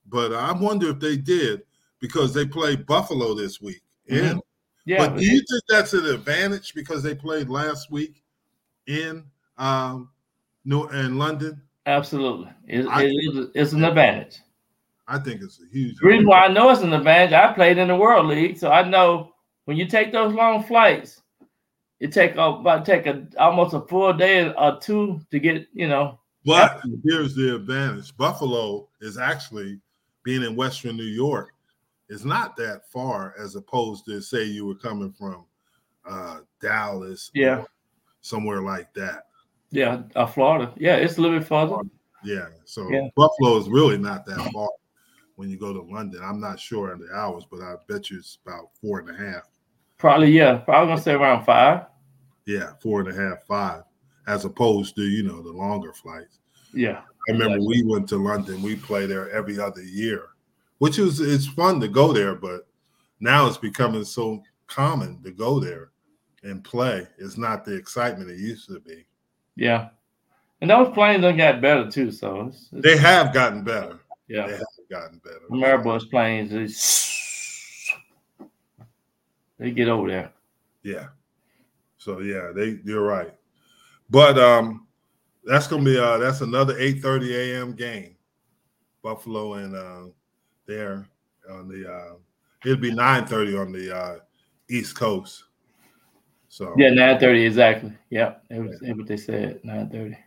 but 0.08 0.34
I 0.34 0.54
wonder 0.54 0.89
if 0.89 0.99
they 0.99 1.17
did 1.17 1.63
because 2.01 2.33
they 2.33 2.45
play 2.45 2.75
Buffalo 2.75 3.33
this 3.33 3.61
week. 3.61 3.81
Mhm. 4.09 4.29
And 4.31 4.41
Yeah. 4.85 4.97
but 4.97 5.17
do 5.17 5.23
you 5.23 5.41
think 5.49 5.63
that's 5.69 5.93
an 5.93 6.05
advantage 6.07 6.73
because 6.73 7.03
they 7.03 7.15
played 7.15 7.47
last 7.49 7.91
week 7.91 8.23
in 8.87 9.23
um 9.57 10.09
New 10.65 10.87
in 10.89 11.17
London? 11.17 11.61
absolutely. 11.85 12.49
It, 12.67 12.85
it 12.85 13.35
is, 13.35 13.49
it's 13.55 13.73
an 13.73 13.83
advantage. 13.83 14.39
I 15.07 15.19
think 15.19 15.41
it's 15.41 15.61
a 15.61 15.67
huge 15.71 15.97
The 15.99 16.07
reason 16.07 16.27
why 16.27 16.45
I 16.45 16.47
know 16.47 16.69
it's 16.69 16.81
an 16.81 16.93
advantage, 16.93 17.33
I 17.33 17.53
played 17.53 17.77
in 17.77 17.87
the 17.87 17.95
World 17.95 18.27
League, 18.27 18.57
so 18.57 18.71
I 18.71 18.87
know 18.87 19.33
when 19.65 19.77
you 19.77 19.85
take 19.85 20.11
those 20.11 20.33
long 20.33 20.63
flights, 20.63 21.21
it 21.99 22.11
take 22.11 22.33
about 22.33 22.85
take 22.85 23.05
a 23.05 23.27
almost 23.37 23.73
a 23.75 23.81
full 23.81 24.13
day 24.13 24.51
or 24.51 24.79
two 24.79 25.21
to 25.31 25.39
get, 25.39 25.67
you 25.73 25.87
know. 25.87 26.19
But 26.45 26.81
here's 27.03 27.35
the 27.35 27.55
advantage: 27.55 28.15
Buffalo 28.17 28.87
is 29.01 29.17
actually 29.19 29.79
being 30.23 30.43
in 30.43 30.55
Western 30.55 30.97
New 30.97 31.03
York 31.03 31.53
is 32.12 32.26
not 32.26 32.58
that 32.58 32.82
far 32.91 33.34
as 33.39 33.56
opposed 33.56 34.04
to 34.06 34.21
say 34.21 34.43
you 34.43 34.65
were 34.65 34.76
coming 34.76 35.13
from 35.13 35.45
uh, 36.06 36.39
Dallas, 36.62 37.32
Yeah. 37.34 37.63
somewhere 38.19 38.62
like 38.62 38.93
that. 38.95 39.28
Yeah, 39.71 40.04
uh, 40.17 40.26
Florida. 40.26 40.74
Yeah, 40.76 40.97
it's 40.97 41.17
a 41.17 41.21
little 41.21 41.39
bit 41.39 41.47
further. 41.47 41.78
Yeah, 42.24 42.50
so 42.65 42.89
Yeah. 42.91 43.08
Buffalo 43.15 43.58
is 43.58 43.69
really 43.69 43.97
not 43.97 44.26
that 44.26 44.52
far 44.52 44.67
when 45.36 45.50
you 45.50 45.58
go 45.58 45.71
to 45.71 45.82
London. 45.82 46.19
I'm 46.21 46.41
not 46.41 46.60
sure 46.60 46.91
on 46.91 47.00
the 47.00 47.15
hours, 47.15 47.45
but 47.50 47.62
I 47.62 47.76
bet 47.88 48.10
you 48.12 48.17
it's 48.19 48.39
about 48.45 48.76
four 48.82 49.00
and 49.00 49.10
a 49.10 49.13
half. 49.15 49.43
Probably, 49.97 50.32
yeah. 50.32 50.58
Probably 50.58 50.89
gonna 50.91 51.02
say 51.02 51.13
around 51.13 51.45
five. 51.45 51.86
Yeah, 52.45 52.74
four 52.82 53.00
and 53.00 53.10
a 53.10 53.15
half, 53.15 53.43
five, 53.43 53.84
as 54.28 54.43
opposed 54.43 54.95
to 54.95 55.04
you 55.04 55.24
know 55.24 55.41
the 55.41 55.52
longer 55.52 55.93
flights. 55.93 56.39
Yeah. 56.74 57.04
I 57.30 57.32
remember 57.32 57.60
we 57.65 57.84
went 57.86 58.10
to 58.10 58.17
London. 58.17 58.62
We 58.62 58.76
play 58.76 59.06
there 59.06 59.30
every 59.30 59.60
other 59.60 59.84
year, 59.84 60.31
which 60.82 60.98
is 60.98 61.20
it's 61.20 61.46
fun 61.46 61.80
to 61.80 61.88
go 61.88 62.12
there, 62.12 62.34
but 62.34 62.67
now 63.20 63.46
it's 63.46 63.56
becoming 63.58 64.04
so 64.04 64.41
common 64.65 65.22
to 65.22 65.30
go 65.30 65.60
there 65.60 65.91
and 66.41 66.63
play. 66.63 67.08
It's 67.20 67.38
not 67.38 67.63
the 67.63 67.76
excitement 67.76 68.32
it 68.32 68.39
used 68.39 68.67
to 68.70 68.80
be. 68.80 69.06
Yeah. 69.56 69.89
And 70.60 70.72
those 70.72 70.91
planes 70.91 71.22
done 71.22 71.38
got 71.38 71.62
better 71.62 71.88
too, 71.88 72.10
so 72.10 72.48
it's, 72.48 72.70
it's- 72.74 72.82
They 72.84 72.98
have 72.98 73.32
gotten 73.32 73.63
better. 73.63 74.00
yeah. 74.28 74.48
They 74.48 74.54
have 74.54 74.63
gotten 74.89 75.20
better. 75.24 75.41
Airbus 75.52 76.10
planes 76.10 76.52
is 76.52 77.88
they 79.60 79.70
get 79.70 79.88
over 79.88 80.08
there. 80.08 80.32
Yeah. 80.82 81.10
So 82.00 82.22
yeah, 82.22 82.52
they 82.56 82.80
you're 82.84 83.06
right. 83.06 83.36
But 84.10 84.39
um 84.39 84.88
that's 85.44 85.67
gonna 85.67 85.84
be 85.84 86.00
uh 86.00 86.17
that's 86.17 86.41
another 86.41 86.76
8 86.80 87.04
30 87.04 87.36
a.m. 87.54 87.74
game. 87.74 88.15
Buffalo 89.04 89.54
and 89.54 89.76
uh 89.76 90.06
there 90.67 91.08
on 91.50 91.67
the 91.67 91.91
uh 91.91 92.15
it'll 92.65 92.78
be 92.78 92.93
9 92.93 93.26
30 93.26 93.58
on 93.58 93.71
the 93.71 93.95
uh 93.95 94.15
East 94.71 94.95
Coast. 94.95 95.43
So 96.52 96.74
Yeah, 96.78 96.89
nine 96.89 97.17
thirty 97.19 97.45
exactly. 97.45 97.93
Yeah, 98.10 98.36
that 98.50 98.62
was 98.62 98.78
that's 98.82 98.97
what 98.97 99.08
they 99.08 99.17
said. 99.17 99.62
Nine 99.63 99.89
thirty. 99.89 100.17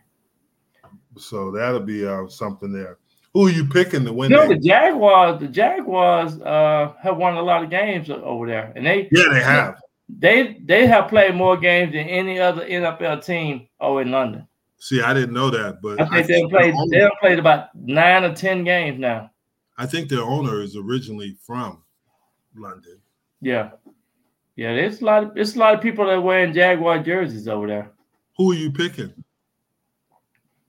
so 1.17 1.51
that'll 1.51 1.81
be 1.81 2.05
uh 2.05 2.27
something 2.27 2.71
there. 2.71 2.97
Who 3.33 3.47
are 3.47 3.51
you 3.51 3.65
picking 3.65 4.05
to 4.05 4.13
win? 4.13 4.31
You 4.31 4.37
know, 4.37 4.47
the 4.47 4.57
Jaguars, 4.57 5.39
the 5.39 5.47
Jaguars 5.47 6.39
uh 6.41 6.93
have 7.01 7.17
won 7.17 7.35
a 7.35 7.41
lot 7.41 7.63
of 7.63 7.69
games 7.69 8.09
over 8.09 8.47
there. 8.47 8.73
And 8.75 8.85
they 8.85 9.07
yeah, 9.11 9.29
they 9.31 9.41
have. 9.41 9.79
they 10.09 10.57
they 10.65 10.87
have 10.87 11.09
played 11.09 11.35
more 11.35 11.57
games 11.57 11.93
than 11.93 12.07
any 12.07 12.39
other 12.39 12.65
NFL 12.65 13.23
team 13.23 13.67
over 13.79 14.01
in 14.01 14.11
London. 14.11 14.47
See, 14.77 15.01
I 15.01 15.13
didn't 15.13 15.33
know 15.33 15.49
that, 15.51 15.81
but 15.81 16.01
I 16.01 16.23
think 16.23 16.27
they've 16.27 16.49
played 16.49 16.73
their 16.89 17.01
they've 17.01 17.19
played 17.19 17.39
about 17.39 17.73
nine 17.75 18.23
or 18.23 18.33
ten 18.33 18.63
games 18.63 18.99
now. 18.99 19.29
I 19.77 19.85
think 19.85 20.09
their 20.09 20.21
owner 20.23 20.61
is 20.61 20.75
originally 20.75 21.35
from 21.41 21.83
London. 22.55 22.99
Yeah. 23.41 23.71
Yeah, 24.55 24.73
there's 24.73 25.01
a 25.01 25.05
lot 25.05 25.23
of 25.23 25.33
there's 25.35 25.55
a 25.55 25.59
lot 25.59 25.73
of 25.73 25.81
people 25.81 26.05
that 26.05 26.13
are 26.13 26.21
wearing 26.21 26.53
Jaguar 26.53 26.99
jerseys 27.03 27.47
over 27.49 27.67
there. 27.67 27.91
Who 28.37 28.51
are 28.51 28.55
you 28.55 28.71
picking? 28.71 29.13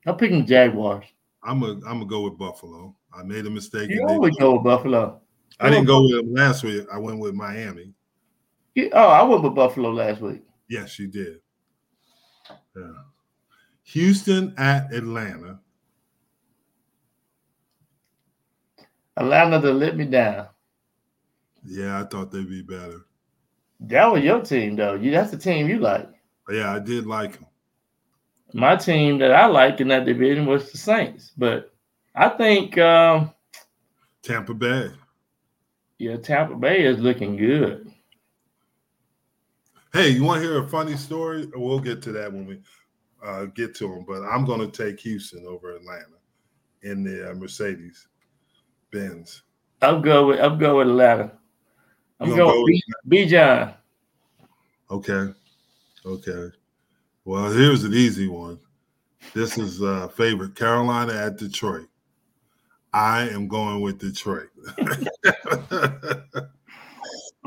I'm 0.07 0.17
picking 0.17 0.45
Jaguars. 0.45 1.05
I'm 1.45 1.63
a 1.63 1.71
I'm 1.73 1.81
gonna 1.81 2.07
go 2.07 2.23
with 2.23 2.37
Buffalo. 2.37 2.97
I 3.15 3.23
made 3.23 3.47
a 3.47 3.51
mistake. 3.51 3.91
You 3.91 4.05
always 4.09 4.37
go 4.37 4.55
with 4.55 4.65
Buffalo. 4.65 5.21
I 5.61 5.71
didn't 5.71 5.87
go 5.87 6.03
with 6.03 6.13
them 6.17 6.35
last 6.35 6.65
week. 6.65 6.85
I 6.93 6.99
went 6.99 7.19
with 7.21 7.35
Miami. 7.35 7.93
You- 8.75 8.91
oh, 8.93 9.09
I 9.09 9.23
went 9.23 9.43
with 9.45 9.55
Buffalo 9.55 9.91
last 9.93 10.21
week. 10.21 10.43
Yes, 10.69 10.99
you 10.99 11.07
did. 11.07 11.41
Yeah. 12.77 12.93
Houston 13.85 14.53
at 14.59 14.93
Atlanta. 14.93 15.61
Atlanta 19.17 19.61
to 19.61 19.73
let 19.73 19.97
me 19.97 20.05
down. 20.05 20.49
Yeah, 21.65 22.01
I 22.01 22.05
thought 22.05 22.31
they'd 22.31 22.49
be 22.49 22.63
better. 22.63 23.07
That 23.81 24.07
was 24.07 24.23
your 24.23 24.41
team, 24.41 24.77
though. 24.77 24.95
You 24.95 25.11
that's 25.11 25.31
the 25.31 25.39
team 25.39 25.69
you 25.69 25.79
like. 25.79 26.09
Yeah, 26.49 26.73
I 26.73 26.79
did 26.79 27.07
like 27.07 27.33
them. 27.33 27.47
My 28.55 28.77
team 28.77 29.19
that 29.19 29.33
I 29.33 29.47
like 29.47 29.81
in 29.81 29.89
that 29.89 30.07
division 30.07 30.47
was 30.47 30.71
the 30.71 30.79
Saints, 30.79 31.33
but 31.37 31.75
I 32.15 32.29
think 32.31 32.79
um, 32.79 33.33
Tampa 34.23 34.55
Bay. 34.55 34.91
yeah, 35.99 36.17
Tampa 36.17 36.55
Bay 36.55 36.85
is 36.85 36.99
looking 36.99 37.37
good. 37.37 37.91
Hey, 39.93 40.11
you 40.11 40.25
want 40.25 40.43
to 40.43 40.49
hear 40.49 40.63
a 40.63 40.69
funny 40.69 40.97
story? 40.97 41.49
We'll 41.55 41.81
get 41.81 42.03
to 42.03 42.13
that 42.13 42.33
when 42.33 42.47
we 42.47 42.61
uh, 43.25 43.47
get 43.47 43.75
to 43.77 43.89
them. 43.89 44.05
But 44.07 44.23
I'm 44.23 44.45
going 44.45 44.61
to 44.61 44.69
take 44.69 45.01
Houston 45.01 45.45
over 45.47 45.75
Atlanta 45.75 46.05
in 46.83 47.03
the 47.03 47.31
uh, 47.31 47.35
Mercedes 47.35 48.07
Benz. 48.97 49.43
I'm 49.83 50.01
good 50.03 50.27
with 50.27 50.41
I'm 50.41 50.59
good 50.59 50.75
with 50.75 50.89
Atlanta. 50.89 51.33
I'm 52.21 52.31
You 52.31 52.37
gonna 52.37 52.53
go 52.53 52.63
with 52.63 52.81
B, 53.07 53.27
Bijan. 53.27 53.75
Okay. 54.91 55.33
Okay. 56.05 56.49
Well, 57.25 57.51
here's 57.51 57.85
an 57.85 57.93
easy 57.93 58.29
one. 58.29 58.59
This 59.35 59.59
is 59.59 59.83
uh 59.83 60.09
favorite 60.09 60.55
Carolina 60.55 61.13
at 61.13 61.37
Detroit. 61.37 61.89
I 62.93 63.29
am 63.29 63.49
going 63.49 63.81
with 63.81 63.99
Detroit. 63.99 64.49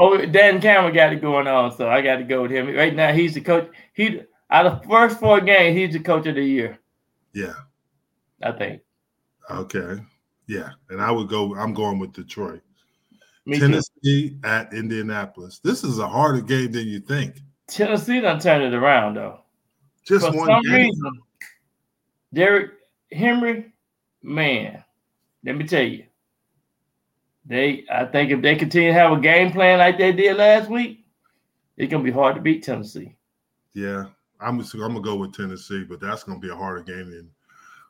Oh, 0.01 0.15
Dan 0.25 0.62
Cameron 0.62 0.95
got 0.95 1.12
it 1.12 1.19
going 1.19 1.45
on, 1.45 1.75
so 1.75 1.89
I 1.89 2.01
got 2.01 2.15
to 2.17 2.23
go 2.23 2.43
with 2.43 2.51
him. 2.51 2.73
Right 2.73 2.95
now, 2.95 3.12
he's 3.12 3.33
the 3.33 3.41
coach. 3.41 3.69
He 3.93 4.21
out 4.49 4.65
of 4.65 4.85
first 4.85 5.19
four 5.19 5.41
games, 5.41 5.75
he's 5.77 5.91
the 5.91 5.99
coach 5.99 6.25
of 6.25 6.35
the 6.35 6.41
year. 6.41 6.79
yeah. 7.33 7.53
I 8.41 8.53
think. 8.53 8.81
Okay. 9.51 10.01
Yeah. 10.49 10.71
And 10.89 10.99
I 10.99 11.12
would 11.12 11.29
go, 11.29 11.55
I'm 11.55 11.75
going 11.75 11.99
with 11.99 12.12
Detroit. 12.12 12.62
Me 13.45 13.59
too. 13.59 13.67
Tennessee 13.67 14.38
at 14.43 14.73
Indianapolis. 14.73 15.59
This 15.59 15.83
is 15.83 15.99
a 15.99 16.07
harder 16.07 16.41
game 16.41 16.71
than 16.71 16.88
you 16.88 16.99
think. 16.99 17.35
Tennessee 17.67 18.19
done 18.19 18.39
turned 18.39 18.63
it 18.63 18.75
around 18.75 19.13
though. 19.13 19.41
Just 20.03 20.25
For 20.25 20.35
one 20.35 20.47
some 20.47 20.62
game. 20.63 20.88
reason, 20.88 21.12
Derrick 22.33 22.71
Henry, 23.12 23.71
man, 24.23 24.83
let 25.45 25.55
me 25.55 25.67
tell 25.67 25.83
you, 25.83 26.05
they. 27.45 27.85
I 27.91 28.05
think 28.05 28.31
if 28.31 28.41
they 28.41 28.55
continue 28.55 28.89
to 28.89 28.93
have 28.93 29.12
a 29.12 29.21
game 29.21 29.51
plan 29.51 29.77
like 29.77 29.99
they 29.99 30.12
did 30.12 30.38
last 30.38 30.67
week, 30.69 31.05
it's 31.77 31.91
gonna 31.91 32.03
be 32.03 32.12
hard 32.12 32.35
to 32.35 32.41
beat 32.41 32.63
Tennessee. 32.63 33.15
Yeah, 33.75 34.05
I'm 34.39 34.59
I'm 34.59 34.79
gonna 34.79 35.01
go 35.01 35.15
with 35.15 35.35
Tennessee, 35.35 35.83
but 35.83 35.99
that's 35.99 36.23
gonna 36.23 36.39
be 36.39 36.49
a 36.49 36.55
harder 36.55 36.81
game 36.81 37.12
than 37.12 37.29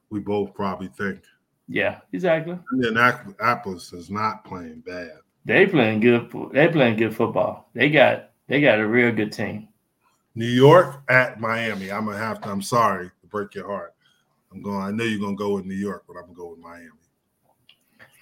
we 0.10 0.20
both 0.20 0.54
probably 0.54 0.90
think. 0.90 1.22
Yeah, 1.70 2.00
exactly. 2.14 2.58
Indianapolis 2.74 3.94
is 3.94 4.10
not 4.10 4.44
playing 4.44 4.82
bad. 4.82 5.12
They 5.46 5.68
playing 5.68 6.00
good. 6.00 6.32
They 6.52 6.68
playing 6.68 6.98
good 6.98 7.16
football. 7.16 7.70
They 7.74 7.90
got. 7.92 8.32
They 8.48 8.60
got 8.60 8.80
a 8.80 8.88
real 8.88 9.12
good 9.12 9.32
team. 9.32 9.68
New 10.34 10.48
York 10.48 11.04
at 11.10 11.40
Miami. 11.40 11.92
I'm 11.92 12.06
gonna 12.06 12.18
have 12.18 12.42
to. 12.42 12.50
I'm 12.50 12.64
sorry 12.64 13.10
to 13.22 13.28
break 13.28 13.54
your 13.54 13.68
heart. 13.68 13.94
I'm 14.52 14.64
going. 14.64 14.82
I 14.82 14.90
know 14.90 15.04
you're 15.04 15.20
gonna 15.20 15.36
go 15.36 15.54
with 15.54 15.66
New 15.66 15.76
York, 15.76 16.06
but 16.08 16.18
I'm 16.18 16.24
gonna 16.24 16.34
go 16.34 16.50
with 16.50 16.60
Miami. 16.60 16.90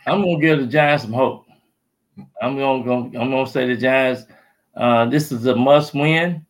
I'm 0.06 0.22
gonna 0.22 0.40
give 0.40 0.60
the 0.60 0.68
Giants 0.68 1.06
some 1.06 1.14
hope. 1.14 1.46
I'm 2.42 2.58
gonna 2.58 2.84
go. 2.84 3.04
I'm 3.18 3.32
gonna 3.32 3.48
say 3.48 3.66
the 3.66 3.78
Giants. 3.78 4.24
Uh, 4.76 5.06
this 5.06 5.32
is 5.32 5.46
a 5.46 5.56
must 5.56 5.94
win, 5.94 6.46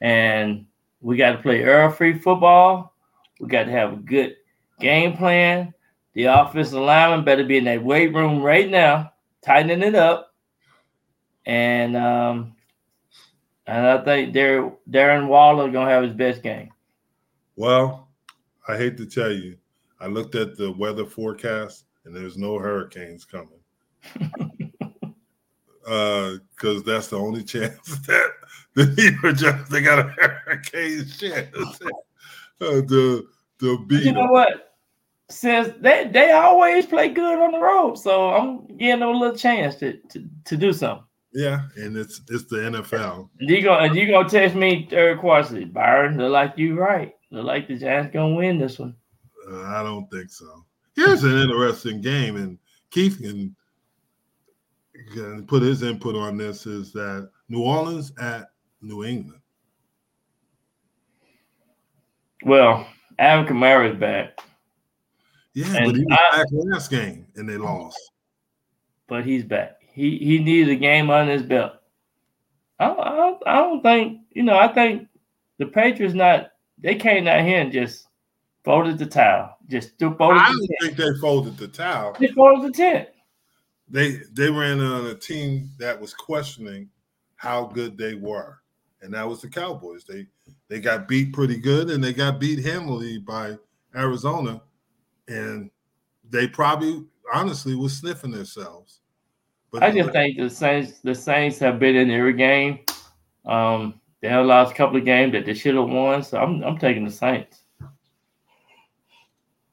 and 0.00 0.66
we 1.00 1.16
got 1.16 1.32
to 1.32 1.38
play 1.38 1.62
error-free 1.62 2.18
football. 2.20 2.94
We 3.40 3.48
got 3.48 3.64
to 3.64 3.72
have 3.72 3.92
a 3.92 3.96
good 3.96 4.36
game 4.78 5.16
plan. 5.16 5.74
The 6.14 6.24
offensive 6.24 6.80
lineman 6.80 7.24
better 7.24 7.44
be 7.44 7.58
in 7.58 7.64
that 7.64 7.84
weight 7.84 8.12
room 8.12 8.42
right 8.42 8.68
now, 8.68 9.12
tightening 9.42 9.82
it 9.82 9.94
up. 9.94 10.34
And 11.46 11.96
um, 11.96 12.54
and 13.66 13.86
I 13.86 14.04
think 14.04 14.34
Dar- 14.34 14.72
Darren 14.90 15.28
Waller 15.28 15.70
gonna 15.70 15.90
have 15.90 16.02
his 16.02 16.12
best 16.12 16.42
game. 16.42 16.70
Well, 17.56 18.08
I 18.68 18.76
hate 18.76 18.96
to 18.98 19.06
tell 19.06 19.32
you, 19.32 19.56
I 20.00 20.06
looked 20.06 20.34
at 20.34 20.56
the 20.56 20.72
weather 20.72 21.06
forecast 21.06 21.84
and 22.04 22.14
there's 22.14 22.36
no 22.36 22.58
hurricanes 22.58 23.24
coming. 23.24 23.60
uh, 25.86 26.34
because 26.54 26.82
that's 26.82 27.08
the 27.08 27.18
only 27.18 27.42
chance 27.42 27.98
that 28.06 28.30
the 28.74 28.86
New 28.86 29.18
York 29.22 29.36
Giants 29.36 29.70
they 29.70 29.82
got 29.82 29.98
a 29.98 30.02
hurricane 30.10 31.06
chance 31.18 31.80
uh, 32.60 32.80
to 32.82 33.28
to 33.58 33.78
But 33.78 33.88
beat 33.88 34.04
you 34.04 34.12
know 34.12 34.22
them. 34.22 34.30
what? 34.30 34.69
Since 35.30 35.74
they 35.80 36.10
they 36.12 36.32
always 36.32 36.86
play 36.86 37.08
good 37.08 37.38
on 37.38 37.52
the 37.52 37.60
road, 37.60 37.94
so 37.94 38.30
I'm 38.30 38.66
giving 38.76 39.00
them 39.00 39.08
a 39.08 39.12
little 39.12 39.36
chance 39.36 39.76
to 39.76 39.96
to, 40.10 40.28
to 40.44 40.56
do 40.56 40.72
something. 40.72 41.04
Yeah, 41.32 41.62
and 41.76 41.96
it's 41.96 42.20
it's 42.28 42.46
the 42.46 42.56
NFL. 42.56 43.28
And 43.38 43.48
you 43.48 43.62
go 43.62 43.82
you 43.84 44.10
gonna 44.10 44.28
text 44.28 44.56
me 44.56 44.88
third 44.90 45.20
quarter, 45.20 45.64
Byron, 45.66 46.18
look 46.18 46.32
like 46.32 46.58
you 46.58 46.78
right. 46.78 47.14
Look 47.30 47.44
like 47.44 47.68
the 47.68 47.78
Giants 47.78 48.12
gonna 48.12 48.34
win 48.34 48.58
this 48.58 48.78
one. 48.78 48.96
Uh, 49.48 49.62
I 49.62 49.82
don't 49.82 50.10
think 50.10 50.30
so. 50.30 50.64
Here's 50.96 51.24
an 51.24 51.38
interesting 51.38 52.00
game, 52.00 52.36
and 52.36 52.58
Keith 52.90 53.18
can, 53.20 53.54
can 55.12 55.46
put 55.46 55.62
his 55.62 55.82
input 55.82 56.16
on 56.16 56.36
this. 56.36 56.66
Is 56.66 56.92
that 56.92 57.30
New 57.48 57.62
Orleans 57.62 58.12
at 58.20 58.50
New 58.82 59.04
England? 59.04 59.40
Well, 62.44 62.86
Alvin 63.18 63.54
Kamara 63.54 63.92
is 63.92 63.98
back, 63.98 64.40
Yeah, 65.60 65.76
And 65.76 65.86
but 65.86 65.96
he 65.96 66.04
was 66.04 66.18
I- 66.32 66.36
back 66.38 66.46
last 66.52 66.90
game 66.90 67.26
and 67.36 67.48
they 67.48 67.56
lost. 67.56 67.98
but 69.06 69.24
he's 69.24 69.44
back. 69.44 69.76
He 69.92 70.18
he 70.18 70.38
needs 70.38 70.68
a 70.68 70.76
game 70.76 71.10
under 71.10 71.32
his 71.32 71.42
belt. 71.42 71.72
I 72.78 72.86
don't, 72.86 73.00
I 73.00 73.16
don't, 73.16 73.42
I 73.46 73.56
don't 73.56 73.82
think 73.82 74.20
you 74.30 74.42
know. 74.42 74.56
I 74.58 74.68
think 74.68 75.08
the 75.58 75.66
Patriots 75.66 76.14
not 76.14 76.50
they 76.78 76.94
came 76.94 77.26
out 77.28 77.44
here 77.44 77.60
and 77.60 77.72
just 77.72 78.06
folded 78.64 78.98
the 78.98 79.06
towel. 79.06 79.56
Just 79.68 79.98
threw 79.98 80.16
folded 80.16 80.38
I 80.40 80.52
the 80.52 80.52
don't 80.52 80.66
tent. 80.66 80.78
think 80.82 80.96
they 81.14 81.20
folded 81.20 81.56
the 81.58 81.68
towel. 81.68 82.16
They 82.18 82.28
folded 82.28 82.72
the 82.72 82.76
tent. 82.76 83.08
They 83.88 84.20
they 84.32 84.48
ran 84.50 84.80
on 84.80 85.06
a 85.06 85.14
team 85.14 85.70
that 85.78 86.00
was 86.00 86.14
questioning 86.14 86.88
how 87.36 87.64
good 87.66 87.98
they 87.98 88.14
were, 88.14 88.60
and 89.02 89.12
that 89.14 89.28
was 89.28 89.40
the 89.42 89.48
Cowboys. 89.48 90.04
They 90.04 90.26
they 90.68 90.80
got 90.80 91.08
beat 91.08 91.32
pretty 91.32 91.56
good, 91.58 91.90
and 91.90 92.02
they 92.02 92.12
got 92.12 92.38
beat 92.38 92.64
handily 92.64 93.18
by 93.18 93.56
Arizona, 93.96 94.62
and 95.30 95.70
they 96.28 96.46
probably 96.46 97.04
honestly 97.32 97.74
was 97.74 97.96
sniffing 97.96 98.32
themselves. 98.32 99.00
But 99.70 99.84
I 99.84 99.92
just 99.92 100.10
think 100.10 100.36
the 100.36 100.50
Saints, 100.50 100.98
the 100.98 101.14
Saints 101.14 101.58
have 101.60 101.78
been 101.78 101.94
in 101.96 102.10
every 102.10 102.34
game. 102.34 102.80
Um, 103.46 104.00
they 104.20 104.28
have 104.28 104.44
lost 104.44 104.72
a 104.72 104.74
couple 104.74 104.96
of 104.96 105.04
games 105.04 105.32
that 105.32 105.46
they 105.46 105.54
should 105.54 105.76
have 105.76 105.88
won. 105.88 106.22
So 106.22 106.38
I'm 106.38 106.62
I'm 106.62 106.76
taking 106.76 107.04
the 107.04 107.10
Saints. 107.10 107.62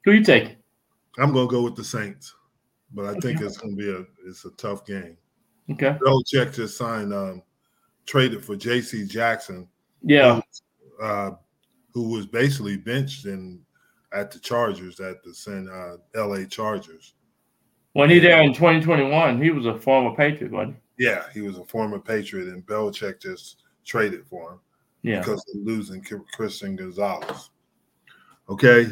Who 0.06 0.12
you 0.12 0.24
taking? 0.24 0.56
I'm 1.18 1.34
gonna 1.34 1.48
go 1.48 1.64
with 1.64 1.76
the 1.76 1.84
Saints, 1.84 2.34
but 2.94 3.06
I 3.06 3.20
think 3.20 3.42
it's 3.42 3.58
gonna 3.58 3.76
be 3.76 3.90
a 3.92 4.06
it's 4.28 4.46
a 4.46 4.52
tough 4.52 4.86
game. 4.86 5.18
Okay. 5.72 5.98
Belichick 6.06 6.54
just 6.54 6.78
signed 6.78 7.14
um 7.14 7.42
traded 8.06 8.46
for 8.46 8.56
J.C. 8.56 9.06
Jackson, 9.06 9.68
Yeah. 10.02 10.40
uh, 11.02 11.32
who 11.94 12.10
was 12.10 12.26
basically 12.26 12.78
benched 12.78 13.26
in 13.26 13.60
at 14.14 14.32
the 14.32 14.40
Chargers 14.40 15.00
at 15.00 15.24
the 15.24 15.34
San 15.34 15.68
uh, 15.70 15.98
L.A. 16.16 16.46
Chargers. 16.46 17.14
When 17.94 18.10
he 18.10 18.20
there 18.20 18.42
in 18.42 18.54
2021, 18.54 19.42
he 19.42 19.50
was 19.50 19.66
a 19.66 19.78
former 19.80 20.16
Patriot, 20.16 20.52
wasn't 20.52 20.78
Yeah, 20.98 21.24
he 21.34 21.42
was 21.42 21.58
a 21.58 21.66
former 21.66 22.00
Patriot, 22.00 22.48
and 22.48 22.66
Belichick 22.66 23.22
just 23.22 23.64
traded 23.86 24.26
for 24.28 24.54
him? 24.54 24.60
Yeah. 25.04 25.20
because 25.20 25.44
of 25.54 25.62
losing 25.64 26.04
Christian 26.34 26.76
Gonzalez. 26.76 27.50
Okay, 28.50 28.88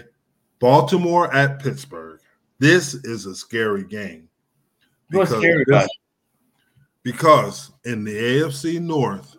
Baltimore 0.60 1.34
at 1.34 1.62
Pittsburgh. 1.62 2.20
This 2.60 2.94
is 2.94 3.26
a 3.26 3.36
scary 3.36 3.84
game. 3.84 4.30
What's 5.12 5.32
because 5.32 5.44
scary 5.44 5.66
this-? 5.68 5.88
Because 7.04 7.72
in 7.84 8.04
the 8.04 8.16
AFC 8.16 8.82
North, 8.82 9.38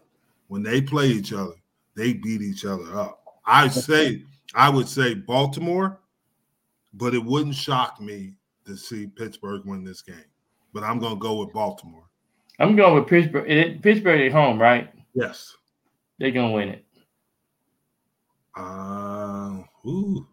when 0.49 0.63
they 0.63 0.81
play 0.81 1.09
each 1.09 1.33
other, 1.33 1.55
they 1.97 2.13
beat 2.13 2.43
each 2.43 2.65
other 2.65 2.97
up. 2.97 3.25
I 3.45 3.69
say, 3.69 4.23
I 4.57 4.69
would 4.69 4.89
say 4.89 5.15
Baltimore, 5.15 6.01
but 6.95 7.15
it 7.15 7.25
wouldn't 7.25 7.55
shock 7.55 8.01
me 8.01 8.33
to 8.65 8.77
see 8.77 9.07
Pittsburgh 9.07 9.65
win 9.65 9.85
this 9.85 10.03
game. 10.03 10.17
But 10.73 10.83
I'm 10.83 10.99
going 10.99 11.15
to 11.15 11.21
go 11.21 11.35
with 11.35 11.53
Baltimore. 11.53 12.03
I'm 12.59 12.75
going 12.75 12.95
with 12.95 13.07
Pittsburgh. 13.07 13.49
It, 13.49 13.83
Pittsburgh 13.83 14.21
at 14.21 14.33
home, 14.33 14.61
right? 14.61 14.91
Yes. 15.15 15.55
They're 16.19 16.31
gonna 16.31 16.53
win 16.53 16.71
it. 16.71 16.85
Uh, 18.57 19.63
ooh. 19.87 20.27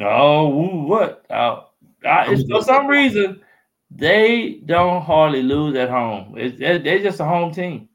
Oh, 0.00 0.52
ooh, 0.52 0.82
what? 0.82 1.24
Uh, 1.30 1.62
I, 2.04 2.32
it's, 2.32 2.48
for 2.50 2.62
some 2.62 2.88
reason, 2.88 3.40
they 3.90 4.60
don't 4.66 5.02
hardly 5.02 5.42
lose 5.42 5.76
at 5.76 5.88
home. 5.88 6.34
It's, 6.36 6.58
they're 6.58 6.98
just 6.98 7.20
a 7.20 7.24
home 7.24 7.52
team. 7.52 7.88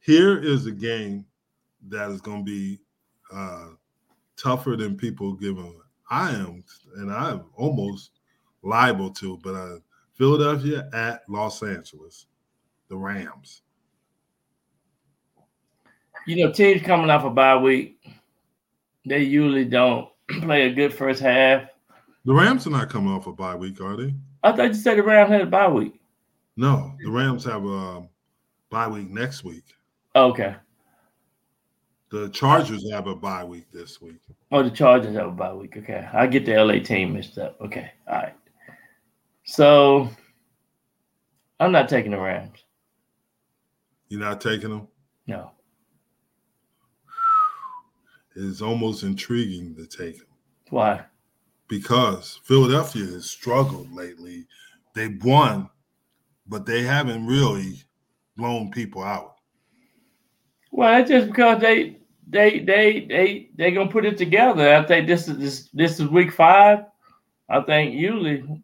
Here 0.00 0.38
is 0.38 0.66
a 0.66 0.72
game 0.72 1.24
that 1.88 2.10
is 2.10 2.20
going 2.20 2.44
to 2.44 2.50
be 2.50 2.80
uh, 3.32 3.68
tougher 4.38 4.76
than 4.76 4.96
people 4.96 5.34
give 5.34 5.56
them. 5.56 5.80
I 6.10 6.30
am, 6.30 6.64
and 6.96 7.12
I'm 7.12 7.44
almost 7.56 8.12
liable 8.62 9.10
to, 9.10 9.38
but 9.42 9.54
uh, 9.54 9.78
Philadelphia 10.14 10.88
at 10.92 11.22
Los 11.28 11.62
Angeles, 11.62 12.26
the 12.88 12.96
Rams. 12.96 13.62
You 16.26 16.44
know, 16.44 16.52
teams 16.52 16.82
coming 16.82 17.10
off 17.10 17.24
a 17.24 17.30
bye 17.30 17.56
week, 17.56 18.00
they 19.06 19.20
usually 19.20 19.64
don't 19.64 20.08
play 20.28 20.62
a 20.62 20.72
good 20.72 20.92
first 20.92 21.20
half. 21.20 21.68
The 22.24 22.34
Rams 22.34 22.66
are 22.66 22.70
not 22.70 22.90
coming 22.90 23.12
off 23.12 23.26
a 23.26 23.32
bye 23.32 23.54
week, 23.54 23.80
are 23.80 23.96
they? 23.96 24.14
I 24.42 24.52
thought 24.52 24.68
you 24.68 24.74
said 24.74 24.98
the 24.98 25.02
Rams 25.02 25.30
had 25.30 25.42
a 25.42 25.46
bye 25.46 25.68
week. 25.68 26.00
No, 26.56 26.94
the 27.02 27.10
Rams 27.10 27.44
have 27.44 27.64
a 27.64 28.06
bye 28.70 28.88
week 28.88 29.10
next 29.10 29.44
week. 29.44 29.64
Okay. 30.16 30.56
The 32.10 32.28
Chargers 32.30 32.90
have 32.90 33.06
a 33.06 33.14
bye 33.14 33.44
week 33.44 33.70
this 33.72 34.00
week. 34.00 34.20
Oh, 34.50 34.62
the 34.62 34.70
Chargers 34.70 35.14
have 35.16 35.28
a 35.28 35.32
bye 35.32 35.52
week. 35.52 35.76
Okay. 35.76 36.08
I 36.12 36.26
get 36.26 36.46
the 36.46 36.54
LA 36.54 36.78
team 36.78 37.12
mixed 37.12 37.36
up. 37.38 37.60
Okay. 37.60 37.90
All 38.06 38.14
right. 38.14 38.34
So 39.44 40.08
I'm 41.60 41.72
not 41.72 41.88
taking 41.88 42.12
the 42.12 42.18
Rams. 42.18 42.64
You're 44.08 44.20
not 44.20 44.40
taking 44.40 44.70
them? 44.70 44.88
No. 45.26 45.50
It's 48.34 48.62
almost 48.62 49.02
intriguing 49.02 49.74
to 49.76 49.86
take 49.86 50.18
them. 50.18 50.28
Why? 50.70 51.04
because 51.68 52.40
Philadelphia 52.44 53.04
has 53.04 53.30
struggled 53.30 53.92
lately. 53.92 54.46
They've 54.94 55.22
won, 55.22 55.68
but 56.46 56.66
they 56.66 56.82
haven't 56.82 57.26
really 57.26 57.82
blown 58.36 58.70
people 58.70 59.04
out. 59.04 59.36
Well, 60.72 60.90
that's 60.90 61.10
just 61.10 61.28
because 61.28 61.60
they 61.60 61.97
they 62.30 62.60
they 62.60 63.06
they 63.06 63.50
they 63.56 63.70
gonna 63.70 63.90
put 63.90 64.04
it 64.04 64.18
together. 64.18 64.74
I 64.74 64.84
think 64.84 65.06
this 65.06 65.28
is 65.28 65.38
this 65.38 65.68
this 65.72 66.00
is 66.00 66.08
week 66.08 66.32
five. 66.32 66.80
I 67.48 67.60
think 67.62 67.94
usually 67.94 68.62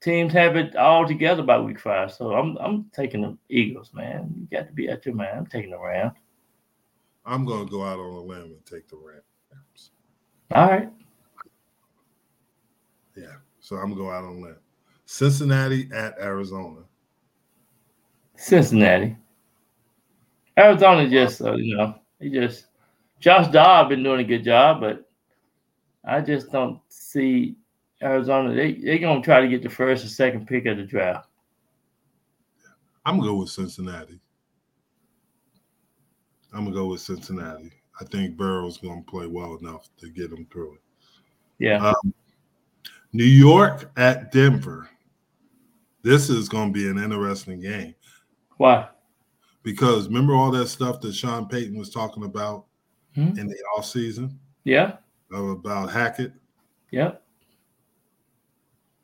teams 0.00 0.32
have 0.32 0.56
it 0.56 0.74
all 0.76 1.06
together 1.06 1.42
by 1.42 1.58
week 1.58 1.78
five. 1.78 2.12
So 2.12 2.32
I'm 2.32 2.56
I'm 2.58 2.90
taking 2.94 3.22
the 3.22 3.36
Eagles, 3.48 3.90
man. 3.92 4.32
You 4.38 4.58
got 4.58 4.66
to 4.66 4.72
be 4.72 4.88
at 4.88 5.04
your 5.04 5.14
man. 5.14 5.38
I'm 5.38 5.46
taking 5.46 5.70
the 5.70 5.78
Rams. 5.78 6.12
I'm 7.24 7.44
gonna 7.44 7.68
go 7.68 7.84
out 7.84 7.98
on 7.98 8.14
a 8.14 8.20
limb 8.20 8.42
and 8.42 8.66
take 8.66 8.88
the 8.88 8.96
Rams. 8.96 9.90
All 10.54 10.68
right. 10.68 10.90
Yeah. 13.16 13.36
So 13.60 13.76
I'm 13.76 13.90
gonna 13.90 13.96
go 13.96 14.10
out 14.10 14.24
on 14.24 14.36
a 14.36 14.40
limb. 14.40 14.56
Cincinnati 15.04 15.88
at 15.92 16.18
Arizona. 16.18 16.80
Cincinnati. 18.36 19.16
Arizona 20.58 21.08
just 21.08 21.42
uh, 21.42 21.54
you 21.54 21.76
know, 21.76 21.94
he 22.20 22.30
just 22.30 22.66
Josh 23.22 23.46
Dobb 23.52 23.90
been 23.90 24.02
doing 24.02 24.20
a 24.20 24.24
good 24.24 24.42
job, 24.42 24.80
but 24.80 25.08
I 26.04 26.20
just 26.20 26.50
don't 26.50 26.80
see 26.88 27.54
Arizona. 28.02 28.52
They 28.52 28.72
they're 28.72 28.98
gonna 28.98 29.22
try 29.22 29.40
to 29.40 29.46
get 29.46 29.62
the 29.62 29.70
first 29.70 30.04
or 30.04 30.08
second 30.08 30.48
pick 30.48 30.66
of 30.66 30.76
the 30.76 30.82
draft. 30.82 31.28
I'm 33.06 33.18
gonna 33.18 33.28
go 33.28 33.36
with 33.36 33.50
Cincinnati. 33.50 34.18
I'm 36.52 36.64
gonna 36.64 36.74
go 36.74 36.88
with 36.88 37.00
Cincinnati. 37.00 37.70
I 38.00 38.04
think 38.06 38.36
Burrow's 38.36 38.78
gonna 38.78 39.02
play 39.02 39.28
well 39.28 39.56
enough 39.56 39.88
to 39.98 40.10
get 40.10 40.30
them 40.30 40.44
through 40.52 40.74
it. 40.74 40.80
Yeah. 41.60 41.90
Um, 41.90 42.12
New 43.12 43.22
York 43.22 43.88
at 43.96 44.32
Denver. 44.32 44.90
This 46.02 46.28
is 46.28 46.48
gonna 46.48 46.72
be 46.72 46.88
an 46.88 46.98
interesting 46.98 47.60
game. 47.60 47.94
Why? 48.56 48.88
Because 49.62 50.08
remember 50.08 50.34
all 50.34 50.50
that 50.50 50.66
stuff 50.66 51.00
that 51.02 51.14
Sean 51.14 51.46
Payton 51.46 51.78
was 51.78 51.90
talking 51.90 52.24
about 52.24 52.66
Hmm? 53.14 53.38
in 53.38 53.46
the 53.46 53.56
off 53.76 53.84
season 53.84 54.38
Yeah. 54.64 54.96
about 55.30 55.90
Hackett. 55.90 56.32
Yeah. 56.90 57.12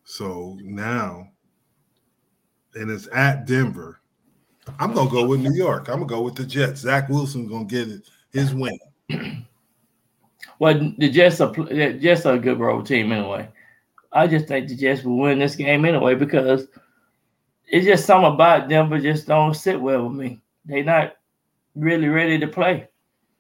So 0.04 0.56
now, 0.62 1.28
and 2.74 2.90
it's 2.90 3.08
at 3.12 3.46
Denver. 3.46 4.00
I'm 4.78 4.94
gonna 4.94 5.10
go 5.10 5.26
with 5.26 5.40
New 5.40 5.54
York. 5.54 5.88
I'm 5.88 5.96
gonna 5.96 6.06
go 6.06 6.22
with 6.22 6.34
the 6.34 6.44
Jets. 6.44 6.80
Zach 6.82 7.08
Wilson's 7.08 7.50
gonna 7.50 7.64
get 7.64 7.88
it, 7.88 8.08
his 8.32 8.54
win. 8.54 8.78
Well, 10.60 10.92
the 10.98 11.08
Jets 11.08 11.40
are 11.40 11.52
the 11.52 11.98
Jets 12.00 12.26
are 12.26 12.34
a 12.34 12.38
good 12.38 12.58
road 12.58 12.84
team 12.84 13.12
anyway. 13.12 13.48
I 14.12 14.26
just 14.26 14.48
think 14.48 14.68
the 14.68 14.74
Jets 14.74 15.04
will 15.04 15.18
win 15.18 15.38
this 15.38 15.54
game 15.54 15.84
anyway 15.84 16.14
because 16.16 16.66
it's 17.68 17.86
just 17.86 18.06
something 18.06 18.32
about 18.32 18.68
Denver 18.68 18.98
just 18.98 19.28
don't 19.28 19.54
sit 19.54 19.80
well 19.80 20.08
with 20.08 20.16
me. 20.16 20.40
They're 20.64 20.82
not 20.82 21.16
really 21.76 22.08
ready 22.08 22.38
to 22.40 22.48
play. 22.48 22.87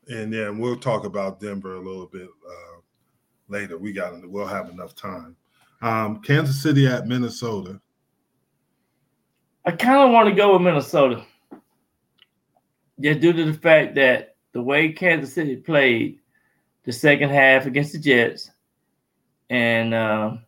And 0.08 0.32
then 0.32 0.58
we'll 0.58 0.76
talk 0.76 1.04
about 1.04 1.40
Denver 1.40 1.74
a 1.74 1.80
little 1.80 2.06
bit 2.06 2.28
uh, 2.48 2.80
later. 3.48 3.76
We 3.76 3.92
got 3.92 4.28
we'll 4.28 4.46
have 4.46 4.70
enough 4.70 4.94
time. 4.94 5.36
Um, 5.82 6.20
Kansas 6.22 6.62
City 6.62 6.86
at 6.86 7.06
Minnesota. 7.06 7.80
I 9.64 9.72
kind 9.72 10.02
of 10.02 10.10
want 10.10 10.28
to 10.28 10.34
go 10.34 10.54
with 10.54 10.62
Minnesota. 10.62 11.24
Yeah, 12.96 13.14
due 13.14 13.32
to 13.32 13.44
the 13.44 13.58
fact 13.58 13.94
that 13.96 14.36
the 14.52 14.62
way 14.62 14.92
Kansas 14.92 15.34
City 15.34 15.56
played 15.56 16.20
the 16.84 16.92
second 16.92 17.30
half 17.30 17.66
against 17.66 17.92
the 17.92 17.98
Jets, 17.98 18.50
and 19.50 19.94
um, 19.94 20.44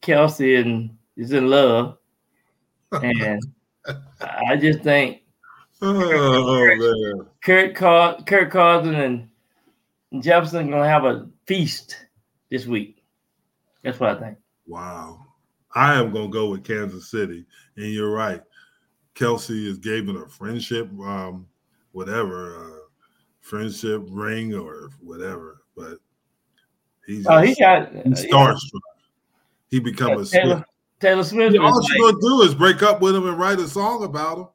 Kelce 0.00 0.60
and 0.60 0.96
is 1.16 1.32
in 1.32 1.48
love, 1.48 1.98
and 2.90 3.42
I 4.20 4.56
just 4.56 4.80
think 4.80 5.19
Oh 5.82 6.66
man, 6.78 7.26
Kurt 7.42 7.74
Car- 7.74 8.18
Kurt 8.26 8.50
Cousin 8.50 8.94
and 8.94 10.22
Jefferson 10.22 10.70
gonna 10.70 10.88
have 10.88 11.04
a 11.04 11.28
feast 11.46 11.96
this 12.50 12.66
week. 12.66 13.02
That's 13.82 13.98
what 13.98 14.10
I 14.16 14.20
think. 14.20 14.38
wow! 14.66 15.24
I 15.74 15.94
am 15.94 16.12
gonna 16.12 16.28
go 16.28 16.50
with 16.50 16.64
Kansas 16.64 17.10
City, 17.10 17.46
and 17.76 17.86
you're 17.86 18.10
right. 18.10 18.42
Kelce 19.14 19.66
is 19.66 19.78
giving 19.78 20.16
a 20.16 20.28
friendship, 20.28 20.88
um, 21.00 21.46
whatever, 21.92 22.56
uh, 22.56 22.80
friendship 23.40 24.02
ring 24.10 24.54
or 24.54 24.90
whatever, 25.00 25.62
but 25.76 25.98
he's 27.06 27.26
Oh, 27.26 27.38
he 27.38 27.54
got 27.54 27.90
he's 28.04 28.24
yeah, 28.24 28.30
starstruck. 28.30 28.80
He 29.68 29.80
become 29.80 30.18
a 30.20 30.24
Taylor, 30.24 30.64
Taylor 31.00 31.24
Swift. 31.24 31.54
Yeah, 31.54 31.62
is 31.62 31.70
all 31.72 31.80
like- 31.80 31.88
you 31.90 32.12
gonna 32.12 32.20
do 32.20 32.42
is 32.42 32.54
break 32.54 32.82
up 32.82 33.00
with 33.00 33.14
him 33.16 33.26
and 33.26 33.38
write 33.38 33.58
a 33.60 33.66
song 33.68 34.04
about 34.04 34.52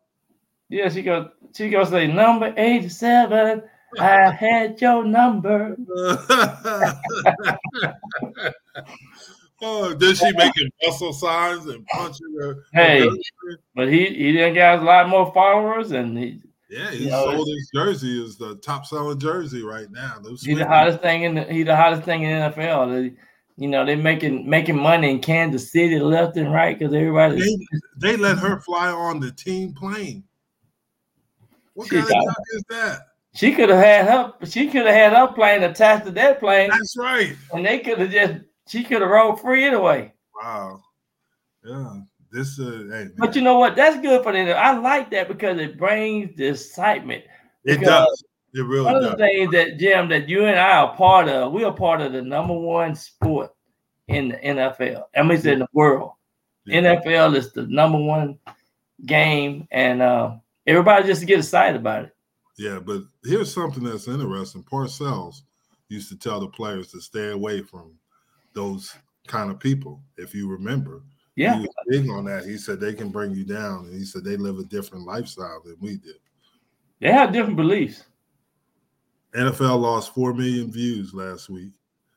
Yeah, 0.69 0.89
she 0.89 1.01
go. 1.03 1.29
She 1.55 1.69
gonna 1.69 1.85
say 1.85 2.07
number 2.07 2.53
eighty-seven. 2.57 3.63
I 3.99 4.31
had 4.31 4.81
your 4.81 5.05
number. 5.05 5.77
oh, 9.61 9.93
did 9.93 10.17
she 10.17 10.31
making 10.33 10.69
muscle 10.83 11.13
signs 11.13 11.65
and 11.67 11.85
punching 11.87 12.35
her. 12.39 12.65
Hey. 12.73 13.07
But 13.73 13.87
he 13.89 14.05
he 14.07 14.33
didn't 14.33 14.55
got 14.55 14.79
a 14.79 14.81
lot 14.83 15.07
more 15.07 15.31
followers, 15.33 15.91
and 15.91 16.17
he, 16.17 16.41
yeah, 16.69 16.91
he 16.91 17.05
you 17.05 17.11
know, 17.11 17.31
sold 17.31 17.47
his 17.47 17.69
jersey 17.73 18.21
is 18.21 18.37
the 18.37 18.55
top 18.57 18.85
selling 18.85 19.19
jersey 19.19 19.63
right 19.63 19.89
now. 19.91 20.15
He's 20.23 20.57
the 20.57 20.67
hottest 20.67 21.01
thing 21.01 21.23
in 21.23 21.35
the 21.35 21.43
he's 21.45 21.65
the 21.65 21.75
hottest 21.75 22.03
thing 22.03 22.23
in 22.23 22.39
the 22.39 22.49
NFL. 22.51 22.91
They- 22.91 23.15
you 23.57 23.69
know 23.69 23.85
they're 23.85 23.95
making 23.95 24.49
making 24.49 24.77
money 24.77 25.09
in 25.09 25.19
Kansas 25.19 25.71
City 25.71 25.97
left 25.99 26.35
and 26.35 26.51
right 26.51 26.77
because 26.77 26.93
everybody. 26.93 27.39
They, 27.39 27.57
they 27.97 28.17
let 28.17 28.37
her 28.37 28.59
fly 28.59 28.89
on 28.89 29.21
the 29.21 29.31
team 29.31 29.73
plane. 29.73 30.25
What 31.75 31.87
She 31.89 31.95
kind 31.97 32.07
of 32.07 32.09
got- 32.25 32.35
is 32.53 32.63
that? 32.69 32.99
She 33.35 33.51
could 33.53 33.69
have 33.69 33.83
had 33.83 34.07
her. 34.07 34.33
She 34.45 34.67
could 34.67 34.85
have 34.85 34.95
had 34.95 35.13
her 35.13 35.27
plane 35.33 35.61
attached 35.63 36.05
to 36.05 36.11
that 36.11 36.39
plane, 36.39 36.69
That's 36.69 36.95
right. 36.97 37.35
and 37.53 37.65
they 37.65 37.79
could 37.79 37.99
have 37.99 38.09
just. 38.09 38.33
She 38.67 38.83
could 38.83 39.01
have 39.01 39.09
rolled 39.11 39.41
free 39.41 39.65
anyway. 39.65 40.11
Wow. 40.41 40.81
Yeah. 41.65 41.99
This 42.31 42.59
uh 42.59 42.85
hey, 42.89 43.07
But 43.17 43.35
you 43.35 43.41
know 43.41 43.59
what? 43.59 43.75
That's 43.75 43.99
good 44.01 44.23
for 44.23 44.31
them. 44.31 44.47
I 44.57 44.77
like 44.77 45.11
that 45.11 45.27
because 45.27 45.59
it 45.59 45.77
brings 45.77 46.35
the 46.37 46.47
excitement. 46.47 47.23
it 47.65 47.81
does. 47.81 48.23
It 48.53 48.61
really 48.61 48.85
does. 48.85 48.93
One 48.93 48.95
of 48.95 49.01
does. 49.03 49.11
the 49.11 49.17
things 49.17 49.51
that 49.51 49.77
Jim, 49.79 50.07
that 50.09 50.29
you 50.29 50.45
and 50.45 50.57
I 50.59 50.77
are 50.77 50.95
part 50.95 51.27
of, 51.27 51.51
we 51.51 51.63
are 51.65 51.73
part 51.73 51.99
of 52.01 52.13
the 52.13 52.21
number 52.21 52.53
one 52.57 52.95
sport 52.95 53.51
in 54.07 54.29
the 54.29 54.37
NFL. 54.37 55.03
I 55.15 55.21
mean, 55.23 55.31
it's 55.33 55.45
in 55.45 55.59
the 55.59 55.67
world. 55.73 56.11
Yeah. 56.65 56.95
NFL 56.95 57.35
is 57.35 57.51
the 57.53 57.67
number 57.67 57.99
one 57.99 58.39
game, 59.05 59.67
and 59.71 60.01
uh, 60.01 60.35
everybody 60.67 61.05
just 61.07 61.21
to 61.21 61.27
get 61.27 61.39
excited 61.39 61.79
about 61.79 62.05
it. 62.05 62.11
Yeah, 62.57 62.79
but 62.79 63.03
here's 63.23 63.53
something 63.53 63.83
that's 63.83 64.07
interesting. 64.07 64.63
Parcells 64.63 65.41
used 65.89 66.09
to 66.09 66.17
tell 66.17 66.39
the 66.39 66.47
players 66.47 66.89
to 66.91 67.01
stay 67.01 67.31
away 67.31 67.61
from 67.61 67.93
those 68.53 68.95
kind 69.27 69.51
of 69.51 69.59
people. 69.59 70.01
If 70.17 70.33
you 70.33 70.47
remember, 70.49 71.03
Yeah, 71.35 71.55
he 71.55 71.61
was 71.61 71.69
big 71.89 72.09
on 72.09 72.25
that. 72.25 72.45
He 72.45 72.57
said 72.57 72.79
they 72.79 72.93
can 72.93 73.09
bring 73.09 73.35
you 73.35 73.43
down, 73.43 73.85
and 73.85 73.93
he 73.93 74.05
said 74.05 74.23
they 74.23 74.37
live 74.37 74.57
a 74.59 74.63
different 74.63 75.05
lifestyle 75.05 75.61
than 75.65 75.75
we 75.79 75.97
did. 75.97 76.15
they 77.01 77.11
have 77.11 77.33
different 77.33 77.57
beliefs. 77.57 78.05
NFL 79.35 79.81
lost 79.81 80.13
four 80.13 80.33
million 80.33 80.71
views 80.71 81.13
last 81.13 81.49
week. 81.49 81.73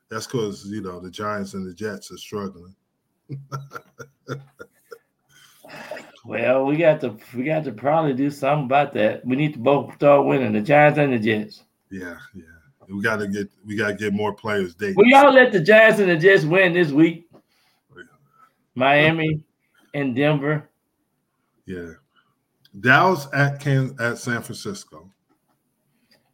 That's 0.09 0.25
because 0.25 0.65
you 0.65 0.81
know 0.81 0.99
the 1.01 1.11
Giants 1.11 1.53
and 1.53 1.67
the 1.67 1.73
Jets 1.73 2.11
are 2.11 2.17
struggling. 2.17 2.75
Well, 6.25 6.65
we 6.65 6.77
got 6.77 7.01
to 7.01 7.17
we 7.35 7.43
got 7.43 7.63
to 7.63 7.71
probably 7.71 8.13
do 8.13 8.29
something 8.29 8.65
about 8.65 8.93
that. 8.93 9.25
We 9.25 9.35
need 9.35 9.53
to 9.53 9.59
both 9.59 9.95
start 9.95 10.25
winning 10.25 10.53
the 10.53 10.61
Giants 10.61 10.99
and 10.99 11.13
the 11.13 11.19
Jets. 11.19 11.63
Yeah, 11.89 12.17
yeah. 12.35 12.43
We 12.87 13.01
got 13.01 13.17
to 13.17 13.27
get 13.27 13.49
we 13.65 13.75
got 13.75 13.89
to 13.89 13.93
get 13.93 14.13
more 14.13 14.33
players 14.33 14.75
dating. 14.75 14.95
Well, 14.95 15.07
y'all 15.07 15.33
let 15.33 15.51
the 15.51 15.61
Giants 15.61 15.99
and 15.99 16.09
the 16.09 16.17
Jets 16.17 16.43
win 16.43 16.73
this 16.73 16.91
week. 16.91 17.29
Miami 18.75 19.43
and 19.93 20.15
Denver. 20.15 20.69
Yeah, 21.65 21.91
Dallas 22.79 23.27
at 23.33 23.59
Can 23.59 23.95
at 23.99 24.17
San 24.17 24.41
Francisco. 24.41 25.09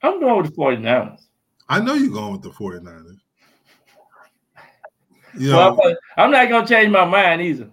I'm 0.01 0.19
going 0.19 0.43
with 0.43 0.55
the 0.55 0.61
49ers. 0.61 1.21
I 1.67 1.79
know 1.79 1.95
you're 1.95 2.13
going 2.13 2.33
with 2.33 2.43
the 2.43 2.51
49ers. 2.51 3.17
You 5.37 5.51
know, 5.51 5.75
Well, 5.77 5.95
I'm 6.15 6.31
not 6.31 6.47
gonna 6.47 6.67
change 6.67 6.91
my 6.91 7.05
mind 7.05 7.41
either. 7.41 7.69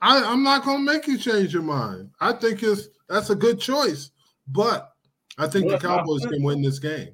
I, 0.00 0.22
I'm 0.24 0.42
not 0.42 0.64
going 0.64 0.78
to 0.84 0.92
make 0.92 1.06
you 1.06 1.18
change 1.18 1.52
your 1.52 1.62
mind. 1.62 2.10
I 2.20 2.32
think 2.32 2.62
it's 2.62 2.88
that's 3.08 3.30
a 3.30 3.34
good 3.34 3.60
choice, 3.60 4.10
but 4.48 4.92
I 5.38 5.46
think 5.48 5.66
Well, 5.66 5.78
the 5.78 5.86
Cowboys 5.86 6.24
can 6.26 6.42
win 6.42 6.62
this 6.62 6.78
game. 6.78 7.10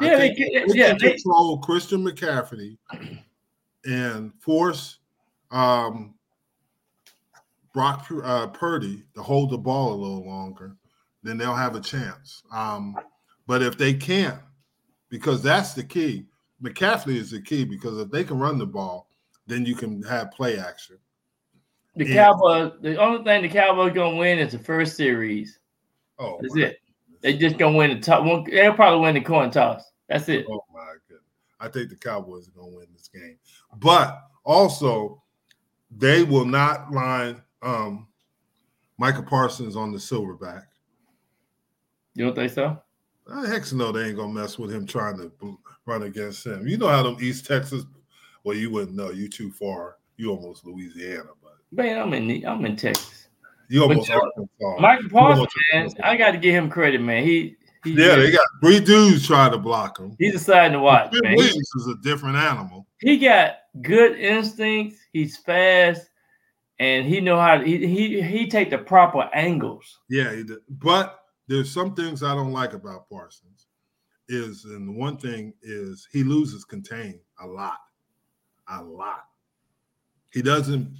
Yeah, 0.00 0.16
they 0.16 0.34
think 0.34 0.38
can- 0.38 0.68
they 0.68 0.78
yeah, 0.78 0.88
can 0.90 0.98
they- 0.98 1.10
control 1.12 1.58
Christian 1.58 2.04
McCaffrey 2.04 2.78
and 3.84 4.32
force 4.40 4.98
um, 5.50 6.14
Brock 7.74 8.06
uh, 8.24 8.48
Purdy 8.48 9.04
to 9.14 9.22
hold 9.22 9.50
the 9.50 9.58
ball 9.58 9.92
a 9.92 9.96
little 10.00 10.26
longer. 10.26 10.76
Then 11.22 11.36
they'll 11.38 11.54
have 11.54 11.74
a 11.76 11.80
chance. 11.80 12.42
Um, 12.52 12.96
but 13.46 13.62
if 13.62 13.76
they 13.76 13.92
can't, 13.94 14.40
because 15.10 15.42
that's 15.42 15.74
the 15.74 15.82
key, 15.84 16.26
McCaffrey 16.62 17.16
is 17.16 17.30
the 17.30 17.40
key. 17.40 17.64
Because 17.64 17.98
if 17.98 18.10
they 18.10 18.24
can 18.24 18.38
run 18.38 18.58
the 18.58 18.66
ball, 18.66 19.08
then 19.46 19.64
you 19.66 19.74
can 19.74 20.02
have 20.04 20.30
play 20.32 20.58
action. 20.58 20.96
The 21.98 22.06
Yeah. 22.06 22.24
Cowboys. 22.26 22.72
The 22.80 22.96
only 22.96 23.24
thing 23.24 23.42
the 23.42 23.48
Cowboys 23.48 23.92
gonna 23.92 24.16
win 24.16 24.38
is 24.38 24.52
the 24.52 24.58
first 24.58 24.96
series. 24.96 25.58
Oh, 26.18 26.38
That's 26.40 26.56
it. 26.56 26.78
They 27.20 27.36
just 27.36 27.58
gonna 27.58 27.76
win 27.76 27.90
the 27.90 28.00
top. 28.00 28.24
One, 28.24 28.44
they'll 28.44 28.72
probably 28.72 29.00
win 29.00 29.14
the 29.14 29.20
coin 29.20 29.50
toss. 29.50 29.82
That's 30.08 30.28
it. 30.28 30.46
Oh 30.48 30.64
my 30.72 30.94
goodness. 31.08 31.24
I 31.58 31.68
think 31.68 31.90
the 31.90 31.96
Cowboys 31.96 32.48
are 32.48 32.52
gonna 32.52 32.68
win 32.68 32.86
this 32.92 33.08
game. 33.08 33.36
But 33.76 34.20
also 34.44 35.22
they 35.90 36.22
will 36.22 36.44
not 36.44 36.92
line 36.92 37.42
um, 37.62 38.06
Micah 38.98 39.22
Parsons 39.22 39.74
on 39.74 39.90
the 39.90 39.98
silverback. 39.98 40.64
You 42.14 42.26
don't 42.26 42.34
think 42.34 42.52
so? 42.52 42.80
Uh, 43.26 43.46
heck 43.46 43.70
no, 43.72 43.90
they 43.90 44.06
ain't 44.06 44.16
gonna 44.16 44.32
mess 44.32 44.56
with 44.58 44.72
him 44.72 44.86
trying 44.86 45.16
to 45.18 45.58
run 45.84 46.04
against 46.04 46.46
him. 46.46 46.66
You 46.68 46.76
know 46.76 46.88
how 46.88 47.02
them 47.02 47.16
East 47.20 47.46
Texas. 47.46 47.84
Well, 48.44 48.56
you 48.56 48.70
wouldn't 48.70 48.96
know. 48.96 49.10
You 49.10 49.28
too 49.28 49.50
far. 49.50 49.96
You 50.16 50.30
almost 50.30 50.64
Louisiana, 50.64 51.30
man, 51.72 51.98
I'm 51.98 52.12
in 52.14 52.46
I'm 52.46 52.64
in 52.64 52.76
Texas. 52.76 53.28
You 53.68 53.82
almost 53.82 54.10
Arkansas. 54.10 54.80
Michael 54.80 55.10
Parsons, 55.10 55.48
man, 55.72 55.90
I 56.02 56.16
got 56.16 56.30
to 56.32 56.38
give 56.38 56.54
him 56.54 56.70
credit, 56.70 57.02
man. 57.02 57.22
He, 57.22 57.56
he 57.84 57.92
yeah, 57.92 58.16
they 58.16 58.30
got 58.30 58.46
three 58.62 58.80
dudes 58.80 59.26
trying 59.26 59.52
to 59.52 59.58
block 59.58 59.98
him. 59.98 60.16
He's 60.18 60.32
deciding 60.32 60.72
to 60.72 60.80
watch. 60.80 61.12
Ben 61.12 61.36
Williams 61.36 61.70
is 61.76 61.86
a 61.86 61.96
different 62.02 62.36
animal. 62.36 62.86
He 63.00 63.18
got 63.18 63.56
good 63.82 64.18
instincts. 64.18 64.98
He's 65.12 65.36
fast, 65.36 66.08
and 66.78 67.06
he 67.06 67.20
know 67.20 67.38
how 67.38 67.58
to, 67.58 67.64
he 67.64 67.86
he 67.86 68.22
he 68.22 68.48
take 68.48 68.70
the 68.70 68.78
proper 68.78 69.28
angles. 69.34 69.98
Yeah, 70.08 70.34
he 70.34 70.42
did. 70.44 70.58
but 70.68 71.20
there's 71.46 71.70
some 71.70 71.94
things 71.94 72.22
I 72.22 72.34
don't 72.34 72.52
like 72.52 72.72
about 72.72 73.08
Parsons. 73.08 73.66
Is 74.30 74.64
and 74.64 74.88
the 74.88 74.92
one 74.92 75.16
thing 75.16 75.54
is 75.62 76.06
he 76.12 76.22
loses 76.22 76.64
contain 76.64 77.20
a 77.40 77.46
lot, 77.46 77.78
a 78.68 78.82
lot. 78.82 79.24
He 80.32 80.42
doesn't. 80.42 80.94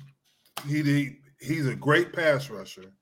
He, 0.66 0.82
he 0.82 1.16
he's 1.40 1.66
a 1.66 1.74
great 1.74 2.12
pass 2.12 2.50
rusher, 2.50 2.92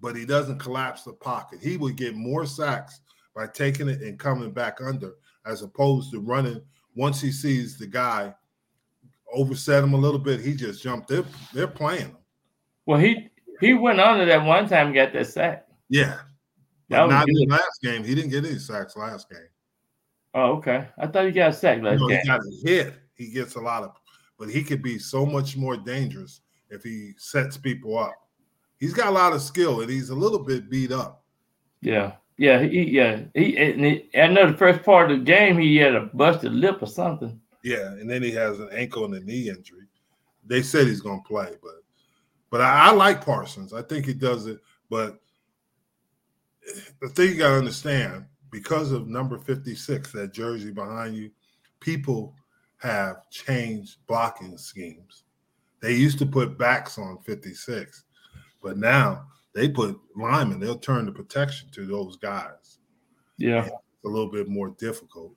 but 0.00 0.16
he 0.16 0.24
doesn't 0.24 0.58
collapse 0.58 1.02
the 1.04 1.12
pocket. 1.12 1.60
He 1.62 1.76
would 1.76 1.96
get 1.96 2.14
more 2.14 2.46
sacks 2.46 3.00
by 3.34 3.46
taking 3.46 3.88
it 3.88 4.02
and 4.02 4.18
coming 4.18 4.52
back 4.52 4.78
under, 4.80 5.14
as 5.46 5.62
opposed 5.62 6.10
to 6.12 6.20
running. 6.20 6.60
Once 6.96 7.20
he 7.20 7.30
sees 7.30 7.78
the 7.78 7.86
guy 7.86 8.34
overset 9.32 9.84
him 9.84 9.94
a 9.94 9.98
little 9.98 10.18
bit, 10.18 10.40
he 10.40 10.54
just 10.54 10.82
jumped. 10.82 11.08
They're 11.08 11.24
they're 11.52 11.68
playing 11.68 12.06
him. 12.06 12.16
Well, 12.86 12.98
he 12.98 13.28
he 13.60 13.74
went 13.74 14.00
under 14.00 14.26
that 14.26 14.44
one 14.44 14.68
time, 14.68 14.86
and 14.86 14.94
got 14.94 15.12
that 15.12 15.26
sack. 15.26 15.66
Yeah, 15.88 16.18
but 16.88 17.06
not 17.06 17.26
good. 17.26 17.36
in 17.36 17.48
the 17.48 17.54
last 17.54 17.80
game. 17.82 18.04
He 18.04 18.14
didn't 18.14 18.30
get 18.30 18.44
any 18.44 18.58
sacks 18.58 18.96
last 18.96 19.28
game. 19.28 19.38
Oh, 20.34 20.52
okay. 20.52 20.88
I 20.98 21.06
thought 21.06 21.26
he 21.26 21.32
got 21.32 21.50
a 21.50 21.52
sack 21.52 21.82
last 21.82 22.00
no, 22.00 22.08
game. 22.08 22.20
He 22.22 22.28
got 22.28 22.40
a 22.40 22.60
hit. 22.64 22.94
He 23.14 23.30
gets 23.30 23.56
a 23.56 23.60
lot 23.60 23.82
of, 23.82 23.92
but 24.38 24.48
he 24.48 24.62
could 24.62 24.82
be 24.82 24.98
so 24.98 25.26
much 25.26 25.56
more 25.56 25.76
dangerous 25.76 26.40
if 26.70 26.82
he 26.82 27.12
sets 27.18 27.56
people 27.56 27.98
up. 27.98 28.14
He's 28.78 28.94
got 28.94 29.08
a 29.08 29.10
lot 29.10 29.32
of 29.32 29.42
skill 29.42 29.82
and 29.82 29.90
he's 29.90 30.10
a 30.10 30.14
little 30.14 30.38
bit 30.38 30.70
beat 30.70 30.92
up. 30.92 31.24
Yeah. 31.82 32.12
Yeah, 32.38 32.62
he, 32.62 32.84
yeah, 32.84 33.20
he, 33.34 33.54
he, 33.54 34.08
I 34.18 34.26
know 34.28 34.50
the 34.50 34.56
first 34.56 34.82
part 34.82 35.10
of 35.10 35.18
the 35.18 35.24
game 35.24 35.58
he 35.58 35.76
had 35.76 35.94
a 35.94 36.06
busted 36.06 36.52
lip 36.52 36.78
or 36.80 36.86
something. 36.86 37.38
Yeah, 37.62 37.88
and 37.88 38.08
then 38.08 38.22
he 38.22 38.30
has 38.30 38.58
an 38.60 38.70
ankle 38.72 39.04
and 39.04 39.12
a 39.12 39.20
knee 39.20 39.50
injury. 39.50 39.84
They 40.46 40.62
said 40.62 40.86
he's 40.86 41.02
going 41.02 41.20
to 41.20 41.28
play, 41.28 41.50
but 41.62 41.82
but 42.48 42.62
I, 42.62 42.88
I, 42.88 42.90
like 42.92 43.22
Parsons. 43.22 43.74
I 43.74 43.82
think 43.82 44.06
he 44.06 44.14
does 44.14 44.46
it. 44.46 44.58
But 44.88 45.20
the 47.02 47.10
thing 47.10 47.28
you 47.28 47.36
got 47.36 47.50
to 47.50 47.58
understand, 47.58 48.24
because 48.50 48.90
of 48.90 49.06
number 49.06 49.36
fifty 49.36 49.74
six, 49.74 50.10
that 50.12 50.32
jersey 50.32 50.70
behind 50.70 51.14
you, 51.14 51.30
people 51.78 52.34
have 52.78 53.28
changed 53.28 53.98
blocking 54.06 54.56
schemes. 54.56 55.24
They 55.80 55.94
used 55.94 56.18
to 56.18 56.26
put 56.26 56.58
backs 56.58 56.98
on 56.98 57.18
56, 57.18 58.04
but 58.62 58.76
now 58.76 59.26
they 59.54 59.68
put 59.68 59.98
linemen. 60.16 60.60
They'll 60.60 60.78
turn 60.78 61.06
the 61.06 61.12
protection 61.12 61.70
to 61.72 61.86
those 61.86 62.16
guys. 62.16 62.78
Yeah, 63.38 63.64
it's 63.64 64.04
a 64.04 64.08
little 64.08 64.30
bit 64.30 64.48
more 64.48 64.70
difficult. 64.70 65.34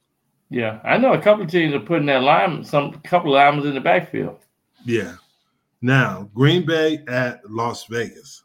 Yeah, 0.50 0.80
I 0.84 0.98
know 0.98 1.14
a 1.14 1.22
couple 1.22 1.46
of 1.46 1.50
teams 1.50 1.74
are 1.74 1.80
putting 1.80 2.06
that 2.08 2.22
lineman, 2.22 2.64
some 2.64 2.94
couple 3.02 3.34
of 3.34 3.40
linemen 3.40 3.68
in 3.68 3.74
the 3.74 3.82
backfield. 3.82 4.40
Yeah. 4.86 5.16
Now 5.82 6.30
Green 6.34 6.66
Bay 6.66 7.04
at 7.08 7.42
Las 7.50 7.86
Vegas. 7.86 8.44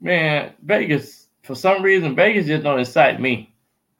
Man, 0.00 0.52
Vegas 0.62 1.28
for 1.42 1.54
some 1.54 1.82
reason 1.82 2.16
Vegas 2.16 2.46
just 2.46 2.64
don't 2.64 2.80
excite 2.80 3.20
me. 3.20 3.54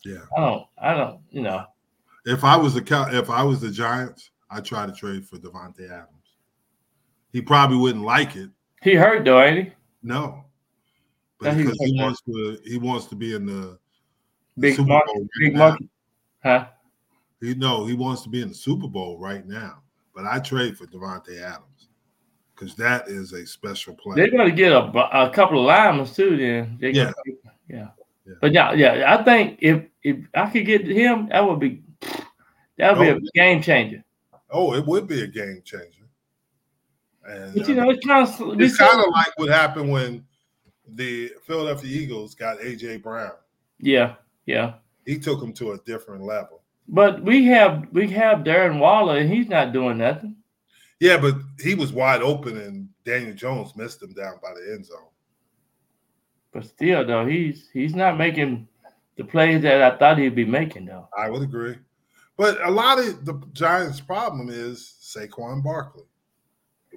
Yeah, 0.05 0.25
I 0.37 0.41
don't. 0.41 0.67
I 0.81 0.95
don't. 0.95 1.21
You 1.31 1.43
know, 1.43 1.65
if 2.25 2.45
I 2.45 2.57
was 2.57 2.75
the 2.75 3.09
if 3.13 3.31
I 3.31 3.43
was 3.43 3.61
the 3.61 3.71
Giants, 3.71 4.31
I'd 4.51 4.65
try 4.65 4.87
to 4.87 4.93
trade 4.93 5.27
for 5.27 5.37
Davante 5.37 5.91
Adams. 5.91 6.18
He 7.33 7.43
probably 7.43 7.77
wouldn't 7.77 8.05
like 8.05 8.37
it. 8.37 8.51
He 8.83 8.95
hurt 8.95 9.25
though, 9.25 9.43
ain't 9.43 9.67
he? 9.67 9.73
No, 10.03 10.45
but 11.41 11.57
because 11.57 11.79
he, 11.81 11.93
he 11.93 12.03
wants 12.03 12.21
to, 12.23 12.59
he 12.65 12.79
wants 12.79 13.07
to 13.07 13.17
be 13.17 13.35
in 13.35 13.47
the, 13.47 13.53
the 13.53 14.61
big 14.61 14.77
Super 14.77 14.89
Bowl. 14.89 15.01
Right 15.01 15.29
big 15.41 15.57
monkey. 15.57 15.89
Huh? 16.43 16.67
He 17.41 17.55
no, 17.55 17.85
he 17.85 17.95
wants 17.95 18.23
to 18.23 18.29
be 18.29 18.43
in 18.43 18.49
the 18.49 18.55
Super 18.55 18.89
Bowl 18.89 19.19
right 19.19 19.47
now. 19.47 19.83
But 20.15 20.27
I 20.27 20.41
trade 20.41 20.77
for 20.77 20.87
Davante 20.87 21.41
Adams 21.41 21.89
because 22.55 22.75
that 22.77 23.09
is 23.09 23.33
a 23.33 23.47
special 23.47 23.95
player. 23.95 24.17
They're 24.17 24.37
going 24.37 24.51
to 24.51 24.57
get 24.57 24.73
a, 24.73 25.27
a 25.27 25.31
couple 25.31 25.61
of 25.61 25.67
linemen 25.67 26.07
too. 26.07 26.37
Then 26.37 26.79
yeah. 26.81 27.13
yeah, 27.69 27.89
yeah. 28.27 28.35
But 28.41 28.53
yeah, 28.53 28.73
yeah. 28.73 29.17
I 29.17 29.23
think 29.23 29.59
if 29.61 29.85
if 30.03 30.17
I 30.35 30.51
could 30.51 30.67
get 30.67 30.87
him, 30.87 31.29
that 31.29 31.47
would 31.47 31.61
be 31.61 31.83
that 32.79 32.97
would 32.97 33.09
oh, 33.09 33.21
be 33.21 33.29
a 33.29 33.31
game 33.35 33.63
changer. 33.63 34.03
Oh, 34.51 34.75
it 34.75 34.85
would 34.87 35.07
be 35.07 35.23
a 35.23 35.27
game 35.27 35.63
changer. 35.65 35.98
And, 37.29 37.55
but 37.55 37.69
you 37.69 37.79
uh, 37.79 37.85
know, 37.85 37.91
it's 37.91 38.07
kind 38.07 38.27
of 38.27 38.61
it's 38.61 38.77
kind 38.77 39.01
of 39.01 39.13
like 39.13 39.33
what 39.37 39.51
happened 39.51 39.91
when 39.91 40.25
the 40.87 41.33
Philadelphia 41.43 42.01
Eagles 42.01 42.35
got 42.35 42.59
AJ 42.59 43.03
Brown. 43.03 43.33
Yeah, 43.79 44.15
yeah. 44.47 44.75
He 45.05 45.19
took 45.19 45.43
him 45.43 45.53
to 45.55 45.73
a 45.73 45.79
different 45.79 46.23
level. 46.23 46.63
But 46.89 47.23
we 47.23 47.45
have 47.47 47.87
we 47.93 48.09
have 48.11 48.39
Darren 48.39 48.79
Waller, 48.79 49.19
and 49.19 49.33
he's 49.33 49.49
not 49.49 49.73
doing 49.73 49.99
nothing. 49.99 50.37
Yeah, 51.01 51.19
but 51.19 51.37
he 51.61 51.75
was 51.75 51.93
wide 51.93 52.23
open, 52.23 52.57
and 52.57 52.89
Daniel 53.05 53.35
Jones 53.35 53.77
missed 53.77 54.03
him 54.03 54.13
down 54.13 54.39
by 54.43 54.53
the 54.55 54.73
end 54.73 54.87
zone. 54.87 54.99
But 56.53 56.65
still, 56.65 57.07
though, 57.07 57.27
he's 57.27 57.69
he's 57.73 57.95
not 57.95 58.17
making 58.17 58.67
the 59.17 59.25
plays 59.25 59.63
that 59.63 59.83
I 59.83 59.97
thought 59.99 60.19
he'd 60.19 60.35
be 60.35 60.47
making, 60.47 60.87
though. 60.87 61.09
I 61.17 61.29
would 61.29 61.43
agree. 61.43 61.77
But 62.39 62.65
a 62.67 62.71
lot 62.71 62.99
of 62.99 63.25
the 63.25 63.35
Giants' 63.53 64.01
problem 64.01 64.49
is 64.49 64.95
Saquon 65.03 65.63
Barkley. 65.63 66.05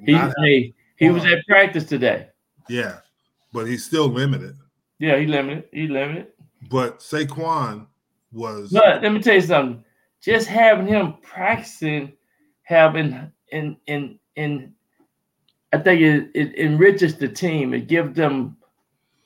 He 0.05 0.13
hey, 0.13 0.73
he 0.97 1.09
was 1.09 1.25
at 1.25 1.45
practice 1.47 1.85
today. 1.85 2.27
Yeah, 2.69 2.99
but 3.53 3.67
he's 3.67 3.85
still 3.85 4.07
limited. 4.07 4.57
Yeah, 4.99 5.17
he 5.17 5.25
limited. 5.25 5.65
He 5.71 5.87
limited. 5.87 6.27
But 6.69 6.99
Saquon 6.99 7.87
was. 8.31 8.71
But 8.71 9.01
let 9.01 9.11
me 9.11 9.21
tell 9.21 9.35
you 9.35 9.41
something. 9.41 9.83
Just 10.21 10.47
having 10.47 10.87
him 10.87 11.15
practicing, 11.21 12.13
having 12.63 13.31
in 13.51 13.77
in 13.87 14.19
in, 14.35 14.73
I 15.73 15.77
think 15.79 16.01
it, 16.01 16.29
it 16.33 16.55
enriches 16.59 17.15
the 17.15 17.27
team. 17.27 17.73
It 17.73 17.87
gives 17.87 18.15
them, 18.15 18.57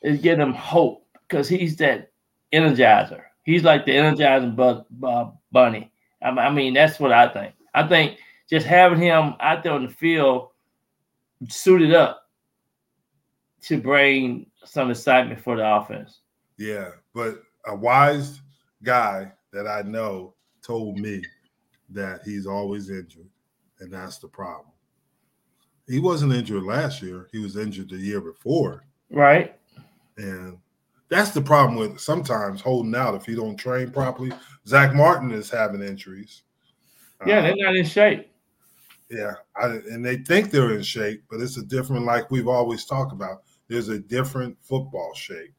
it 0.01 0.21
gives 0.21 0.38
them 0.38 0.53
hope 0.53 1.05
because 1.28 1.49
he's 1.49 1.76
that 1.78 2.11
energizer. 2.53 3.21
He's 3.43 3.63
like 3.63 3.86
the 3.86 3.93
energizing 3.93 4.55
bu- 4.55 4.84
bunny. 5.51 5.91
I 6.21 6.49
mean, 6.49 6.73
that's 6.73 6.99
what 6.99 7.11
I 7.11 7.28
think. 7.28 7.53
I 7.76 7.88
think 7.88 8.17
just 8.49 8.65
having 8.65 8.99
him 8.99 9.36
out 9.39 9.61
there 9.61 9.73
on 9.73 9.86
the 9.86 9.91
field 9.91 10.49
suited 11.50 11.94
up 11.94 12.30
to 13.62 13.80
bring 13.80 14.48
some 14.64 14.92
excitement 14.92 15.40
for 15.40 15.56
the 15.56 15.76
offense. 15.76 16.20
Yeah, 16.58 16.92
but 17.14 17.42
a 17.66 17.76
wise 17.76 18.42
guy 18.84 19.32
that 19.52 19.68
I 19.68 19.82
know 19.82 20.36
told 20.62 21.00
me 21.00 21.24
that 21.90 22.22
he's 22.24 22.48
always 22.48 22.90
injured, 22.90 23.30
and 23.80 23.92
that's 23.92 24.18
the 24.18 24.28
problem. 24.28 24.72
He 25.88 26.00
wasn't 26.00 26.34
injured 26.34 26.64
last 26.64 27.02
year, 27.02 27.28
he 27.32 27.40
was 27.40 27.58
injured 27.58 27.90
the 27.90 27.98
year 27.98 28.22
before. 28.22 28.86
Right. 29.12 29.56
And 30.18 30.58
that's 31.10 31.32
the 31.32 31.42
problem 31.42 31.78
with 31.78 32.00
sometimes 32.00 32.62
holding 32.62 32.96
out 32.96 33.16
if 33.16 33.28
you 33.28 33.36
don't 33.36 33.58
train 33.58 33.92
properly. 33.92 34.32
Zack 34.68 34.96
Martin 34.96 35.32
is 35.32 35.50
having 35.50 35.82
injuries. 35.82 36.42
Yeah, 37.26 37.42
they're 37.42 37.56
not 37.56 37.76
in 37.76 37.86
shape. 37.86 38.32
Yeah, 39.10 39.34
I, 39.56 39.68
and 39.68 40.03
they 40.03 40.18
think 40.18 40.49
they're 40.49 40.74
in 40.74 40.82
shape, 40.82 41.24
but 41.30 41.39
it's 41.39 41.58
a 41.58 41.64
different, 41.64 42.06
like 42.06 42.32
we've 42.32 42.47
always 42.47 42.86
talked 42.86 43.14
about. 43.14 43.43
There's 43.68 43.89
a 43.89 43.99
different 43.99 44.58
football 44.62 45.14
shape. 45.16 45.53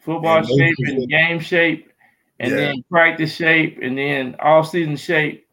Football 0.00 0.38
and 0.38 0.46
shape 0.46 0.76
and 0.78 1.08
game 1.08 1.40
shape, 1.40 1.92
and 2.38 2.50
yeah. 2.50 2.56
then 2.56 2.84
practice 2.90 3.34
shape, 3.34 3.78
and 3.82 3.96
then 3.98 4.36
off 4.38 4.68
season 4.68 4.96
shape, 4.96 5.48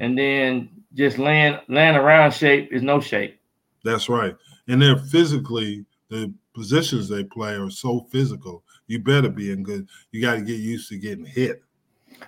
and 0.00 0.16
then 0.16 0.70
just 0.94 1.18
laying 1.18 1.58
laying 1.68 1.96
around 1.96 2.32
shape 2.32 2.72
is 2.72 2.82
no 2.82 3.00
shape. 3.00 3.38
That's 3.84 4.08
right, 4.08 4.34
and 4.68 4.80
they're 4.80 4.98
physically 4.98 5.84
the 6.08 6.32
positions 6.54 7.08
they 7.08 7.24
play 7.24 7.54
are 7.54 7.70
so 7.70 8.06
physical. 8.10 8.62
You 8.86 9.00
better 9.00 9.28
be 9.28 9.50
in 9.50 9.62
good. 9.62 9.88
You 10.10 10.20
got 10.20 10.34
to 10.34 10.42
get 10.42 10.60
used 10.60 10.88
to 10.90 10.98
getting 10.98 11.24
hit. 11.24 11.62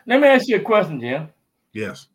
Let 0.07 0.21
me 0.21 0.29
ask 0.29 0.49
you 0.49 0.57
a 0.57 0.61
question, 0.61 1.01
Jim. 1.01 1.29
Yes. 1.73 2.09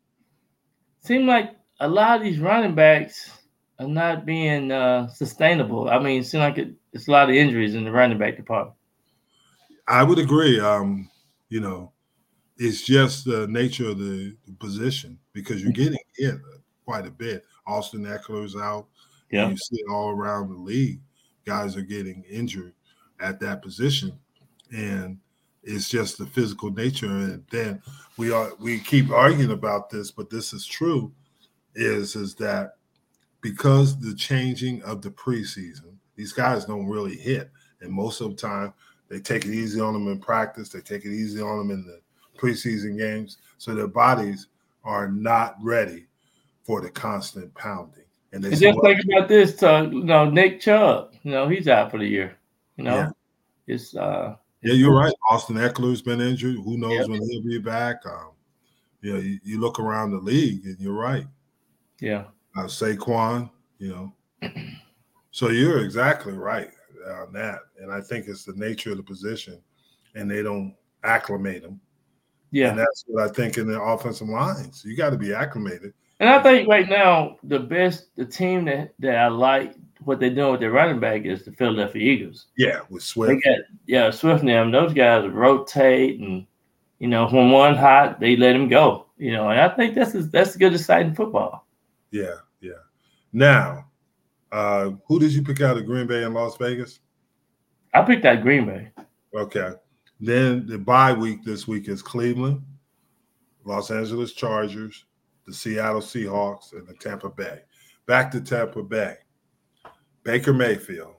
Seem 1.02 1.28
like 1.28 1.52
a 1.80 1.88
lot 1.88 2.18
of 2.18 2.24
these 2.24 2.40
running 2.40 2.76
backs 2.76 3.32
are 3.80 3.88
not 3.88 4.26
being 4.26 4.72
uh, 4.72 5.08
sustainable. 5.08 5.90
I 5.90 6.00
mean, 6.00 6.22
it 6.22 6.26
seems 6.26 6.42
like 6.42 6.58
it, 6.58 6.74
it's 6.94 7.08
a 7.08 7.12
lot 7.12 7.30
of 7.30 7.36
injuries 7.36 7.76
in 7.76 7.86
the 7.86 7.92
running 7.92 8.18
back 8.18 8.36
department. 8.36 8.76
I 9.88 10.04
would 10.04 10.20
agree. 10.20 10.60
Um, 10.60 11.10
you 11.50 11.60
know, 11.62 11.92
it's 12.58 12.86
just 12.86 13.26
the 13.26 13.48
nature 13.48 13.90
of 13.90 13.98
the, 13.98 14.36
the 14.46 14.54
position 14.54 15.18
because 15.34 15.64
you're 15.64 15.72
getting 15.72 15.98
hit 16.16 16.36
quite 16.86 17.08
a 17.08 17.12
bit. 17.12 17.46
Austin 17.66 18.04
Ekeler's 18.04 18.56
out. 18.56 18.88
Yeah. 19.32 19.50
You 19.50 19.58
see 19.58 19.78
it 19.78 19.92
all 19.92 20.10
around 20.10 20.50
the 20.50 20.58
league. 20.58 21.00
Guys 21.46 21.78
are 21.78 21.82
getting 21.82 22.24
injured 22.30 22.74
at 23.20 23.40
that 23.40 23.62
position. 23.62 24.18
And 24.76 25.20
it's 25.64 25.90
just 25.90 26.18
the 26.18 26.26
physical 26.26 26.72
nature. 26.72 27.08
And 27.08 27.44
then 27.50 27.82
we 28.18 28.32
are 28.32 28.52
we 28.60 28.80
keep 28.80 29.10
arguing 29.12 29.52
about 29.52 29.90
this, 29.90 30.12
but 30.12 30.30
this 30.30 30.54
is 30.54 30.66
true, 30.66 31.12
is 31.76 32.16
is 32.16 32.36
that 32.36 32.76
because 33.42 34.00
the 34.00 34.16
changing 34.16 34.82
of 34.84 35.02
the 35.02 35.12
preseason, 35.12 35.96
these 36.16 36.34
guys 36.34 36.66
don't 36.66 36.88
really 36.88 37.16
hit. 37.16 37.50
And 37.82 37.92
most 37.92 38.22
of 38.22 38.32
the 38.32 38.36
time 38.36 38.74
they 39.08 39.20
take 39.20 39.46
it 39.46 39.54
easy 39.54 39.80
on 39.80 39.94
them 39.94 40.08
in 40.08 40.20
practice, 40.20 40.70
they 40.70 40.82
take 40.82 41.06
it 41.06 41.12
easy 41.12 41.42
on 41.42 41.58
them 41.58 41.72
in 41.72 41.86
the 41.86 42.02
preseason 42.38 42.98
games. 42.98 43.38
So 43.58 43.74
their 43.74 43.88
bodies 43.88 44.48
are 44.84 45.10
not 45.10 45.56
ready 45.62 46.08
for 46.64 46.82
the 46.82 46.90
constant 46.90 47.54
pounding. 47.56 48.04
And 48.32 48.44
they 48.44 48.50
and 48.50 48.60
just 48.60 48.82
think 48.82 49.00
about 49.06 49.28
this, 49.28 49.64
uh, 49.64 49.90
you 49.92 50.04
know, 50.04 50.30
Nick 50.30 50.62
Chubb, 50.62 51.14
you 51.24 51.32
know, 51.32 51.48
he's 51.48 51.68
out 51.68 51.90
for 51.90 51.98
the 51.98 52.06
year. 52.06 52.38
You 52.78 52.84
know, 52.84 52.96
yeah. 52.96 53.10
it's 53.68 53.96
uh 53.96 54.36
yeah, 54.62 54.74
you're 54.74 54.96
right. 54.96 55.14
Austin 55.30 55.56
Ekeler's 55.56 56.02
been 56.02 56.20
injured. 56.20 56.58
Who 56.58 56.78
knows 56.78 57.00
yep. 57.00 57.08
when 57.08 57.22
he'll 57.22 57.44
be 57.44 57.60
back? 57.60 58.06
Um, 58.06 58.32
you 59.02 59.14
know, 59.14 59.20
you, 59.20 59.40
you, 59.44 59.60
look 59.60 59.80
around 59.80 60.12
the 60.12 60.18
league, 60.18 60.66
and 60.66 60.78
you're 60.80 60.94
right. 60.94 61.26
Yeah, 62.02 62.26
uh, 62.56 62.64
Saquon. 62.64 63.50
You 63.78 64.14
know, 64.42 64.50
so 65.32 65.50
you're 65.50 65.84
exactly 65.84 66.34
right 66.34 66.70
on 67.08 67.34
that, 67.34 67.60
and 67.80 67.92
I 67.92 68.02
think 68.02 68.28
it's 68.28 68.44
the 68.44 68.54
nature 68.54 68.92
of 68.92 68.98
the 68.98 69.04
position, 69.04 69.62
and 70.16 70.30
they 70.30 70.44
don't 70.44 70.76
acclimate 71.04 71.64
them. 71.64 71.80
Yeah, 72.52 72.70
and 72.70 72.80
that's 72.80 73.06
what 73.08 73.30
I 73.30 73.32
think 73.32 73.58
in 73.58 73.68
the 73.68 73.82
offensive 73.82 74.28
lines. 74.28 74.84
You 74.86 74.96
got 74.96 75.12
to 75.12 75.18
be 75.18 75.34
acclimated. 75.34 75.94
And 76.20 76.30
I 76.30 76.42
think 76.44 76.68
right 76.68 76.90
now 76.90 77.38
the 77.44 77.60
best, 77.60 78.08
the 78.16 78.26
team 78.26 78.66
that 78.66 78.94
that 79.00 79.16
I 79.16 79.28
like 79.28 79.76
what 80.04 80.20
they're 80.20 80.30
doing 80.30 80.52
with 80.52 80.60
their 80.60 80.72
running 80.72 81.00
back 81.00 81.26
is 81.26 81.44
the 81.44 81.52
Philadelphia 81.52 82.02
Eagles. 82.02 82.48
Yeah, 82.58 82.82
with 82.90 83.04
Swift. 83.04 83.44
Got, 83.44 83.60
yeah, 83.86 84.12
Swift 84.12 84.42
and 84.42 84.50
them. 84.50 84.72
Those 84.72 84.94
guys 84.94 85.30
rotate, 85.30 86.20
and 86.20 86.46
you 87.00 87.08
know 87.08 87.28
when 87.28 87.52
one 87.52 87.76
hot, 87.76 88.20
they 88.20 88.36
let 88.36 88.56
him 88.56 88.68
go. 88.68 89.06
You 89.18 89.34
know, 89.34 89.50
and 89.50 89.60
I 89.60 89.70
think 89.70 89.96
that's 89.96 90.14
that's 90.30 90.56
good 90.56 90.74
exciting 90.74 91.16
football. 91.16 91.68
Yeah, 92.12 92.36
yeah. 92.62 92.74
Now, 93.34 93.86
uh, 94.52 94.92
who 95.08 95.20
did 95.20 95.34
you 95.34 95.44
pick 95.44 95.62
out 95.62 95.78
of 95.78 95.86
Green 95.86 96.08
Bay 96.08 96.24
and 96.24 96.34
Las 96.34 96.58
Vegas? 96.58 97.00
I 97.94 98.02
picked 98.04 98.26
out 98.26 98.42
Green 98.42 98.66
Bay. 98.66 98.92
Okay. 99.36 99.72
Then 100.20 100.66
the 100.68 100.78
bye 100.78 101.14
week 101.14 101.44
this 101.44 101.68
week 101.68 101.88
is 101.88 102.02
Cleveland, 102.02 102.62
Los 103.64 103.90
Angeles 103.92 104.34
Chargers, 104.34 105.06
the 105.46 105.54
Seattle 105.54 106.02
Seahawks, 106.02 106.74
and 106.74 106.88
the 106.88 106.94
Tampa 106.96 107.30
Bay. 107.30 107.62
Back 108.06 108.32
to 108.32 108.42
Tampa 108.42 108.84
Bay. 108.84 109.16
Baker 110.24 110.54
Mayfield, 110.54 111.16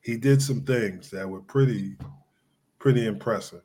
he 0.00 0.16
did 0.16 0.40
some 0.40 0.62
things 0.62 1.10
that 1.10 1.28
were 1.28 1.42
pretty, 1.42 1.96
pretty 2.78 3.06
impressive. 3.06 3.62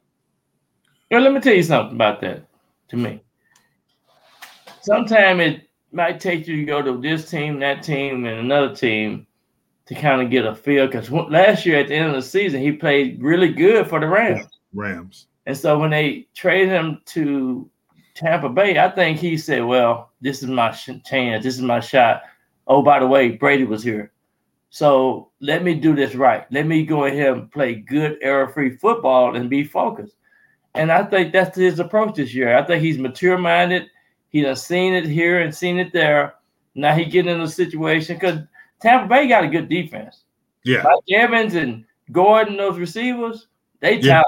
Well, 1.09 1.21
let 1.21 1.33
me 1.33 1.39
tell 1.39 1.53
you 1.53 1.63
something 1.63 1.95
about 1.95 2.21
that. 2.21 2.45
To 2.89 2.97
me, 2.97 3.23
sometimes 4.81 5.41
it 5.41 5.69
might 5.91 6.19
take 6.19 6.47
you 6.47 6.57
to 6.57 6.65
go 6.65 6.81
to 6.81 6.99
this 7.01 7.29
team, 7.29 7.59
that 7.59 7.83
team, 7.83 8.25
and 8.25 8.39
another 8.39 8.75
team 8.75 9.27
to 9.85 9.95
kind 9.95 10.21
of 10.21 10.29
get 10.29 10.45
a 10.45 10.55
feel. 10.55 10.87
Because 10.87 11.11
last 11.11 11.65
year 11.65 11.79
at 11.79 11.87
the 11.87 11.95
end 11.95 12.09
of 12.09 12.15
the 12.15 12.21
season, 12.21 12.61
he 12.61 12.71
played 12.71 13.21
really 13.21 13.51
good 13.51 13.87
for 13.87 13.99
the 13.99 14.07
Rams. 14.07 14.47
Rams. 14.73 15.27
And 15.45 15.57
so 15.57 15.79
when 15.79 15.89
they 15.89 16.27
traded 16.33 16.69
him 16.69 17.01
to 17.07 17.69
Tampa 18.15 18.49
Bay, 18.49 18.79
I 18.79 18.89
think 18.89 19.17
he 19.17 19.37
said, 19.37 19.65
"Well, 19.65 20.11
this 20.21 20.43
is 20.43 20.49
my 20.49 20.71
chance. 20.71 21.43
This 21.43 21.55
is 21.55 21.61
my 21.61 21.79
shot." 21.79 22.23
Oh, 22.67 22.81
by 22.81 22.99
the 22.99 23.07
way, 23.07 23.31
Brady 23.31 23.65
was 23.65 23.83
here. 23.83 24.11
So 24.69 25.31
let 25.41 25.63
me 25.63 25.73
do 25.73 25.93
this 25.95 26.15
right. 26.15 26.45
Let 26.51 26.67
me 26.67 26.85
go 26.85 27.05
ahead 27.05 27.33
and 27.33 27.51
play 27.51 27.75
good 27.75 28.17
error-free 28.21 28.77
football 28.77 29.35
and 29.35 29.49
be 29.49 29.65
focused. 29.65 30.15
And 30.75 30.89
I 30.91 31.03
think 31.03 31.33
that's 31.33 31.57
his 31.57 31.79
approach 31.79 32.15
this 32.15 32.33
year. 32.33 32.55
I 32.55 32.63
think 32.63 32.81
he's 32.81 32.97
mature-minded. 32.97 33.89
He 34.31 34.41
done 34.41 34.55
seen 34.55 34.93
it 34.93 35.05
here 35.05 35.41
and 35.41 35.53
seen 35.53 35.77
it 35.77 35.93
there. 35.93 36.35
Now 36.75 36.95
he 36.95 37.05
getting 37.05 37.35
in 37.35 37.41
a 37.41 37.47
situation 37.47 38.15
because 38.15 38.39
Tampa 38.81 39.07
Bay 39.07 39.27
got 39.27 39.43
a 39.43 39.47
good 39.47 39.69
defense. 39.69 40.23
Yeah. 40.63 40.83
Mike 40.83 41.03
Evans 41.11 41.55
and 41.55 41.85
Godwin, 42.11 42.57
those 42.57 42.77
receivers, 42.77 43.47
they 43.79 43.99
yeah. 43.99 44.21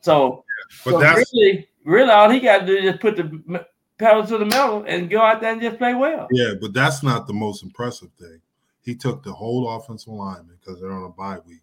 So, 0.00 0.44
but 0.84 0.92
so 0.92 1.00
that's 1.00 1.32
really, 1.32 1.68
really 1.84 2.10
all 2.10 2.30
he 2.30 2.40
got 2.40 2.60
to 2.60 2.66
do 2.66 2.76
is 2.76 2.84
just 2.84 3.00
put 3.00 3.16
the 3.16 3.66
pedal 3.98 4.26
to 4.26 4.38
the 4.38 4.44
metal 4.44 4.84
and 4.86 5.08
go 5.08 5.20
out 5.20 5.40
there 5.40 5.52
and 5.52 5.62
just 5.62 5.78
play 5.78 5.94
well. 5.94 6.26
Yeah, 6.30 6.54
but 6.60 6.72
that's 6.72 7.02
not 7.02 7.26
the 7.26 7.32
most 7.32 7.62
impressive 7.62 8.10
thing 8.18 8.40
he 8.84 8.94
took 8.94 9.22
the 9.22 9.32
whole 9.32 9.76
offensive 9.76 10.12
lineman 10.12 10.58
because 10.60 10.80
they're 10.80 10.92
on 10.92 11.04
a 11.04 11.08
bye 11.08 11.38
week 11.46 11.62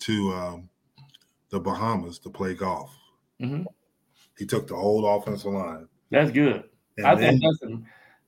to 0.00 0.32
um, 0.32 0.68
the 1.50 1.60
Bahamas 1.60 2.18
to 2.20 2.30
play 2.30 2.54
golf. 2.54 2.96
Mm-hmm. 3.40 3.64
He 4.38 4.46
took 4.46 4.66
the 4.66 4.74
whole 4.74 5.06
offensive 5.06 5.52
line. 5.52 5.86
That's 6.10 6.30
good. 6.30 6.64
I 7.04 7.16
think 7.16 7.42
that's 7.42 7.72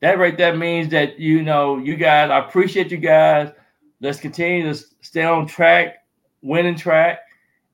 that 0.00 0.18
right 0.18 0.36
there 0.36 0.56
means 0.56 0.90
that 0.90 1.18
you 1.18 1.42
know 1.42 1.78
you 1.78 1.96
guys. 1.96 2.30
I 2.30 2.38
appreciate 2.40 2.90
you 2.90 2.98
guys. 2.98 3.52
Let's 4.00 4.18
continue 4.18 4.72
to 4.72 4.84
stay 5.00 5.22
on 5.22 5.46
track, 5.46 6.04
winning 6.42 6.76
track, 6.76 7.20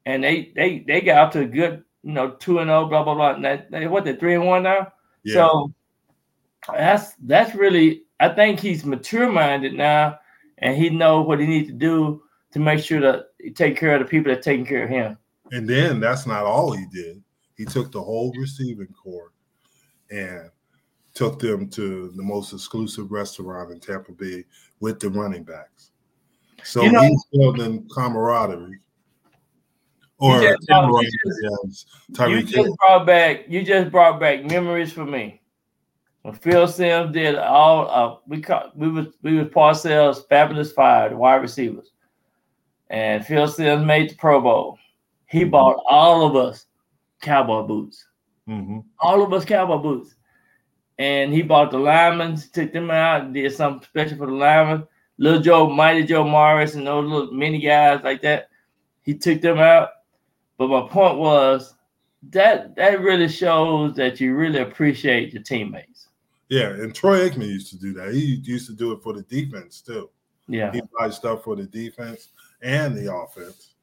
and 0.07 0.23
they 0.23 0.53
they 0.55 0.85
they 0.87 1.01
got 1.01 1.19
up 1.19 1.33
to 1.33 1.41
a 1.41 1.47
good 1.47 1.85
you 2.03 2.13
know 2.13 2.33
two 2.33 2.59
and 2.59 2.69
zero 2.69 2.83
oh, 2.83 2.87
blah 2.87 3.03
blah 3.03 3.15
blah. 3.15 3.35
And 3.35 3.45
that, 3.45 3.71
they, 3.71 3.87
what 3.87 4.05
they 4.05 4.15
three 4.17 4.35
and 4.35 4.47
one 4.47 4.65
now. 4.65 4.93
Yeah. 5.25 5.35
So 5.35 5.73
that's 6.73 7.15
that's 7.23 7.55
really 7.55 8.03
I 8.21 8.29
think 8.29 8.61
he's 8.61 8.85
mature 8.85 9.31
minded 9.31 9.75
now 9.75 10.19
and 10.59 10.77
he 10.77 10.91
know 10.91 11.23
what 11.23 11.41
he 11.41 11.47
needs 11.47 11.69
to 11.69 11.75
do 11.75 12.23
to 12.53 12.59
make 12.59 12.81
sure 12.81 13.01
to 13.01 13.25
take 13.55 13.77
care 13.77 13.95
of 13.95 14.01
the 14.01 14.09
people 14.09 14.31
that 14.31 14.41
are 14.41 14.43
taking 14.43 14.67
care 14.67 14.85
of 14.85 14.91
him. 14.91 15.19
And 15.53 15.69
then 15.69 16.01
that's 16.01 16.27
not 16.27 16.45
all 16.45 16.73
he 16.73 16.85
did. 16.93 17.23
He 17.57 17.65
took 17.65 17.91
the 17.91 18.03
whole 18.03 18.33
receiving 18.37 18.89
corps 19.03 19.33
and 20.11 20.51
took 21.19 21.41
them 21.41 21.69
to 21.69 22.13
the 22.15 22.23
most 22.23 22.53
exclusive 22.53 23.11
restaurant 23.11 23.73
in 23.73 23.81
Tampa 23.81 24.13
Bay 24.13 24.45
with 24.79 25.01
the 25.01 25.11
running 25.11 25.43
backs. 25.43 25.91
So 26.63 26.83
you 26.83 26.93
know, 26.93 27.03
he's 27.03 27.25
building 27.33 27.89
camaraderie. 27.93 28.79
Or 30.21 30.41
you 30.41 30.57
just, 30.65 31.49
you 32.21 32.43
just 32.43 32.77
brought 32.79 33.05
back 33.05 33.47
you 33.49 33.65
just 33.65 33.91
brought 33.91 34.21
back 34.21 34.45
memories 34.45 34.93
for 34.93 35.05
me. 35.05 35.41
When 36.23 36.35
Phil 36.35 36.69
Simms 36.69 37.13
did 37.13 37.35
all, 37.37 37.91
uh, 37.91 38.19
we 38.29 38.41
caught, 38.41 38.77
we 38.77 38.89
was 38.89 39.07
we 39.23 39.39
was 39.39 39.49
Parcells 39.49 40.29
Fabulous 40.29 40.71
Five, 40.71 41.11
the 41.11 41.17
wide 41.17 41.43
receivers, 41.43 41.91
and 42.91 43.27
Phil 43.27 43.49
Simms 43.49 43.85
made 43.85 44.11
the 44.11 44.15
Pro 44.15 44.41
Bowl. 44.41 44.79
He 45.27 45.41
mm-hmm. 45.41 45.51
bought 45.51 45.83
all 45.89 46.25
of 46.25 46.37
us 46.37 46.67
cowboy 47.21 47.63
boots, 47.63 48.07
mm-hmm. 48.49 48.81
all 49.01 49.23
of 49.23 49.33
us 49.33 49.45
cowboy 49.45 49.79
boots, 49.79 50.15
and 50.99 51.33
he 51.33 51.43
bought 51.43 51.71
the 51.71 51.79
linemen, 51.79 52.37
took 52.53 52.73
them 52.73 52.91
out, 52.91 53.23
and 53.23 53.35
did 53.35 53.53
something 53.53 53.87
special 53.87 54.19
for 54.19 54.27
the 54.27 54.33
linemen. 54.33 54.87
Little 55.19 55.41
Joe, 55.41 55.69
Mighty 55.69 56.05
Joe 56.05 56.25
Morris, 56.25 56.75
and 56.75 56.87
those 56.87 57.09
little 57.09 57.33
mini 57.33 57.61
guys 57.61 58.01
like 58.05 58.23
that. 58.23 58.49
He 59.03 59.15
took 59.15 59.41
them 59.41 59.59
out. 59.59 59.91
But 60.59 60.69
my 60.69 60.89
point 60.89 61.19
was 61.19 61.75
that 62.31 62.75
that 62.77 63.01
really 63.01 63.29
shows 63.29 63.95
that 63.97 64.21
you 64.21 64.35
really 64.35 64.61
appreciate 64.61 65.33
your 65.33 65.43
teammates. 65.43 66.09
Yeah, 66.49 66.69
and 66.69 66.95
Troy 66.95 67.29
Aikman 67.29 67.49
used 67.49 67.71
to 67.71 67.79
do 67.79 67.93
that. 67.95 68.13
He 68.13 68.41
used 68.43 68.67
to 68.69 68.75
do 68.75 68.93
it 68.93 69.03
for 69.03 69.13
the 69.13 69.23
defense 69.23 69.81
too. 69.81 70.11
Yeah, 70.49 70.73
he 70.73 70.81
buys 70.99 71.17
stuff 71.17 71.45
for 71.45 71.57
the 71.57 71.65
defense 71.65 72.29
and 72.63 72.97
the 72.97 73.13
offense. 73.13 73.75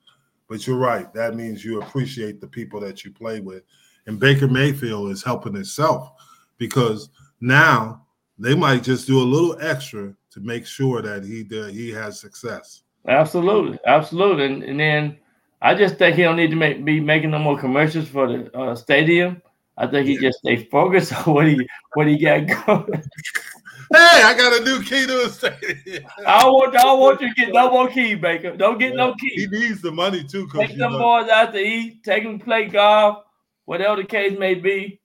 But 0.47 0.65
you're 0.67 0.77
right. 0.77 1.13
That 1.13 1.35
means 1.35 1.63
you 1.63 1.81
appreciate 1.81 2.39
the 2.39 2.47
people 2.47 2.79
that 2.81 3.03
you 3.03 3.11
play 3.11 3.39
with. 3.39 3.63
And 4.07 4.19
Baker 4.19 4.47
Mayfield 4.47 5.11
is 5.11 5.23
helping 5.23 5.53
himself 5.53 6.11
because 6.57 7.09
now 7.41 8.05
they 8.37 8.55
might 8.55 8.83
just 8.83 9.07
do 9.07 9.19
a 9.19 9.23
little 9.23 9.57
extra 9.61 10.13
to 10.31 10.39
make 10.41 10.65
sure 10.65 11.01
that 11.01 11.23
he 11.23 11.43
he 11.71 11.91
has 11.91 12.19
success. 12.19 12.83
Absolutely, 13.07 13.79
absolutely. 13.85 14.45
And, 14.45 14.63
and 14.63 14.79
then 14.79 15.17
I 15.61 15.75
just 15.75 15.97
think 15.97 16.15
he 16.15 16.23
don't 16.23 16.35
need 16.35 16.49
to 16.49 16.55
make, 16.55 16.83
be 16.83 16.99
making 16.99 17.31
no 17.31 17.39
more 17.39 17.57
commercials 17.57 18.07
for 18.07 18.27
the 18.27 18.57
uh, 18.57 18.75
stadium. 18.75 19.41
I 19.77 19.87
think 19.87 20.07
he 20.07 20.17
just 20.17 20.39
stay 20.39 20.63
focused 20.65 21.13
on 21.27 21.33
what 21.33 21.47
he 21.47 21.67
what 21.93 22.07
he 22.07 22.17
got 22.17 22.47
going. 22.65 23.03
Hey, 23.93 24.23
I 24.23 24.33
got 24.35 24.61
a 24.61 24.65
new 24.65 24.81
key 24.81 25.05
to 25.05 25.13
his 25.25 25.35
stadium. 25.35 26.05
I 26.27 26.45
want 26.45 26.75
I 26.75 26.93
want 26.93 27.21
you 27.21 27.29
to 27.29 27.35
get 27.35 27.53
no 27.53 27.69
more 27.69 27.87
key, 27.87 28.15
Baker. 28.15 28.55
Don't 28.55 28.79
get 28.79 28.91
yeah, 28.91 28.97
no 28.97 29.13
key. 29.15 29.33
He 29.35 29.47
needs 29.47 29.81
the 29.81 29.91
money 29.91 30.23
too. 30.23 30.47
Take 30.53 30.77
them 30.77 30.93
know. 30.93 30.99
boys 30.99 31.29
out 31.29 31.53
to 31.53 31.59
eat, 31.59 32.03
take 32.03 32.23
them 32.23 32.39
to 32.39 32.45
play 32.45 32.67
golf, 32.67 33.23
whatever 33.65 34.01
the 34.01 34.07
case 34.07 34.37
may 34.39 34.55
be, 34.55 34.99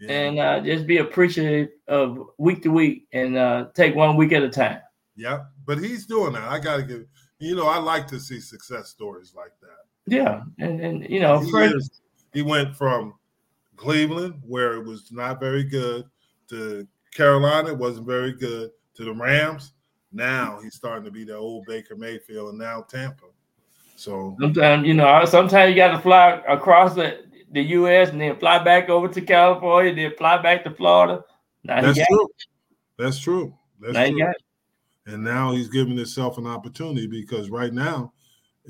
yeah. 0.00 0.10
and 0.10 0.38
uh, 0.38 0.60
just 0.60 0.86
be 0.86 0.98
appreciative 0.98 1.70
of 1.88 2.28
week 2.38 2.62
to 2.62 2.70
week 2.70 3.08
and 3.12 3.36
uh, 3.36 3.66
take 3.74 3.94
one 3.94 4.16
week 4.16 4.32
at 4.32 4.42
a 4.42 4.48
time. 4.48 4.80
Yeah, 5.16 5.44
but 5.66 5.78
he's 5.78 6.06
doing 6.06 6.34
that. 6.34 6.44
I 6.44 6.58
got 6.58 6.76
to 6.76 6.82
give. 6.82 7.04
You 7.40 7.54
know, 7.54 7.68
I 7.68 7.78
like 7.78 8.06
to 8.08 8.18
see 8.18 8.40
success 8.40 8.88
stories 8.88 9.32
like 9.34 9.52
that. 9.60 9.86
Yeah, 10.06 10.42
and 10.58 10.80
and 10.80 11.08
you 11.08 11.20
know, 11.20 11.38
he, 11.40 11.50
is, 11.50 12.00
he 12.32 12.42
went 12.42 12.76
from 12.76 13.14
Cleveland, 13.76 14.40
where 14.46 14.74
it 14.74 14.84
was 14.84 15.10
not 15.12 15.40
very 15.40 15.64
good, 15.64 16.04
to 16.48 16.86
Carolina, 17.12 17.74
wasn't 17.74 18.06
very 18.06 18.32
good, 18.32 18.70
to 18.94 19.04
the 19.04 19.12
Rams. 19.12 19.72
Now 20.12 20.60
he's 20.62 20.74
starting 20.74 21.04
to 21.04 21.10
be 21.10 21.24
the 21.24 21.36
old 21.36 21.66
Baker 21.66 21.96
Mayfield, 21.96 22.50
and 22.50 22.58
now 22.58 22.82
Tampa. 22.82 23.26
So 23.96 24.36
sometimes 24.40 24.86
you 24.86 24.94
know, 24.94 25.24
sometimes 25.24 25.70
you 25.70 25.76
got 25.76 25.92
to 25.92 25.98
fly 25.98 26.42
across 26.48 26.94
the, 26.94 27.24
the 27.52 27.62
U.S. 27.62 28.10
and 28.10 28.20
then 28.20 28.38
fly 28.38 28.62
back 28.62 28.88
over 28.88 29.08
to 29.08 29.20
California, 29.20 29.94
then 29.94 30.16
fly 30.16 30.40
back 30.40 30.64
to 30.64 30.70
Florida. 30.70 31.24
Now 31.64 31.80
That's 31.80 32.06
true. 32.06 32.28
That's 32.98 33.18
true. 33.18 33.54
That's 33.80 33.94
now 33.94 34.08
true. 34.08 34.32
And 35.06 35.24
now 35.24 35.52
he's 35.52 35.68
giving 35.68 35.96
himself 35.96 36.36
an 36.36 36.46
opportunity 36.46 37.06
because 37.06 37.48
right 37.50 37.72
now, 37.72 38.12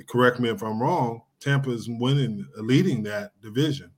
correct 0.08 0.38
me 0.38 0.48
if 0.50 0.62
I'm 0.62 0.80
wrong, 0.80 1.22
Tampa 1.40 1.70
is 1.70 1.88
winning, 1.88 2.46
leading 2.56 3.02
that 3.04 3.32
division. 3.40 3.90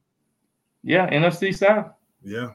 Yeah, 0.83 1.09
NFC 1.11 1.55
South. 1.55 1.93
Yeah. 2.23 2.51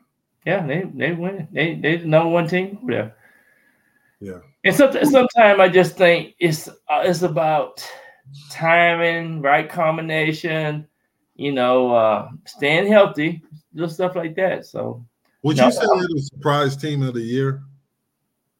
Yeah, 0.46 0.66
they 0.66 0.84
they 0.94 1.12
win. 1.12 1.48
They 1.52 1.76
they 1.76 1.98
the 1.98 2.06
number 2.06 2.30
one 2.30 2.48
team 2.48 2.80
over 2.82 2.92
there. 2.92 3.16
Yeah. 4.20 4.40
And 4.64 4.76
sometimes, 4.76 5.12
sometimes 5.12 5.60
I 5.60 5.70
just 5.70 5.98
think 5.98 6.36
it's 6.40 6.68
uh, 6.68 7.04
it's 7.04 7.24
about 7.24 7.88
timing, 8.52 9.42
right 9.42 9.70
combination, 9.70 10.88
you 11.36 11.52
know, 11.52 11.94
uh, 11.94 12.30
staying 12.46 12.92
healthy, 12.92 13.44
just 13.76 13.96
stuff 13.96 14.16
like 14.16 14.36
that. 14.36 14.66
So, 14.66 15.06
would 15.44 15.58
you, 15.58 15.72
say 15.72 15.82
they're 15.82 16.08
the 16.08 16.30
surprise 16.34 16.76
team 16.76 17.04
of 17.04 17.14
the 17.14 17.22
year? 17.22 17.64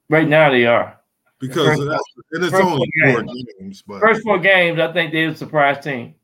Right 0.10 0.28
now, 0.28 0.52
they 0.52 0.66
are 0.66 1.00
because 1.40 1.78
first, 1.78 2.02
it's 2.32 2.54
only 2.54 2.88
four 3.04 3.24
games. 3.24 3.46
games. 3.60 3.84
but 3.88 4.00
first 4.00 4.24
four 4.24 4.40
games, 4.40 4.80
I 4.80 4.92
think 4.94 5.12
they're 5.12 5.30
a 5.30 5.36
surprise 5.36 5.84
team. 5.84 6.16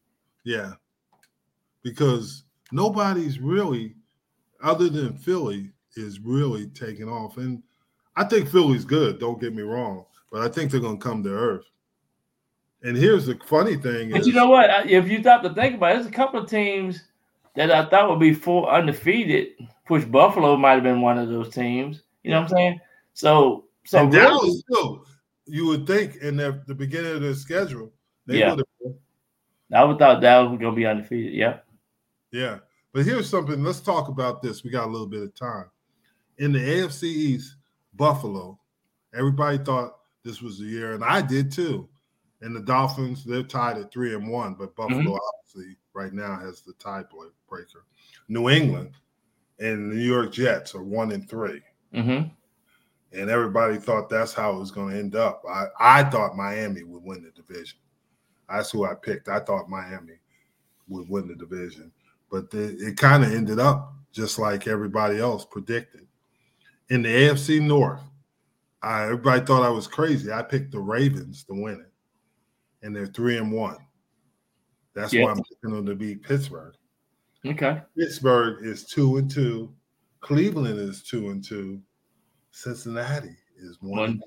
Yeah, 0.44 0.74
because 1.84 2.44
nobody's 2.72 3.40
really, 3.40 3.96
other 4.64 4.90
than 4.90 5.14
Philly, 5.18 5.72
is 5.96 6.20
really 6.20 6.68
taking 6.68 7.10
off, 7.10 7.38
and 7.38 7.62
I 8.16 8.24
think 8.24 8.50
Philly's 8.50 8.86
good. 8.86 9.20
Don't 9.20 9.42
get 9.42 9.56
me 9.56 9.64
wrong, 9.64 10.06
but 10.32 10.42
I 10.42 10.48
think 10.48 10.72
they're 10.72 10.80
going 10.80 11.00
to 11.00 11.04
come 11.04 11.24
to 11.24 11.30
earth. 11.30 11.66
And 12.84 12.98
here's 12.98 13.28
the 13.28 13.40
funny 13.46 13.76
thing: 13.76 14.12
but 14.12 14.22
is, 14.22 14.28
you 14.28 14.34
know 14.34 14.50
what? 14.50 14.90
If 14.90 15.08
you 15.08 15.22
stop 15.22 15.44
to 15.44 15.54
think 15.54 15.76
about 15.76 15.92
it, 15.92 15.94
there's 15.96 16.08
a 16.08 16.12
couple 16.12 16.42
of 16.42 16.50
teams 16.50 17.04
that 17.56 17.72
I 17.72 17.88
thought 17.90 18.10
would 18.10 18.20
be 18.20 18.34
full 18.34 18.68
undefeated. 18.68 19.50
Which 19.88 20.10
Buffalo 20.10 20.56
might 20.56 20.76
have 20.76 20.84
been 20.84 21.02
one 21.02 21.18
of 21.18 21.28
those 21.28 21.54
teams. 21.54 22.04
You 22.24 22.32
know 22.32 22.42
what 22.42 22.52
I'm 22.52 22.58
saying? 22.58 22.82
So 23.14 23.66
so 23.84 24.00
and 24.00 24.12
Dallas 24.12 24.64
too. 24.72 25.04
You 25.46 25.68
would 25.68 25.86
think 25.86 26.16
in 26.18 26.38
the, 26.38 26.64
the 26.66 26.76
beginning 26.76 27.14
of 27.14 27.22
the 27.22 27.36
schedule, 27.36 27.92
they 28.26 28.40
yeah. 28.40 28.52
would 28.52 28.60
have. 28.60 28.94
I 29.74 29.84
would 29.84 30.00
thought 30.00 30.22
Dallas 30.22 30.52
was 30.52 30.60
gonna 30.60 30.76
be 30.76 30.86
undefeated. 30.86 31.34
Yeah. 31.34 31.58
Yeah. 32.32 32.60
But 32.94 33.06
here's 33.06 33.30
something. 33.30 33.64
Let's 33.64 33.80
talk 33.80 34.08
about 34.08 34.42
this. 34.42 34.64
We 34.64 34.70
got 34.70 34.88
a 34.88 34.92
little 34.92 35.08
bit 35.08 35.24
of 35.24 35.36
time. 35.36 35.66
In 36.38 36.52
the 36.52 36.60
AFC 36.60 37.04
East, 37.04 37.56
Buffalo, 37.94 38.60
everybody 39.14 39.58
thought 39.58 39.98
this 40.24 40.42
was 40.42 40.60
the 40.60 40.66
year, 40.66 40.94
and 40.94 41.04
I 41.04 41.22
did 41.22 41.52
too. 41.52 41.88
And 42.42 42.56
the 42.56 42.62
Dolphins, 42.62 43.24
they're 43.24 43.44
tied 43.44 43.78
at 43.78 43.92
three 43.92 44.16
and 44.16 44.28
one, 44.28 44.56
but 44.56 44.76
Buffalo 44.76 45.02
mm-hmm. 45.02 45.18
obviously 45.40 45.76
right 45.94 46.14
now 46.14 46.40
has 46.40 46.62
the 46.62 46.74
tiebreaker. 46.74 47.84
New 48.28 48.50
England 48.50 48.92
and 49.60 49.92
the 49.92 49.96
New 49.96 50.02
York 50.02 50.32
Jets 50.32 50.74
are 50.74 50.84
one 50.84 51.12
and 51.12 51.30
3 51.30 51.62
mm-hmm 51.94 52.30
and 53.14 53.30
everybody 53.30 53.78
thought 53.78 54.10
that's 54.10 54.34
how 54.34 54.56
it 54.56 54.60
was 54.60 54.72
going 54.72 54.94
to 54.94 55.00
end 55.00 55.16
up. 55.16 55.44
I, 55.50 55.66
I 55.80 56.04
thought 56.04 56.38
Miami 56.38 56.84
would 56.84 57.04
win 57.04 57.24
the 57.24 57.32
division. 57.32 57.78
That's 58.50 58.72
who 58.72 58.86
I 58.86 58.94
picked. 58.94 59.28
I 59.28 59.40
thought 59.40 59.70
Miami 59.70 60.20
would 60.88 61.10
win 61.10 61.28
the 61.28 61.36
division, 61.36 61.92
but 62.30 62.50
the, 62.50 62.76
it 62.80 62.98
kind 62.98 63.24
of 63.24 63.32
ended 63.32 63.60
up 63.60 63.94
just 64.12 64.40
like 64.40 64.68
everybody 64.68 65.20
else 65.20 65.46
predicted. 65.46 66.08
In 66.90 67.02
the 67.02 67.10
AFC 67.10 67.62
North, 67.62 68.02
I, 68.82 69.04
everybody 69.04 69.46
thought 69.46 69.64
I 69.64 69.70
was 69.70 69.88
crazy. 69.88 70.32
I 70.32 70.42
picked 70.42 70.72
the 70.72 70.80
Ravens 70.80 71.44
to 71.46 71.54
win 71.54 71.80
it, 71.80 71.91
and 72.82 72.96
they're 72.96 73.08
three 73.08 73.38
and 73.38 73.52
one. 73.52 73.78
That's 74.94 75.14
yes. 75.14 75.26
why 75.26 75.32
I'm 75.32 75.44
picking 75.44 75.76
them 75.76 75.86
to 75.86 75.96
beat 75.96 76.24
Pittsburgh. 76.24 76.74
Okay. 77.46 77.82
Pittsburgh 77.98 78.66
is 78.66 78.86
two 78.86 79.18
and 79.18 79.30
two. 79.30 79.74
Cleveland 80.20 80.80
is 80.80 81.04
two 81.04 81.30
and 81.30 81.44
two. 81.44 81.82
Cincinnati 82.52 83.36
is 83.58 83.78
one. 83.82 83.98
One, 83.98 84.22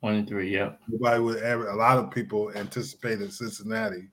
one 0.00 0.14
and 0.14 0.28
three, 0.28 0.52
yeah. 0.52 0.72
Nobody 0.88 1.20
would 1.20 1.38
ever. 1.38 1.68
A 1.68 1.76
lot 1.76 1.98
of 1.98 2.10
people 2.10 2.50
anticipated 2.56 3.32
Cincinnati 3.32 4.08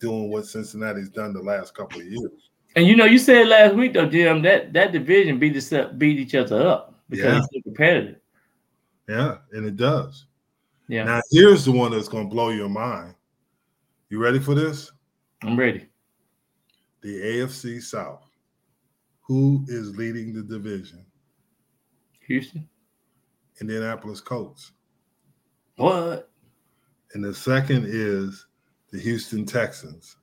doing 0.00 0.30
what 0.30 0.46
Cincinnati's 0.46 1.08
done 1.08 1.32
the 1.32 1.42
last 1.42 1.74
couple 1.74 2.00
of 2.00 2.06
years. 2.06 2.50
And 2.76 2.86
you 2.86 2.94
know, 2.94 3.06
you 3.06 3.18
said 3.18 3.48
last 3.48 3.74
week 3.74 3.94
though, 3.94 4.08
Jim, 4.08 4.42
that 4.42 4.72
that 4.74 4.92
division 4.92 5.38
beat 5.38 5.56
us 5.56 5.72
up, 5.72 5.98
beat 5.98 6.18
each 6.18 6.34
other 6.34 6.66
up 6.66 7.00
because 7.08 7.24
yeah. 7.24 7.48
it's 7.52 7.64
competitive. 7.64 8.16
Yeah, 9.08 9.38
and 9.52 9.66
it 9.66 9.76
does. 9.76 10.26
Yeah. 10.88 11.04
Now 11.04 11.20
here's 11.30 11.64
the 11.64 11.72
one 11.72 11.92
that's 11.92 12.08
going 12.08 12.28
to 12.28 12.34
blow 12.34 12.50
your 12.50 12.68
mind. 12.68 13.14
You 14.08 14.18
ready 14.22 14.38
for 14.38 14.54
this? 14.54 14.92
I'm 15.42 15.58
ready. 15.58 15.86
The 17.02 17.20
AFC 17.20 17.82
South. 17.82 18.24
Who 19.22 19.64
is 19.68 19.96
leading 19.96 20.32
the 20.32 20.42
division? 20.42 21.04
Houston. 22.26 22.68
Indianapolis 23.60 24.20
Colts. 24.20 24.72
What? 25.76 26.30
And 27.14 27.24
the 27.24 27.34
second 27.34 27.86
is 27.88 28.46
the 28.90 28.98
Houston 28.98 29.44
Texans. 29.44 30.16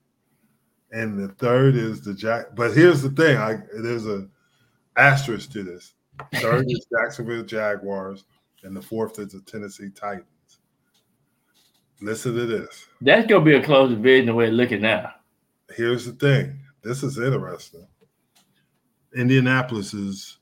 And 0.91 1.17
the 1.17 1.33
third 1.35 1.75
is 1.75 2.01
the 2.01 2.13
Jack. 2.13 2.55
But 2.55 2.73
here's 2.73 3.01
the 3.01 3.09
thing: 3.09 3.37
I 3.37 3.57
there's 3.81 4.05
a 4.05 4.27
asterisk 4.95 5.51
to 5.53 5.63
this. 5.63 5.95
Third 6.35 6.65
is 6.67 6.85
Jacksonville 7.01 7.43
Jaguars, 7.43 8.25
and 8.63 8.75
the 8.75 8.81
fourth 8.81 9.17
is 9.19 9.33
the 9.33 9.41
Tennessee 9.41 9.89
Titans. 9.89 10.27
Listen 12.01 12.35
to 12.35 12.45
this. 12.45 12.85
That's 13.01 13.27
gonna 13.27 13.45
be 13.45 13.55
a 13.55 13.63
close 13.63 13.89
division 13.89 14.27
the 14.27 14.33
way 14.33 14.47
it's 14.47 14.53
looking 14.53 14.81
now. 14.81 15.13
Here's 15.75 16.05
the 16.05 16.13
thing. 16.13 16.59
This 16.81 17.03
is 17.03 17.17
interesting. 17.17 17.87
Indianapolis 19.15 19.93
is 19.93 20.37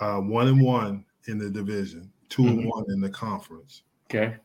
uh, 0.00 0.18
one 0.18 0.48
and 0.48 0.60
one 0.60 1.04
in 1.26 1.38
the 1.38 1.50
division, 1.50 2.12
2 2.28 2.42
mm-hmm. 2.42 2.58
and 2.58 2.68
one 2.68 2.84
in 2.88 3.00
the 3.00 3.10
conference. 3.10 3.82
Okay. 4.10 4.36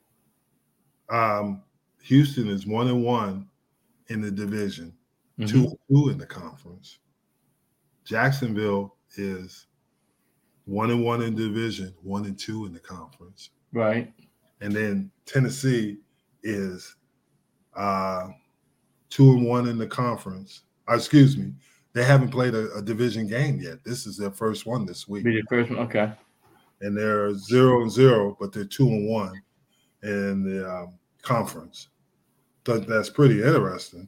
Um, 1.10 1.64
Houston 2.04 2.48
is 2.48 2.66
one 2.66 2.88
and 2.88 3.04
one 3.04 3.48
in 4.08 4.22
the 4.22 4.32
division, 4.32 4.94
mm-hmm. 5.40 5.46
two 5.46 5.68
and 5.68 5.78
two 5.90 6.10
in 6.10 6.18
the 6.18 6.26
conference. 6.26 7.00
Jacksonville 8.06 8.96
is 9.18 9.68
one 10.66 10.92
and 10.92 11.04
one 11.04 11.22
in 11.22 11.36
division, 11.36 11.94
one 12.02 12.26
and 12.26 12.38
two 12.38 12.66
in 12.66 12.74
the 12.74 12.80
conference. 12.80 13.50
Right. 13.74 14.14
And 14.62 14.74
then 14.74 15.12
Tennessee 15.26 15.98
is 16.44 16.96
uh, 17.76 18.28
two 19.10 19.32
and 19.32 19.46
one 19.46 19.68
in 19.68 19.78
the 19.78 19.88
conference. 19.88 20.64
Uh, 20.90 20.96
excuse 20.96 21.38
me, 21.38 21.54
they 21.94 22.04
haven't 22.04 22.30
played 22.30 22.56
a, 22.56 22.72
a, 22.74 22.82
division 22.82 23.28
game 23.28 23.60
yet. 23.60 23.84
This 23.84 24.06
is 24.06 24.18
their 24.18 24.32
first 24.32 24.66
one 24.66 24.86
this 24.86 25.08
week. 25.08 25.24
Be 25.24 25.42
the 25.42 25.48
first 25.48 25.70
one, 25.70 25.80
okay. 25.80 26.12
And 26.82 26.98
they're 26.98 27.34
zero 27.36 27.82
and 27.82 27.92
zero, 27.92 28.36
but 28.40 28.52
they're 28.52 28.66
two 28.66 28.88
and 28.88 29.10
one 29.10 29.42
in 30.04 30.44
the 30.44 30.70
um, 30.70 31.00
conference. 31.22 31.90
So 32.66 32.80
that's 32.80 33.10
pretty 33.10 33.42
interesting. 33.42 34.08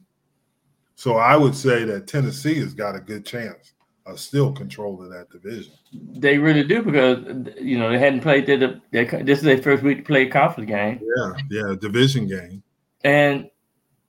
So 0.94 1.16
I 1.16 1.36
would 1.36 1.54
say 1.54 1.84
that 1.84 2.06
Tennessee 2.06 2.60
has 2.60 2.74
got 2.74 2.94
a 2.94 3.00
good 3.00 3.26
chance 3.26 3.74
of 4.06 4.18
still 4.18 4.52
controlling 4.52 5.10
that 5.10 5.30
division. 5.30 5.72
They 5.92 6.38
really 6.38 6.64
do 6.64 6.82
because 6.82 7.18
you 7.60 7.78
know 7.78 7.90
they 7.90 7.98
hadn't 7.98 8.20
played 8.20 8.46
their, 8.46 8.80
their 8.90 9.04
this 9.22 9.38
is 9.38 9.44
their 9.44 9.62
first 9.62 9.82
week 9.82 9.98
to 9.98 10.04
play 10.04 10.22
a 10.22 10.30
conference 10.30 10.68
game. 10.68 11.00
Yeah, 11.16 11.32
yeah, 11.50 11.74
division 11.78 12.26
game. 12.26 12.62
And 13.04 13.50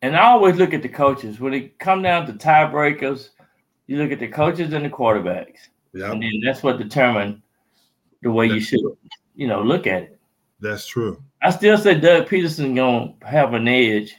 and 0.01 0.15
I 0.15 0.23
always 0.23 0.55
look 0.55 0.73
at 0.73 0.81
the 0.81 0.89
coaches 0.89 1.39
when 1.39 1.53
it 1.53 1.79
come 1.79 2.01
down 2.01 2.25
to 2.27 2.33
tiebreakers 2.33 3.29
you 3.87 3.97
look 3.97 4.11
at 4.11 4.19
the 4.19 4.27
coaches 4.27 4.73
and 4.73 4.85
the 4.85 4.89
quarterbacks. 4.89 5.69
Yeah. 5.93 6.11
And 6.11 6.21
then 6.21 6.41
that's 6.43 6.63
what 6.63 6.77
determine 6.77 7.43
the 8.21 8.31
way 8.31 8.47
that's 8.47 8.55
you 8.55 8.61
should, 8.61 8.79
true. 8.79 8.97
you 9.35 9.47
know, 9.47 9.61
look 9.61 9.87
at 9.87 10.03
it. 10.03 10.19
That's 10.59 10.87
true. 10.87 11.21
I 11.41 11.49
still 11.51 11.77
say 11.77 11.99
Doug 11.99 12.27
Pederson 12.27 12.75
gonna 12.75 13.13
have 13.21 13.53
an 13.53 13.67
edge 13.67 14.15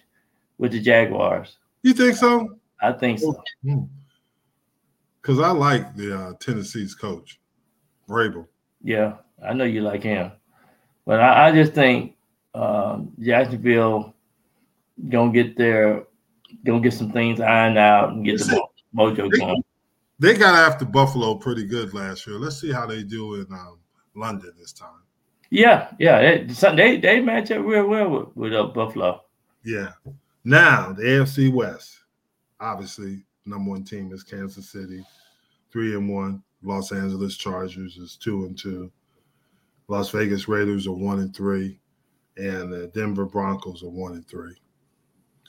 with 0.59 0.73
the 0.73 0.81
Jaguars. 0.81 1.57
You 1.83 1.95
think 1.95 2.17
so? 2.17 2.59
I 2.81 2.93
think 2.93 3.19
so. 3.19 3.35
Oh, 3.39 3.43
hmm. 3.63 3.85
Because. 5.25 5.41
I 5.41 5.51
like 5.51 5.97
the 5.97 6.19
uh, 6.19 6.33
Tennessee's 6.39 6.95
coach, 6.95 7.41
Vrabel. 8.09 8.47
Yeah, 8.83 9.15
I 9.43 9.55
know 9.55 9.65
you 9.65 9.81
like 9.81 10.03
him, 10.03 10.33
but 11.07 11.21
I, 11.21 11.49
I 11.49 11.53
just 11.53 11.73
think 11.73 12.17
um, 12.55 13.13
Jacksonville 13.19 14.15
gonna 15.09 15.33
get 15.33 15.57
there, 15.57 16.05
gonna 16.65 16.81
get 16.81 16.93
some 16.93 17.11
things 17.11 17.41
ironed 17.41 17.79
out 17.79 18.11
and 18.11 18.25
get 18.25 18.39
the 18.39 18.67
mojo 18.95 19.31
they, 20.19 20.33
They 20.33 20.39
got 20.39 20.55
after 20.55 20.85
Buffalo 20.85 21.35
pretty 21.37 21.65
good 21.65 21.95
last 21.95 22.27
year. 22.27 22.39
Let's 22.39 22.61
see 22.61 22.73
how 22.73 22.87
they 22.87 23.03
do 23.03 23.37
in 23.37 23.47
um, 23.53 23.79
London 24.15 24.53
this 24.59 24.73
time. 24.73 25.03
Yeah, 25.51 25.89
yeah, 25.99 26.21
they 26.21 26.47
they, 26.75 26.97
they 26.99 27.21
match 27.21 27.51
up 27.51 27.65
real 27.65 27.87
well 27.87 28.09
with, 28.11 28.37
with 28.37 28.53
uh, 28.53 28.65
Buffalo. 28.65 29.23
Yeah. 29.65 29.93
Now 30.45 30.93
the 30.93 31.03
AFC 31.03 31.53
West, 31.53 32.01
obviously, 32.61 33.25
number 33.47 33.71
one 33.71 33.85
team 33.85 34.13
is 34.13 34.23
Kansas 34.23 34.69
City, 34.69 35.05
three 35.71 35.95
and 35.95 36.09
one. 36.09 36.43
Los 36.63 36.93
Angeles 36.93 37.37
Chargers 37.37 37.97
is 37.97 38.17
two 38.17 38.47
and 38.47 38.57
two. 38.57 38.91
Las 39.89 40.11
Vegas 40.11 40.49
Raiders 40.49 40.87
are 40.87 40.93
one 40.93 41.19
and 41.19 41.35
three, 41.35 41.79
and 42.37 42.73
the 42.73 42.91
Denver 42.95 43.27
Broncos 43.27 43.83
are 43.83 43.91
one 43.91 44.13
and 44.13 44.27
three. 44.27 44.55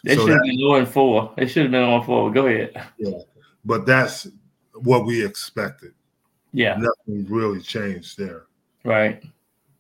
They 0.04 0.16
so 0.16 0.28
should 0.28 0.34
have 0.34 0.44
been 0.44 0.60
on 0.60 0.86
four. 0.86 1.34
They 1.38 1.48
should 1.48 1.64
have 1.64 1.72
been 1.72 1.84
on 1.84 2.04
four. 2.04 2.32
Go 2.32 2.48
ahead. 2.48 2.90
Yeah, 2.98 3.18
but 3.64 3.86
that's 3.86 4.28
what 4.74 5.06
we 5.06 5.26
expected. 5.26 5.94
Yeah, 6.52 6.76
nothing 6.78 7.26
really 7.30 7.62
changed 7.62 8.18
there. 8.18 8.46
Right. 8.84 9.24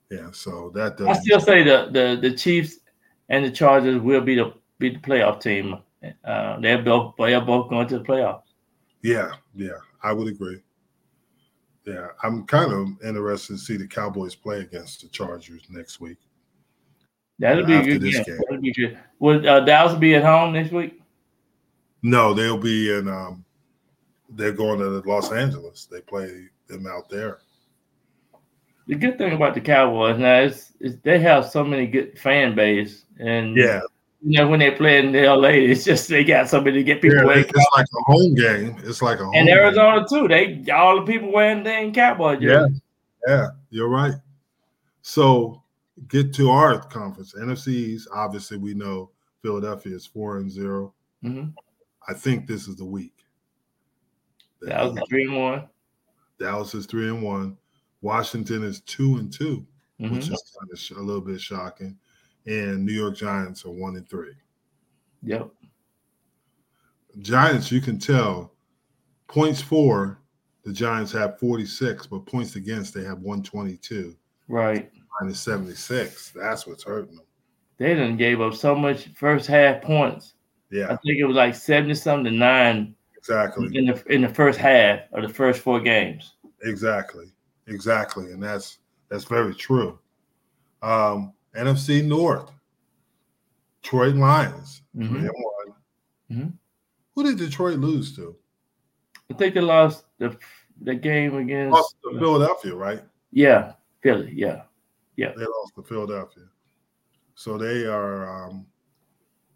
Yeah, 0.10 0.30
so 0.32 0.72
that 0.74 0.98
does. 0.98 1.08
I 1.08 1.14
still 1.20 1.40
say 1.40 1.64
the 1.64 1.90
the 1.92 2.30
the 2.30 2.36
Chiefs 2.36 2.78
and 3.30 3.44
the 3.44 3.52
Chargers 3.52 4.02
will 4.02 4.22
be 4.22 4.36
the 4.36 4.54
be 4.80 4.90
the 4.90 5.00
playoff 5.00 5.42
team. 5.42 5.78
Uh, 6.24 6.60
they're 6.60 6.82
both 6.82 7.16
they're 7.18 7.42
both 7.42 7.70
going 7.70 7.88
to 7.88 8.00
the 8.00 8.04
playoffs. 8.06 8.44
Yeah, 9.02 9.32
yeah, 9.56 9.78
I 10.04 10.14
would 10.14 10.28
agree. 10.28 10.62
Yeah, 11.86 12.08
I'm 12.24 12.46
kind 12.46 12.72
of 12.72 12.88
interested 13.06 13.54
to 13.54 13.60
see 13.60 13.78
the 13.78 13.88
Cowboys 13.88 14.36
play 14.36 14.62
against 14.62 15.02
the 15.02 15.08
Chargers 15.10 15.62
next 15.70 16.00
week. 16.00 16.18
That'll 17.38 17.66
be 17.66 17.82
good. 17.82 18.02
This 18.02 18.26
Game. 18.26 18.38
That'll 18.38 18.62
be 18.62 18.74
good. 18.74 18.98
Will 19.20 19.48
uh, 19.48 19.60
Dallas 19.60 19.98
be 19.98 20.16
at 20.16 20.24
home 20.24 20.54
next 20.54 20.72
week? 20.72 21.02
No, 22.02 22.34
they'll 22.34 22.58
be 22.58 22.94
in. 22.94 23.08
Um, 23.08 23.44
they're 24.30 24.52
going 24.52 24.80
to 24.80 25.08
Los 25.10 25.32
Angeles. 25.32 25.86
They 25.86 26.02
play 26.02 26.48
them 26.68 26.88
out 26.88 27.10
there. 27.10 27.40
The 28.88 28.96
good 28.96 29.18
thing 29.18 29.34
about 29.34 29.56
the 29.56 29.62
Cowboys 29.62 30.20
now 30.20 30.42
is, 30.42 30.72
is 30.80 30.98
they 31.00 31.20
have 31.20 31.50
so 31.50 31.64
many 31.64 31.88
good 31.88 32.20
fan 32.20 32.56
base, 32.56 33.06
and 33.20 33.56
yeah, 33.58 33.82
you 34.22 34.38
know 34.40 34.48
when 34.48 34.60
they 34.60 34.72
play 34.72 35.00
in 35.00 35.14
LA, 35.14 35.50
it's 35.50 35.84
just 35.84 36.08
they 36.10 36.24
got 36.24 36.50
somebody 36.50 36.78
to 36.78 36.84
get 36.84 37.02
people. 37.02 37.26
Yeah, 37.26 37.42
it's 37.42 37.68
like 37.76 37.86
a 37.86 38.04
home 38.12 38.36
game. 38.36 38.78
It's 38.84 39.02
like 39.02 39.20
a 39.20 39.26
home 39.26 39.36
and 39.36 39.50
Arizona 39.50 40.00
game. 40.00 40.08
too. 40.10 40.28
They 40.28 40.72
all 40.72 41.00
the 41.00 41.12
people 41.12 41.32
wearing 41.32 41.64
their 41.64 41.92
Cowboy 41.92 42.38
jerseys. 42.38 42.82
Yeah, 43.28 43.36
yeah, 43.36 43.48
you're 43.70 43.90
right. 43.90 44.16
So 45.02 45.62
get 46.08 46.34
to 46.36 46.50
our 46.50 46.80
conference, 46.80 47.34
NFCs. 47.34 48.04
Obviously, 48.14 48.58
we 48.58 48.74
know 48.74 49.12
Philadelphia 49.42 49.96
is 49.96 50.06
four 50.06 50.38
and 50.38 50.52
0 50.52 50.94
mm-hmm. 51.24 51.50
I 52.08 52.14
think 52.14 52.48
this 52.48 52.68
is 52.68 52.76
the 52.76 52.86
week. 52.86 53.14
Dallas 54.66 55.00
three 55.10 55.24
and 55.24 55.38
one. 55.38 55.70
Dallas 56.40 56.74
is 56.74 56.86
three 56.86 57.08
and 57.10 57.22
one. 57.22 57.58
Washington 58.02 58.64
is 58.64 58.82
two 58.82 59.18
and 59.18 59.32
2 59.32 59.66
mm-hmm. 60.00 60.14
which 60.16 60.30
is 60.30 60.58
kind 60.60 60.72
of 60.72 60.98
a 60.98 61.02
little 61.02 61.22
bit 61.22 61.40
shocking. 61.40 61.98
And 62.46 62.86
New 62.86 62.94
York 62.94 63.16
Giants 63.16 63.66
are 63.66 63.72
one 63.72 63.96
and 63.96 64.08
three. 64.08 64.34
Yep. 65.24 65.50
Giants, 67.20 67.72
you 67.72 67.82
can 67.82 67.98
tell 67.98 68.54
points 69.28 69.62
for 69.62 70.20
the 70.64 70.74
Giants 70.74 71.12
have 71.14 71.40
46, 71.40 72.08
but 72.08 72.26
points 72.26 72.56
against 72.56 72.94
they 72.94 73.04
have 73.04 73.20
122. 73.20 74.16
Right. 74.48 74.92
Minus 75.22 75.40
76. 75.40 76.32
That's 76.36 76.68
what's 76.68 76.84
hurting 76.84 77.16
them. 77.16 77.26
They 77.78 77.94
didn't 77.94 78.18
gave 78.18 78.42
up 78.42 78.54
so 78.54 78.76
much 78.76 79.10
first 79.16 79.48
half 79.48 79.82
points. 79.82 80.34
Yeah. 80.72 80.86
I 80.86 80.98
think 80.98 81.20
it 81.20 81.26
was 81.26 81.36
like 81.36 81.56
70 81.56 81.94
something 81.96 82.32
to 82.32 82.38
nine. 82.38 82.96
Exactly. 83.18 83.70
In 83.74 83.86
the 83.86 84.04
in 84.06 84.22
the 84.22 84.30
first 84.30 84.60
half 84.60 85.00
of 85.14 85.24
the 85.24 85.34
first 85.34 85.62
four 85.62 85.80
games. 85.80 86.36
Exactly. 86.64 87.26
Exactly. 87.68 88.32
And 88.32 88.42
that's 88.42 88.80
that's 89.10 89.26
very 89.26 89.56
true. 89.56 90.00
Um, 90.82 91.34
NFC 91.58 92.04
North, 92.04 92.52
Detroit 93.82 94.16
Lions, 94.16 94.82
mm-hmm. 94.96 95.28
Mm-hmm. 96.32 96.48
Who 97.16 97.24
did 97.24 97.38
Detroit 97.38 97.80
lose 97.80 98.16
to? 98.16 98.36
I 99.32 99.36
think 99.36 99.54
they 99.56 99.62
lost 99.62 100.06
the 100.18 100.38
the 100.82 100.96
game 100.96 101.36
against 101.36 101.74
lost 101.74 101.96
to 102.04 102.20
Philadelphia, 102.20 102.76
right? 102.76 103.04
Yeah, 103.32 103.74
Philly. 104.02 104.32
Yeah, 104.34 104.64
yeah. 105.16 105.32
They 105.38 105.46
lost 105.46 105.76
to 105.76 105.84
Philadelphia, 105.84 106.44
so 107.36 107.58
they 107.58 107.86
are 107.86 108.48
um, 108.48 108.66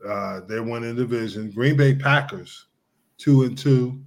uh, 0.07 0.41
they 0.47 0.59
won 0.59 0.83
in 0.83 0.95
division. 0.95 1.51
Green 1.51 1.75
Bay 1.75 1.95
Packers, 1.95 2.67
two 3.17 3.43
and 3.43 3.57
two. 3.57 3.99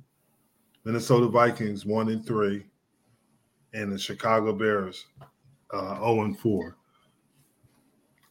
Minnesota 0.84 1.28
Vikings, 1.28 1.86
one 1.86 2.08
and 2.08 2.26
three 2.26 2.64
and 3.74 3.92
the 3.92 3.98
Chicago 3.98 4.52
Bears 4.52 5.06
uh, 5.72 5.96
0 5.96 6.22
and 6.22 6.38
4. 6.38 6.76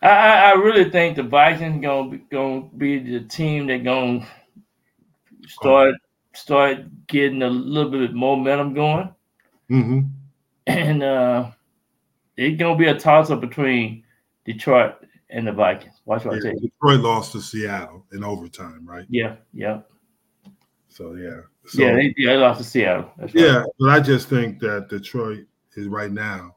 I, 0.02 0.52
I 0.52 0.54
really 0.54 0.90
think 0.90 1.16
the 1.16 1.24
Vikings 1.24 1.82
gonna 1.82 2.10
be, 2.10 2.18
gonna 2.32 2.62
be 2.78 3.00
the 3.00 3.22
team 3.28 3.68
that 3.68 3.84
gonna 3.84 4.28
start 5.48 5.96
start 6.34 6.80
getting 7.08 7.44
a 7.44 7.50
little 7.50 7.92
bit 7.92 8.14
momentum 8.14 8.74
going, 8.74 9.14
mm-hmm. 9.70 10.02
and 10.68 11.04
uh, 11.04 11.52
it's 12.36 12.60
gonna 12.60 12.78
be 12.78 12.88
a 12.88 12.98
toss 12.98 13.30
up 13.30 13.42
between 13.42 14.04
Detroit 14.46 14.96
and 15.30 15.48
the 15.48 15.52
Vikings. 15.52 16.02
Watch 16.06 16.26
what 16.26 16.34
yeah, 16.36 16.40
I 16.40 16.42
tell 16.42 16.54
you. 16.54 16.70
Detroit 16.70 17.02
lost 17.02 17.32
to 17.34 17.42
Seattle 17.42 18.06
in 18.12 18.24
overtime, 18.24 18.86
right? 18.86 19.06
Yeah, 19.10 19.36
yeah. 19.54 19.82
So 20.90 21.14
yeah, 21.14 21.42
so, 21.66 21.84
yeah, 21.84 21.94
they, 21.96 22.14
yeah, 22.18 22.32
they 22.32 22.38
lost 22.38 22.60
to 22.60 22.64
Seattle. 22.64 23.12
Right. 23.18 23.34
Yeah, 23.34 23.64
but 23.80 23.90
I 23.90 24.00
just 24.00 24.30
think 24.30 24.60
that 24.60 24.90
Detroit 24.90 25.46
is 25.76 25.88
right 25.88 26.12
now 26.12 26.56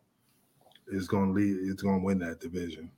is 0.88 1.06
going 1.06 1.28
to 1.28 1.32
lead. 1.32 1.70
It's 1.70 1.82
going 1.82 2.00
to 2.00 2.04
win 2.04 2.18
that 2.20 2.40
division. 2.40 2.90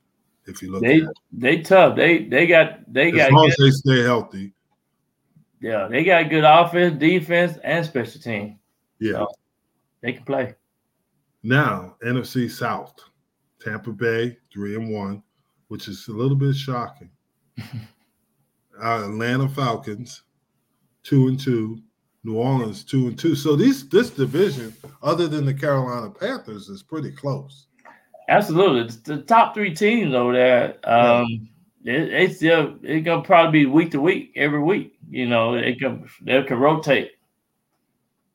If 0.47 0.61
you 0.61 0.71
look, 0.71 0.81
they 0.81 1.03
they 1.31 1.61
tough. 1.61 1.95
They 1.95 2.23
they 2.23 2.47
got 2.47 2.91
they 2.91 3.09
as 3.09 3.15
got. 3.15 3.27
As 3.27 3.31
long 3.33 3.43
good, 3.43 3.51
as 3.51 3.57
they 3.57 3.71
stay 3.71 4.03
healthy. 4.03 4.53
Yeah, 5.59 5.87
they 5.89 6.03
got 6.03 6.29
good 6.29 6.43
offense, 6.45 6.97
defense, 6.99 7.57
and 7.63 7.85
special 7.85 8.21
team. 8.21 8.59
Yeah, 8.99 9.13
so 9.13 9.27
they 10.01 10.13
can 10.13 10.23
play. 10.23 10.55
Now 11.43 11.95
NFC 12.03 12.49
South, 12.49 12.95
Tampa 13.61 13.91
Bay 13.91 14.37
three 14.51 14.75
and 14.75 14.91
one, 14.91 15.21
which 15.67 15.87
is 15.87 16.07
a 16.07 16.13
little 16.13 16.37
bit 16.37 16.55
shocking. 16.55 17.09
uh, 17.59 19.03
Atlanta 19.05 19.49
Falcons 19.49 20.23
two 21.03 21.27
and 21.27 21.39
two, 21.39 21.81
New 22.23 22.37
Orleans 22.37 22.83
two 22.83 23.07
and 23.07 23.17
two. 23.17 23.35
So 23.35 23.55
these 23.55 23.87
this 23.89 24.09
division, 24.09 24.73
other 25.01 25.27
than 25.27 25.45
the 25.45 25.53
Carolina 25.53 26.09
Panthers, 26.09 26.69
is 26.69 26.83
pretty 26.83 27.11
close. 27.11 27.66
Absolutely, 28.29 28.95
the 29.03 29.21
top 29.21 29.53
three 29.53 29.73
teams 29.73 30.13
over 30.13 30.33
there. 30.33 30.75
Um, 30.83 31.49
yeah. 31.83 31.93
it, 31.93 32.13
it's 32.13 32.35
still 32.37 32.77
it's 32.83 33.05
gonna 33.05 33.23
probably 33.23 33.63
be 33.63 33.65
week 33.65 33.91
to 33.91 34.01
week 34.01 34.33
every 34.35 34.61
week. 34.61 34.97
You 35.09 35.27
know, 35.27 35.53
it 35.55 35.79
can 35.79 36.07
they 36.21 36.41
can 36.43 36.59
rotate. 36.59 37.11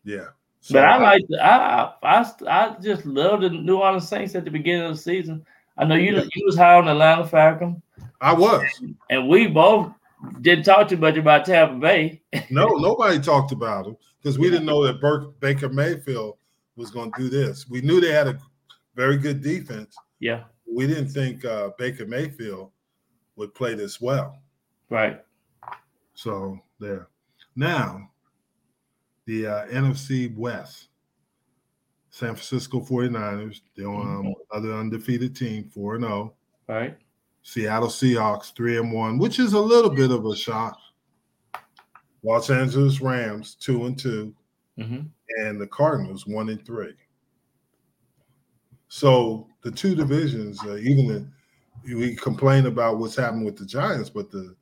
Yeah. 0.04 0.28
So 0.60 0.74
but 0.74 0.84
I, 0.84 0.98
like 0.98 1.22
I, 1.40 1.92
I 2.02 2.32
I 2.48 2.76
just 2.80 3.04
love 3.04 3.42
the 3.42 3.50
New 3.50 3.78
Orleans 3.78 4.08
Saints 4.08 4.34
at 4.34 4.44
the 4.44 4.50
beginning 4.50 4.86
of 4.86 4.96
the 4.96 5.02
season. 5.02 5.44
I 5.76 5.84
know 5.84 5.94
you 5.94 6.16
yeah. 6.16 6.24
you 6.34 6.46
was 6.46 6.56
high 6.56 6.76
on 6.76 6.86
the 6.86 6.92
Atlanta 6.92 7.26
Falcons. 7.26 7.82
I 8.20 8.32
was, 8.32 8.62
and 9.10 9.28
we 9.28 9.48
both 9.48 9.92
didn't 10.40 10.64
talk 10.64 10.88
too 10.88 10.96
much 10.96 11.16
about 11.16 11.44
Tampa 11.44 11.74
Bay. 11.74 12.22
no, 12.50 12.66
nobody 12.76 13.18
talked 13.18 13.52
about 13.52 13.84
them 13.84 13.96
because 14.22 14.38
we 14.38 14.48
didn't 14.48 14.66
know 14.66 14.84
that 14.84 15.00
Burke, 15.00 15.38
Baker 15.40 15.68
Mayfield 15.68 16.36
was 16.76 16.90
going 16.90 17.12
to 17.12 17.22
do 17.22 17.28
this. 17.28 17.68
We 17.68 17.80
knew 17.80 18.00
they 18.00 18.12
had 18.12 18.28
a 18.28 18.38
very 18.94 19.16
good 19.16 19.42
defense. 19.42 19.96
Yeah. 20.20 20.44
We 20.70 20.86
didn't 20.86 21.08
think 21.08 21.44
uh, 21.44 21.70
Baker 21.78 22.06
Mayfield 22.06 22.70
would 23.36 23.54
play 23.54 23.74
this 23.74 24.00
well. 24.00 24.38
Right. 24.90 25.22
So 26.14 26.58
there. 26.78 27.08
Now, 27.56 28.10
the 29.26 29.46
uh, 29.46 29.66
NFC 29.66 30.34
West, 30.36 30.88
San 32.10 32.34
Francisco 32.34 32.80
49ers, 32.80 33.60
they're 33.76 33.88
um, 33.88 34.24
mm-hmm. 34.24 34.56
other 34.56 34.74
undefeated 34.74 35.34
team, 35.34 35.70
4 35.72 36.00
0. 36.00 36.34
Right. 36.68 36.96
Seattle 37.42 37.88
Seahawks 37.88 38.54
three 38.54 38.78
and 38.78 38.92
one, 38.92 39.18
which 39.18 39.38
is 39.38 39.52
a 39.52 39.60
little 39.60 39.90
bit 39.90 40.10
of 40.10 40.24
a 40.24 40.36
shock. 40.36 40.78
Los 42.22 42.50
Angeles 42.50 43.00
Rams 43.00 43.56
two 43.56 43.86
and 43.86 43.98
2 43.98 44.34
mm-hmm. 44.78 45.00
and 45.38 45.60
the 45.60 45.66
Cardinals 45.66 46.26
one 46.26 46.48
and 46.50 46.64
three. 46.64 46.94
So 48.94 49.46
the 49.62 49.70
two 49.70 49.94
divisions, 49.94 50.62
uh, 50.66 50.76
even 50.76 51.06
the, 51.82 51.94
we 51.96 52.14
complain 52.14 52.66
about 52.66 52.98
what's 52.98 53.16
happening 53.16 53.46
with 53.46 53.56
the 53.56 53.64
Giants, 53.64 54.10
but 54.10 54.30
the 54.30 54.54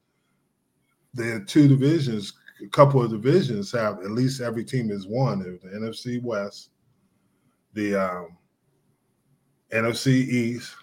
the 1.14 1.44
two 1.48 1.66
divisions, 1.66 2.34
a 2.64 2.68
couple 2.68 3.02
of 3.02 3.10
divisions 3.10 3.72
have 3.72 3.98
at 4.04 4.12
least 4.12 4.40
every 4.40 4.64
team 4.64 4.92
is 4.92 5.08
won. 5.08 5.40
The 5.40 5.68
NFC 5.70 6.22
West, 6.22 6.70
the 7.74 7.96
um, 7.96 8.36
NFC 9.72 10.06
East, 10.06 10.76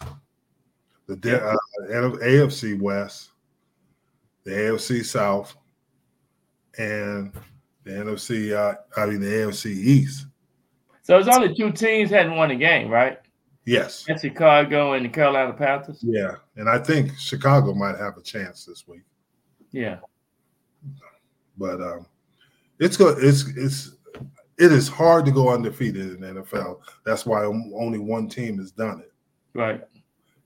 the 1.08 1.42
uh, 1.42 1.56
AFC 1.90 2.82
West, 2.82 3.30
the 4.44 4.52
AFC 4.52 5.06
South, 5.06 5.56
and 6.78 7.32
the 7.86 7.92
NFC. 7.92 8.54
Uh, 8.54 8.76
I 8.98 9.06
mean 9.06 9.22
the 9.22 9.28
AFC 9.28 9.68
East. 9.68 10.26
So 11.04 11.18
it's 11.18 11.30
only 11.30 11.56
two 11.56 11.72
teams 11.72 12.10
hadn't 12.10 12.36
won 12.36 12.52
a 12.52 12.56
game, 12.58 12.90
right? 12.90 13.20
Yes. 13.68 14.06
That's 14.08 14.22
Chicago 14.22 14.94
and 14.94 15.04
the 15.04 15.10
Carolina 15.10 15.52
Panthers. 15.52 16.00
Yeah, 16.02 16.36
and 16.56 16.70
I 16.70 16.80
think 16.80 17.18
Chicago 17.18 17.74
might 17.74 17.98
have 17.98 18.16
a 18.16 18.22
chance 18.22 18.64
this 18.64 18.88
week. 18.88 19.02
Yeah. 19.72 19.98
But 21.58 21.82
um, 21.82 22.06
it's 22.80 22.96
good. 22.96 23.22
It's 23.22 23.46
it's 23.58 23.92
it 24.58 24.72
is 24.72 24.88
hard 24.88 25.26
to 25.26 25.32
go 25.32 25.50
undefeated 25.50 26.14
in 26.14 26.22
the 26.22 26.42
NFL. 26.42 26.80
That's 27.06 27.26
why 27.26 27.44
only 27.44 28.00
one 28.00 28.30
team 28.30 28.58
has 28.60 28.72
done 28.72 29.02
it. 29.02 29.12
Right. 29.54 29.84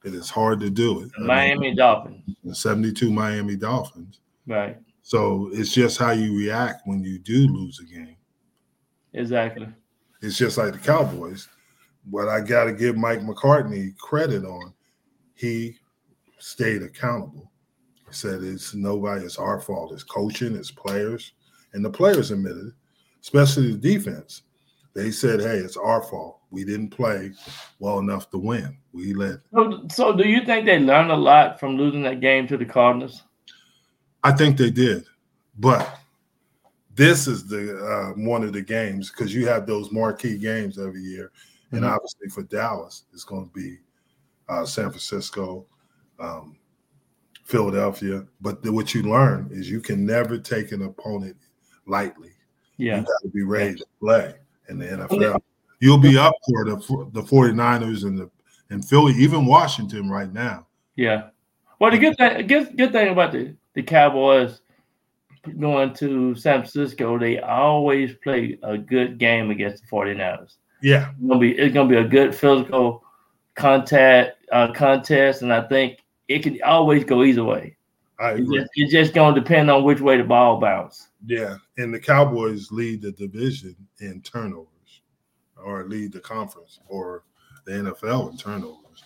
It 0.04 0.16
is 0.16 0.32
hard 0.32 0.60
to 0.62 0.72
do 0.72 1.04
it. 1.04 1.12
Miami 1.20 1.52
I 1.52 1.56
mean, 1.60 1.76
Dolphins. 1.76 2.38
72 2.54 3.12
Miami 3.12 3.56
Dolphins. 3.56 4.20
Right. 4.48 4.80
So 5.04 5.52
it's 5.54 5.72
just 5.72 6.00
how 6.00 6.12
you 6.12 6.36
react 6.36 6.82
when 6.86 7.04
you 7.04 7.20
do 7.20 7.48
lose 7.48 7.80
a 7.80 7.84
game. 7.84 8.16
Exactly. 9.14 9.68
It's 10.24 10.40
just 10.40 10.58
like 10.58 10.74
the 10.74 10.80
Cowboys. 10.80 11.48
What 12.10 12.30
I 12.30 12.42
got 12.42 12.66
to 12.66 12.74
give 12.74 12.98
Mike 12.98 13.24
McCarthy 13.24 13.94
credit 14.00 14.44
on, 14.44 14.74
he 15.36 15.78
stayed 16.40 16.82
accountable. 16.82 17.52
He 18.08 18.14
said 18.14 18.44
it's 18.44 18.74
nobody, 18.74 19.24
it's 19.26 19.38
our 19.38 19.60
fault. 19.60 19.94
It's 19.94 20.04
coaching, 20.04 20.56
it's 20.56 20.72
players, 20.72 21.34
and 21.74 21.86
the 21.86 21.90
players 21.90 22.32
admitted 22.32 22.68
it, 22.68 22.74
especially 23.22 23.72
the 23.72 23.78
defense. 23.78 24.44
They 24.94 25.12
said, 25.12 25.40
"Hey, 25.40 25.58
it's 25.58 25.78
our 25.78 26.04
fault. 26.04 26.40
We 26.50 26.66
didn't 26.66 26.90
play 26.90 27.32
well 27.80 28.00
enough 28.00 28.30
to 28.32 28.38
win. 28.38 28.78
We 28.92 29.14
let." 29.14 29.40
So, 29.54 29.88
so 29.90 30.14
do 30.14 30.28
you 30.28 30.44
think 30.44 30.66
they 30.66 30.80
learned 30.80 31.12
a 31.12 31.16
lot 31.16 31.60
from 31.60 31.78
losing 31.78 32.02
that 32.04 32.20
game 32.20 32.48
to 32.48 32.58
the 32.58 32.66
Cardinals? 32.66 33.24
I 34.24 34.32
think 34.34 34.58
they 34.58 34.70
did, 34.70 35.06
but 35.58 35.98
this 36.96 37.28
is 37.28 37.48
the 37.48 37.78
uh, 37.78 38.10
one 38.22 38.44
of 38.44 38.54
the 38.54 38.62
games 38.62 39.10
because 39.10 39.34
you 39.34 39.48
have 39.48 39.66
those 39.66 39.92
marquee 39.92 40.38
games 40.38 40.78
every 40.78 41.02
year, 41.02 41.32
and 41.72 41.82
mm-hmm. 41.82 41.94
obviously 41.94 42.30
for 42.30 42.44
Dallas, 42.44 43.06
it's 43.14 43.24
going 43.24 43.48
to 43.48 43.54
be 43.54 43.78
uh, 44.50 44.66
San 44.66 44.90
Francisco, 44.90 45.66
um, 46.20 46.58
Philadelphia. 47.46 48.26
But 48.42 48.64
the, 48.64 48.72
what 48.72 48.94
you 48.94 49.04
learn 49.04 49.50
is 49.52 49.70
you 49.70 49.82
can 49.82 50.06
never 50.06 50.38
take 50.38 50.72
an 50.72 50.84
opponent 50.84 51.38
lightly. 51.86 52.32
Yeah, 52.78 52.98
you 52.98 53.02
got 53.04 53.22
to 53.24 53.30
be 53.30 53.44
ready 53.44 53.76
to 53.76 53.86
play 54.00 54.36
in 54.70 54.80
the 54.80 54.86
NFL. 54.86 55.40
You'll 55.80 55.98
be 55.98 56.18
up 56.18 56.36
for 56.48 56.66
the 56.66 56.76
the 57.14 57.22
49ers 57.22 58.04
and 58.06 58.18
the 58.18 58.30
and 58.72 58.84
Philly, 58.84 59.14
even 59.14 59.46
Washington 59.46 60.10
right 60.10 60.32
now. 60.32 60.66
Yeah. 60.96 61.28
Well, 61.80 61.92
the 61.92 61.98
good 61.98 62.18
thing, 62.18 62.48
good, 62.48 62.78
good 62.78 62.92
thing 62.92 63.10
about 63.10 63.34
the, 63.34 63.56
the 63.74 63.84
Cowboys 63.84 64.62
going 65.60 65.94
to 65.96 66.36
San 66.36 66.60
Francisco, 66.62 67.18
they 67.20 67.40
always 67.40 68.14
play 68.24 68.58
a 68.64 68.78
good 68.78 69.18
game 69.18 69.52
against 69.52 69.84
the 69.84 69.90
49ers. 69.90 70.56
Yeah. 70.82 71.12
It's 71.12 71.28
gonna 71.28 71.40
be 71.40 71.58
it's 71.58 71.74
gonna 71.74 71.90
be 71.90 71.98
a 71.98 72.08
good 72.08 72.34
physical 72.34 73.04
contact 73.56 74.46
uh, 74.52 74.72
contest, 74.72 75.42
and 75.42 75.54
I 75.54 75.62
think 75.68 76.00
it 76.28 76.44
can 76.44 76.60
always 76.64 77.04
go 77.04 77.24
either 77.24 77.44
way. 77.44 77.78
It's 78.24 78.52
just, 78.52 78.70
it's 78.76 78.92
just 78.92 79.14
gonna 79.14 79.40
depend 79.40 79.72
on 79.72 79.84
which 79.84 80.00
way 80.00 80.18
the 80.18 80.24
ball 80.24 80.60
bounces. 80.60 81.08
Yeah, 81.26 81.56
and 81.78 81.94
the 81.94 82.00
Cowboys 82.00 82.72
lead 82.72 83.02
the 83.02 83.12
division 83.12 83.76
in 84.00 84.22
turnovers, 84.22 85.02
or 85.64 85.86
lead 85.86 86.14
the 86.14 86.20
conference, 86.20 86.80
or 86.88 87.24
the 87.66 87.72
NFL 87.72 88.32
in 88.32 88.38
turnovers. 88.38 89.04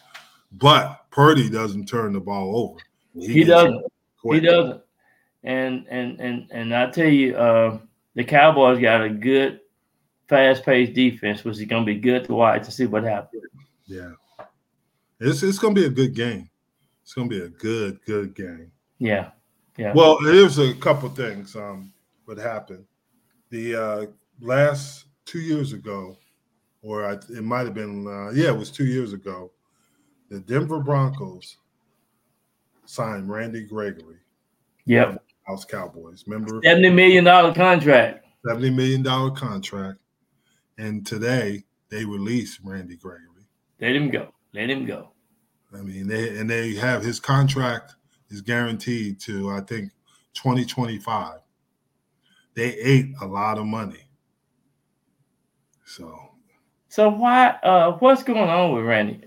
But 0.52 1.06
Purdy 1.12 1.50
doesn't 1.50 1.86
turn 1.86 2.14
the 2.14 2.20
ball 2.20 2.58
over. 2.58 2.80
He, 3.14 3.34
he 3.34 3.44
doesn't. 3.44 3.86
He 4.24 4.40
doesn't. 4.40 4.82
And 5.44 5.86
and 5.90 6.20
and 6.20 6.48
and 6.52 6.76
I 6.76 6.90
tell 6.90 7.08
you, 7.08 7.36
uh, 7.36 7.80
the 8.16 8.24
Cowboys 8.24 8.80
got 8.80 9.04
a 9.04 9.10
good, 9.10 9.62
fast-paced 10.28 10.94
defense, 10.94 11.44
which 11.44 11.58
is 11.58 11.66
going 11.66 11.86
to 11.86 11.94
be 11.94 12.00
good 12.00 12.26
to 12.26 12.34
watch 12.34 12.66
to 12.66 12.72
see 12.72 12.86
what 12.86 13.04
happens. 13.04 13.44
Yeah, 13.86 14.12
it's 15.20 15.44
it's 15.44 15.60
going 15.60 15.76
to 15.76 15.82
be 15.82 15.88
a 15.88 15.92
good 15.92 16.16
game. 16.16 16.50
It's 17.04 17.14
going 17.14 17.30
to 17.30 17.40
be 17.40 17.46
a 17.46 17.50
good 17.50 18.00
good 18.06 18.36
game. 18.36 18.72
Yeah, 19.00 19.32
yeah. 19.78 19.94
Well, 19.94 20.18
there's 20.24 20.58
a 20.58 20.74
couple 20.76 21.10
things. 21.10 21.56
Um, 21.56 21.94
what 22.26 22.38
happened? 22.38 22.86
The 23.50 23.76
uh, 23.76 24.06
last 24.42 25.06
two 25.26 25.40
years 25.40 25.74
ago, 25.74 26.18
or 26.82 27.06
I, 27.06 27.14
it 27.14 27.44
might 27.44 27.66
have 27.66 27.74
been, 27.74 28.08
uh, 28.08 28.32
yeah, 28.32 28.50
it 28.50 28.58
was 28.58 28.72
two 28.72 28.86
years 28.86 29.14
ago. 29.14 29.52
The 30.30 30.40
Denver 30.40 30.80
Broncos 30.80 31.58
signed 32.86 33.30
Randy 33.30 33.64
Gregory. 33.64 34.18
Yep. 34.86 35.24
House 35.48 35.66
Cowboys. 35.66 36.24
Remember? 36.28 36.62
$70 36.62 36.94
million 36.94 37.26
contract. 37.54 38.26
$70 38.48 38.76
million 38.76 39.36
contract. 39.36 40.00
And 40.78 41.06
today 41.06 41.64
they 41.90 42.06
released 42.06 42.60
Randy 42.64 42.98
Gregory. 42.98 43.46
Let 43.80 43.96
him 43.96 44.10
go. 44.10 44.34
Let 44.54 44.70
him 44.70 44.86
go. 44.86 45.12
I 45.74 45.82
mean, 45.82 46.08
they 46.08 46.38
and 46.38 46.50
they 46.50 46.76
have 46.76 47.04
his 47.04 47.20
contract 47.20 47.96
is 48.30 48.42
guaranteed 48.42 49.20
to 49.22 49.52
I 49.52 49.62
think 49.62 49.92
2025. 50.34 51.40
They 52.56 52.74
ate 52.76 53.08
a 53.22 53.26
lot 53.26 53.58
of 53.58 53.66
money. 53.66 54.08
So 55.86 56.32
So 56.88 57.10
why 57.10 57.50
uh 57.64 57.94
what's 58.00 58.24
going 58.24 58.50
on 58.50 58.74
with 58.74 58.86
Randy 58.86 59.22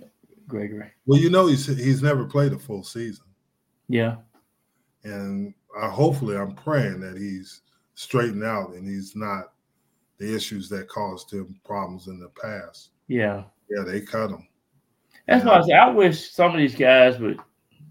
Gregory? 0.46 0.90
Well, 1.06 1.20
you 1.20 1.30
know 1.30 1.46
he's 1.46 1.66
he's 1.66 2.02
never 2.02 2.24
played 2.24 2.52
a 2.52 2.58
full 2.58 2.82
season. 2.82 3.26
Yeah. 3.88 4.16
And 5.04 5.54
I, 5.80 5.88
hopefully 5.88 6.36
I'm 6.36 6.54
praying 6.54 7.00
that 7.00 7.16
he's 7.16 7.62
straightened 7.94 8.44
out 8.44 8.70
and 8.70 8.88
he's 8.88 9.14
not 9.14 9.52
the 10.18 10.34
issues 10.34 10.68
that 10.68 10.88
caused 10.88 11.32
him 11.32 11.60
problems 11.64 12.08
in 12.08 12.18
the 12.18 12.28
past. 12.28 12.90
Yeah. 13.06 13.44
Yeah, 13.70 13.84
they 13.84 14.00
cut 14.00 14.30
him. 14.30 14.46
That's 15.26 15.44
why 15.44 15.58
I 15.58 15.62
say 15.62 15.72
I 15.72 15.90
wish 15.90 16.30
some 16.30 16.52
of 16.52 16.58
these 16.58 16.74
guys 16.74 17.18
would 17.18 17.38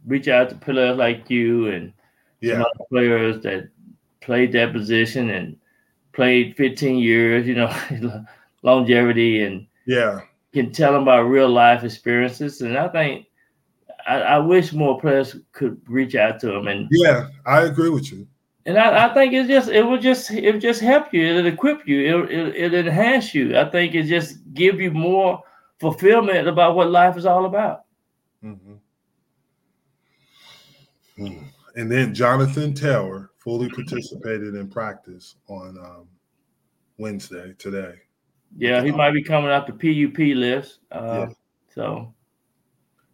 reach 0.06 0.28
out 0.28 0.50
to 0.50 0.56
players 0.56 0.98
like 0.98 1.30
you 1.30 1.68
and 1.68 1.94
yeah. 2.42 2.64
players 2.90 3.42
that 3.44 3.70
played 4.22 4.52
that 4.54 4.74
position 4.74 5.30
and 5.30 5.58
played 6.14 6.56
15 6.58 6.98
years, 6.98 7.48
you 7.48 7.56
know, 7.56 8.26
longevity 8.64 9.44
and 9.44 9.68
yeah, 9.86 10.22
can 10.54 10.72
tell 10.72 10.94
them 10.94 11.04
about 11.04 11.24
real 11.24 11.50
life 11.50 11.84
experiences. 11.84 12.62
And 12.62 12.78
I 12.78 12.88
think 12.88 13.28
I, 14.08 14.16
I, 14.22 14.38
wish 14.40 14.74
more 14.74 15.00
players 15.00 15.36
could 15.52 15.80
reach 15.88 16.16
out 16.16 16.40
to 16.42 16.48
them. 16.48 16.68
And 16.68 16.88
yeah, 16.92 17.28
I 17.46 17.62
agree 17.62 17.90
with 17.90 18.12
you. 18.12 18.28
And 18.68 18.78
I, 18.78 19.08
I 19.08 19.14
think 19.14 19.34
it's 19.34 19.48
just 19.48 19.70
it 19.70 19.82
will 19.82 19.98
just 19.98 20.30
it 20.30 20.52
will 20.52 20.60
just 20.60 20.82
help 20.82 21.14
you. 21.14 21.26
It'll 21.26 21.46
equip 21.46 21.88
you. 21.88 22.06
It'll, 22.06 22.30
it'll, 22.30 22.54
it'll 22.54 22.80
enhance 22.80 23.34
you. 23.34 23.58
I 23.58 23.64
think 23.64 23.96
it 23.96 24.04
just 24.04 24.40
give 24.54 24.82
you 24.82 24.92
more 24.92 25.42
fulfillment 25.80 26.50
about 26.50 26.76
what 26.76 26.92
life 26.92 27.16
is 27.16 27.26
all 27.26 27.46
about. 27.46 27.86
Mm-hmm. 28.44 28.74
Mm. 31.18 31.46
And 31.78 31.90
then 31.90 32.14
Jonathan 32.14 32.74
Taylor 32.74 33.32
fully 33.38 33.70
participated 33.70 34.56
in 34.56 34.68
practice 34.68 35.36
on 35.48 35.78
um, 35.78 36.10
Wednesday 36.98 37.54
today. 37.58 37.94
Yeah, 38.58 38.84
he 38.84 38.92
might 38.92 39.12
be 39.12 39.24
coming 39.24 39.50
off 39.50 39.68
the 39.68 39.74
PUP 39.74 40.18
list. 40.36 40.80
Uh, 40.92 41.28
yeah. 41.30 41.34
So, 41.74 42.14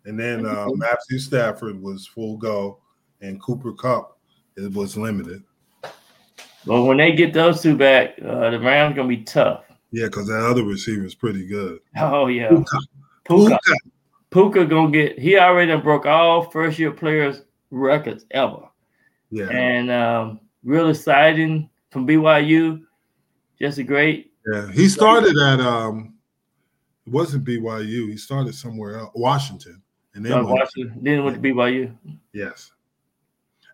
and 0.05 0.19
then 0.19 0.47
uh, 0.47 0.67
Matthew 0.73 1.19
Stafford 1.19 1.79
was 1.79 2.07
full 2.07 2.37
go, 2.37 2.79
and 3.21 3.39
Cooper 3.39 3.73
Kupp 3.73 4.17
it 4.57 4.71
was 4.73 4.97
limited. 4.97 5.43
Well, 6.65 6.85
when 6.85 6.97
they 6.97 7.11
get 7.11 7.33
those 7.33 7.61
two 7.61 7.75
back, 7.75 8.15
uh, 8.23 8.49
the 8.49 8.59
Rams 8.59 8.95
gonna 8.95 9.07
be 9.07 9.23
tough. 9.23 9.63
Yeah, 9.91 10.05
because 10.05 10.27
that 10.27 10.39
other 10.39 10.63
receiver 10.63 11.05
is 11.05 11.15
pretty 11.15 11.45
good. 11.45 11.79
Oh 11.97 12.27
yeah, 12.27 12.49
Puka. 12.49 12.77
Puka. 13.25 13.59
Puka. 13.63 13.79
Puka 14.31 14.65
gonna 14.65 14.91
get. 14.91 15.19
He 15.19 15.37
already 15.37 15.75
broke 15.77 16.05
all 16.05 16.49
first 16.49 16.79
year 16.79 16.91
players 16.91 17.43
records 17.69 18.25
ever. 18.31 18.67
Yeah, 19.29 19.49
and 19.49 19.91
um, 19.91 20.39
real 20.63 20.89
exciting 20.89 21.69
from 21.91 22.07
BYU. 22.07 22.83
Just 23.59 23.77
a 23.77 23.83
great. 23.83 24.31
Yeah, 24.51 24.71
he 24.71 24.89
started 24.89 25.37
at 25.37 25.59
um, 25.59 26.15
it 27.05 27.13
wasn't 27.13 27.45
BYU. 27.45 28.09
He 28.09 28.17
started 28.17 28.55
somewhere 28.55 28.97
else, 28.97 29.11
Washington, 29.13 29.81
and 30.15 30.25
then 30.25 30.45
Washington. 30.45 30.97
Then 31.01 31.23
went 31.23 31.41
to 31.41 31.49
BYU. 31.49 31.95
Yes, 32.33 32.71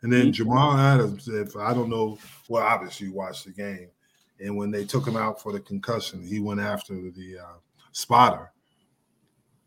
and 0.01 0.11
then 0.11 0.31
Jamal 0.31 0.77
Adams. 0.77 1.27
If 1.27 1.55
I 1.55 1.73
don't 1.73 1.89
know, 1.89 2.17
well, 2.47 2.63
obviously 2.63 3.07
you 3.07 3.13
watched 3.13 3.45
the 3.45 3.51
game, 3.51 3.89
and 4.39 4.55
when 4.55 4.71
they 4.71 4.85
took 4.85 5.07
him 5.07 5.17
out 5.17 5.41
for 5.41 5.51
the 5.51 5.59
concussion, 5.59 6.23
he 6.23 6.39
went 6.39 6.59
after 6.59 6.93
the 6.93 7.39
uh, 7.39 7.57
spotter. 7.91 8.51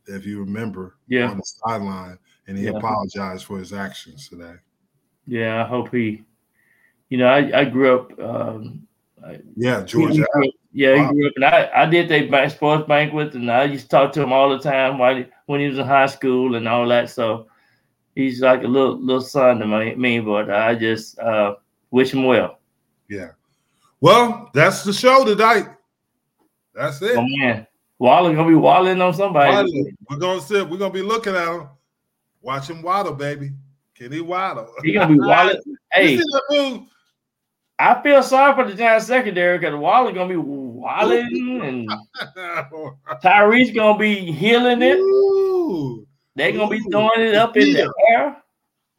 If 0.07 0.27
you 0.27 0.41
remember, 0.41 0.97
yeah, 1.09 1.31
on 1.31 1.37
the 1.37 1.45
sideline, 1.45 2.19
and 2.47 2.59
he 2.59 2.65
yeah. 2.65 2.71
apologized 2.71 3.45
for 3.45 3.59
his 3.59 3.73
actions 3.73 4.29
today. 4.29 4.55
Yeah, 5.27 5.65
I 5.65 5.69
hope 5.69 5.95
he. 5.95 6.25
You 7.09 7.19
know, 7.19 7.27
I, 7.27 7.61
I 7.61 7.65
grew 7.67 8.01
up. 8.01 8.19
Um, 8.19 8.89
yeah, 9.57 9.83
Georgia. 9.83 10.27
Yeah, 10.73 10.97
wow. 10.97 11.09
he 11.09 11.15
grew 11.15 11.27
up, 11.29 11.33
and 11.37 11.45
I, 11.45 11.71
I 11.75 11.87
did 11.87 12.09
the 12.09 12.49
sports 12.49 12.89
banquet, 12.89 13.35
and 13.35 13.51
I 13.51 13.65
used 13.65 13.85
to 13.85 13.89
talk 13.89 14.13
to 14.13 14.23
him 14.23 14.33
all 14.33 14.49
the 14.49 14.59
time 14.59 14.99
while 14.99 15.23
when 15.47 15.61
he 15.61 15.69
was 15.69 15.79
in 15.79 15.87
high 15.87 16.07
school 16.07 16.57
and 16.57 16.67
all 16.67 16.89
that. 16.89 17.11
So 17.11 17.47
he's 18.15 18.41
like 18.41 18.63
a 18.63 18.67
little 18.67 18.99
little 18.99 19.23
son 19.23 19.59
to 19.59 19.67
me, 19.67 19.95
me 19.95 20.21
but 20.21 20.51
I 20.51 20.75
just 20.75 21.19
uh, 21.19 21.57
wish 21.91 22.13
him 22.13 22.25
well. 22.25 22.59
Yeah. 23.09 23.31
Well, 24.01 24.51
that's 24.53 24.85
the 24.85 24.93
show 24.93 25.25
tonight. 25.25 25.69
That's 26.75 27.01
it. 27.03 27.17
Oh 27.17 27.27
man, 27.39 27.67
Waller 27.99 28.35
gonna 28.35 28.49
be 28.49 28.55
walling 28.55 29.01
on 29.01 29.15
somebody. 29.15 29.53
Waller. 29.53 29.91
We're 30.09 30.17
gonna 30.17 30.41
sit. 30.41 30.69
We're 30.69 30.79
gonna 30.79 30.93
be 30.93 31.03
looking 31.03 31.35
at 31.35 31.49
him, 31.49 31.69
watching 32.41 32.83
Waddle, 32.83 33.15
baby. 33.15 33.53
Kenny 33.95 34.21
Waddle. 34.21 34.73
He 34.83 34.93
gonna 34.93 35.13
be 35.13 35.21
walling. 35.21 35.61
hey, 35.93 36.21
I 37.79 38.03
feel 38.03 38.23
sorry 38.23 38.55
for 38.55 38.71
the 38.71 38.77
Giants 38.77 39.07
secondary 39.07 39.59
because 39.59 39.75
Waller 39.75 40.13
gonna 40.13 40.29
be 40.29 40.37
walling 40.37 41.61
and 41.65 41.89
Tyreek 43.23 43.75
gonna 43.75 43.99
be 43.99 44.33
healing 44.33 44.83
it. 44.83 44.99
Ooh. 44.99 46.07
They're 46.35 46.53
gonna 46.53 46.71
be 46.71 46.81
throwing 46.91 47.21
it 47.21 47.35
up 47.35 47.57
in 47.57 47.73
the 47.75 47.93
air. 48.09 48.43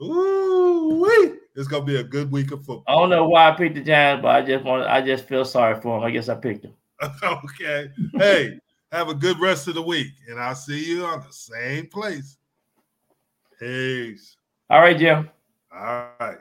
Ooh. 0.02 1.40
It's 1.56 1.68
gonna 1.68 1.86
be 1.86 1.98
a 1.98 2.04
good 2.04 2.32
week 2.32 2.52
of 2.52 2.66
football. 2.66 2.84
I 2.88 2.94
don't 2.94 3.10
know 3.10 3.28
why 3.28 3.50
I 3.50 3.56
picked 3.56 3.76
the 3.76 3.82
Giants, 3.82 4.22
but 4.22 4.36
I 4.36 4.42
just 4.42 4.66
want 4.66 4.88
I 4.88 5.02
just 5.02 5.28
feel 5.28 5.46
sorry 5.46 5.80
for 5.80 6.00
them. 6.00 6.08
I 6.08 6.12
guess 6.12 6.30
I 6.30 6.36
picked 6.36 6.64
them. 6.64 6.74
okay. 7.24 7.90
Hey, 8.14 8.60
have 8.92 9.10
a 9.10 9.14
good 9.14 9.40
rest 9.40 9.68
of 9.68 9.76
the 9.76 9.82
week, 9.82 10.08
and 10.30 10.40
I'll 10.40 10.56
see 10.56 10.84
you 10.84 11.06
on 11.06 11.22
the 11.22 11.32
same 11.34 11.88
place. 11.88 12.38
Peace. 13.60 14.36
All 14.70 14.82
right, 14.82 14.98
Jim. 14.98 15.30
All 15.72 16.10
right. 16.20 16.38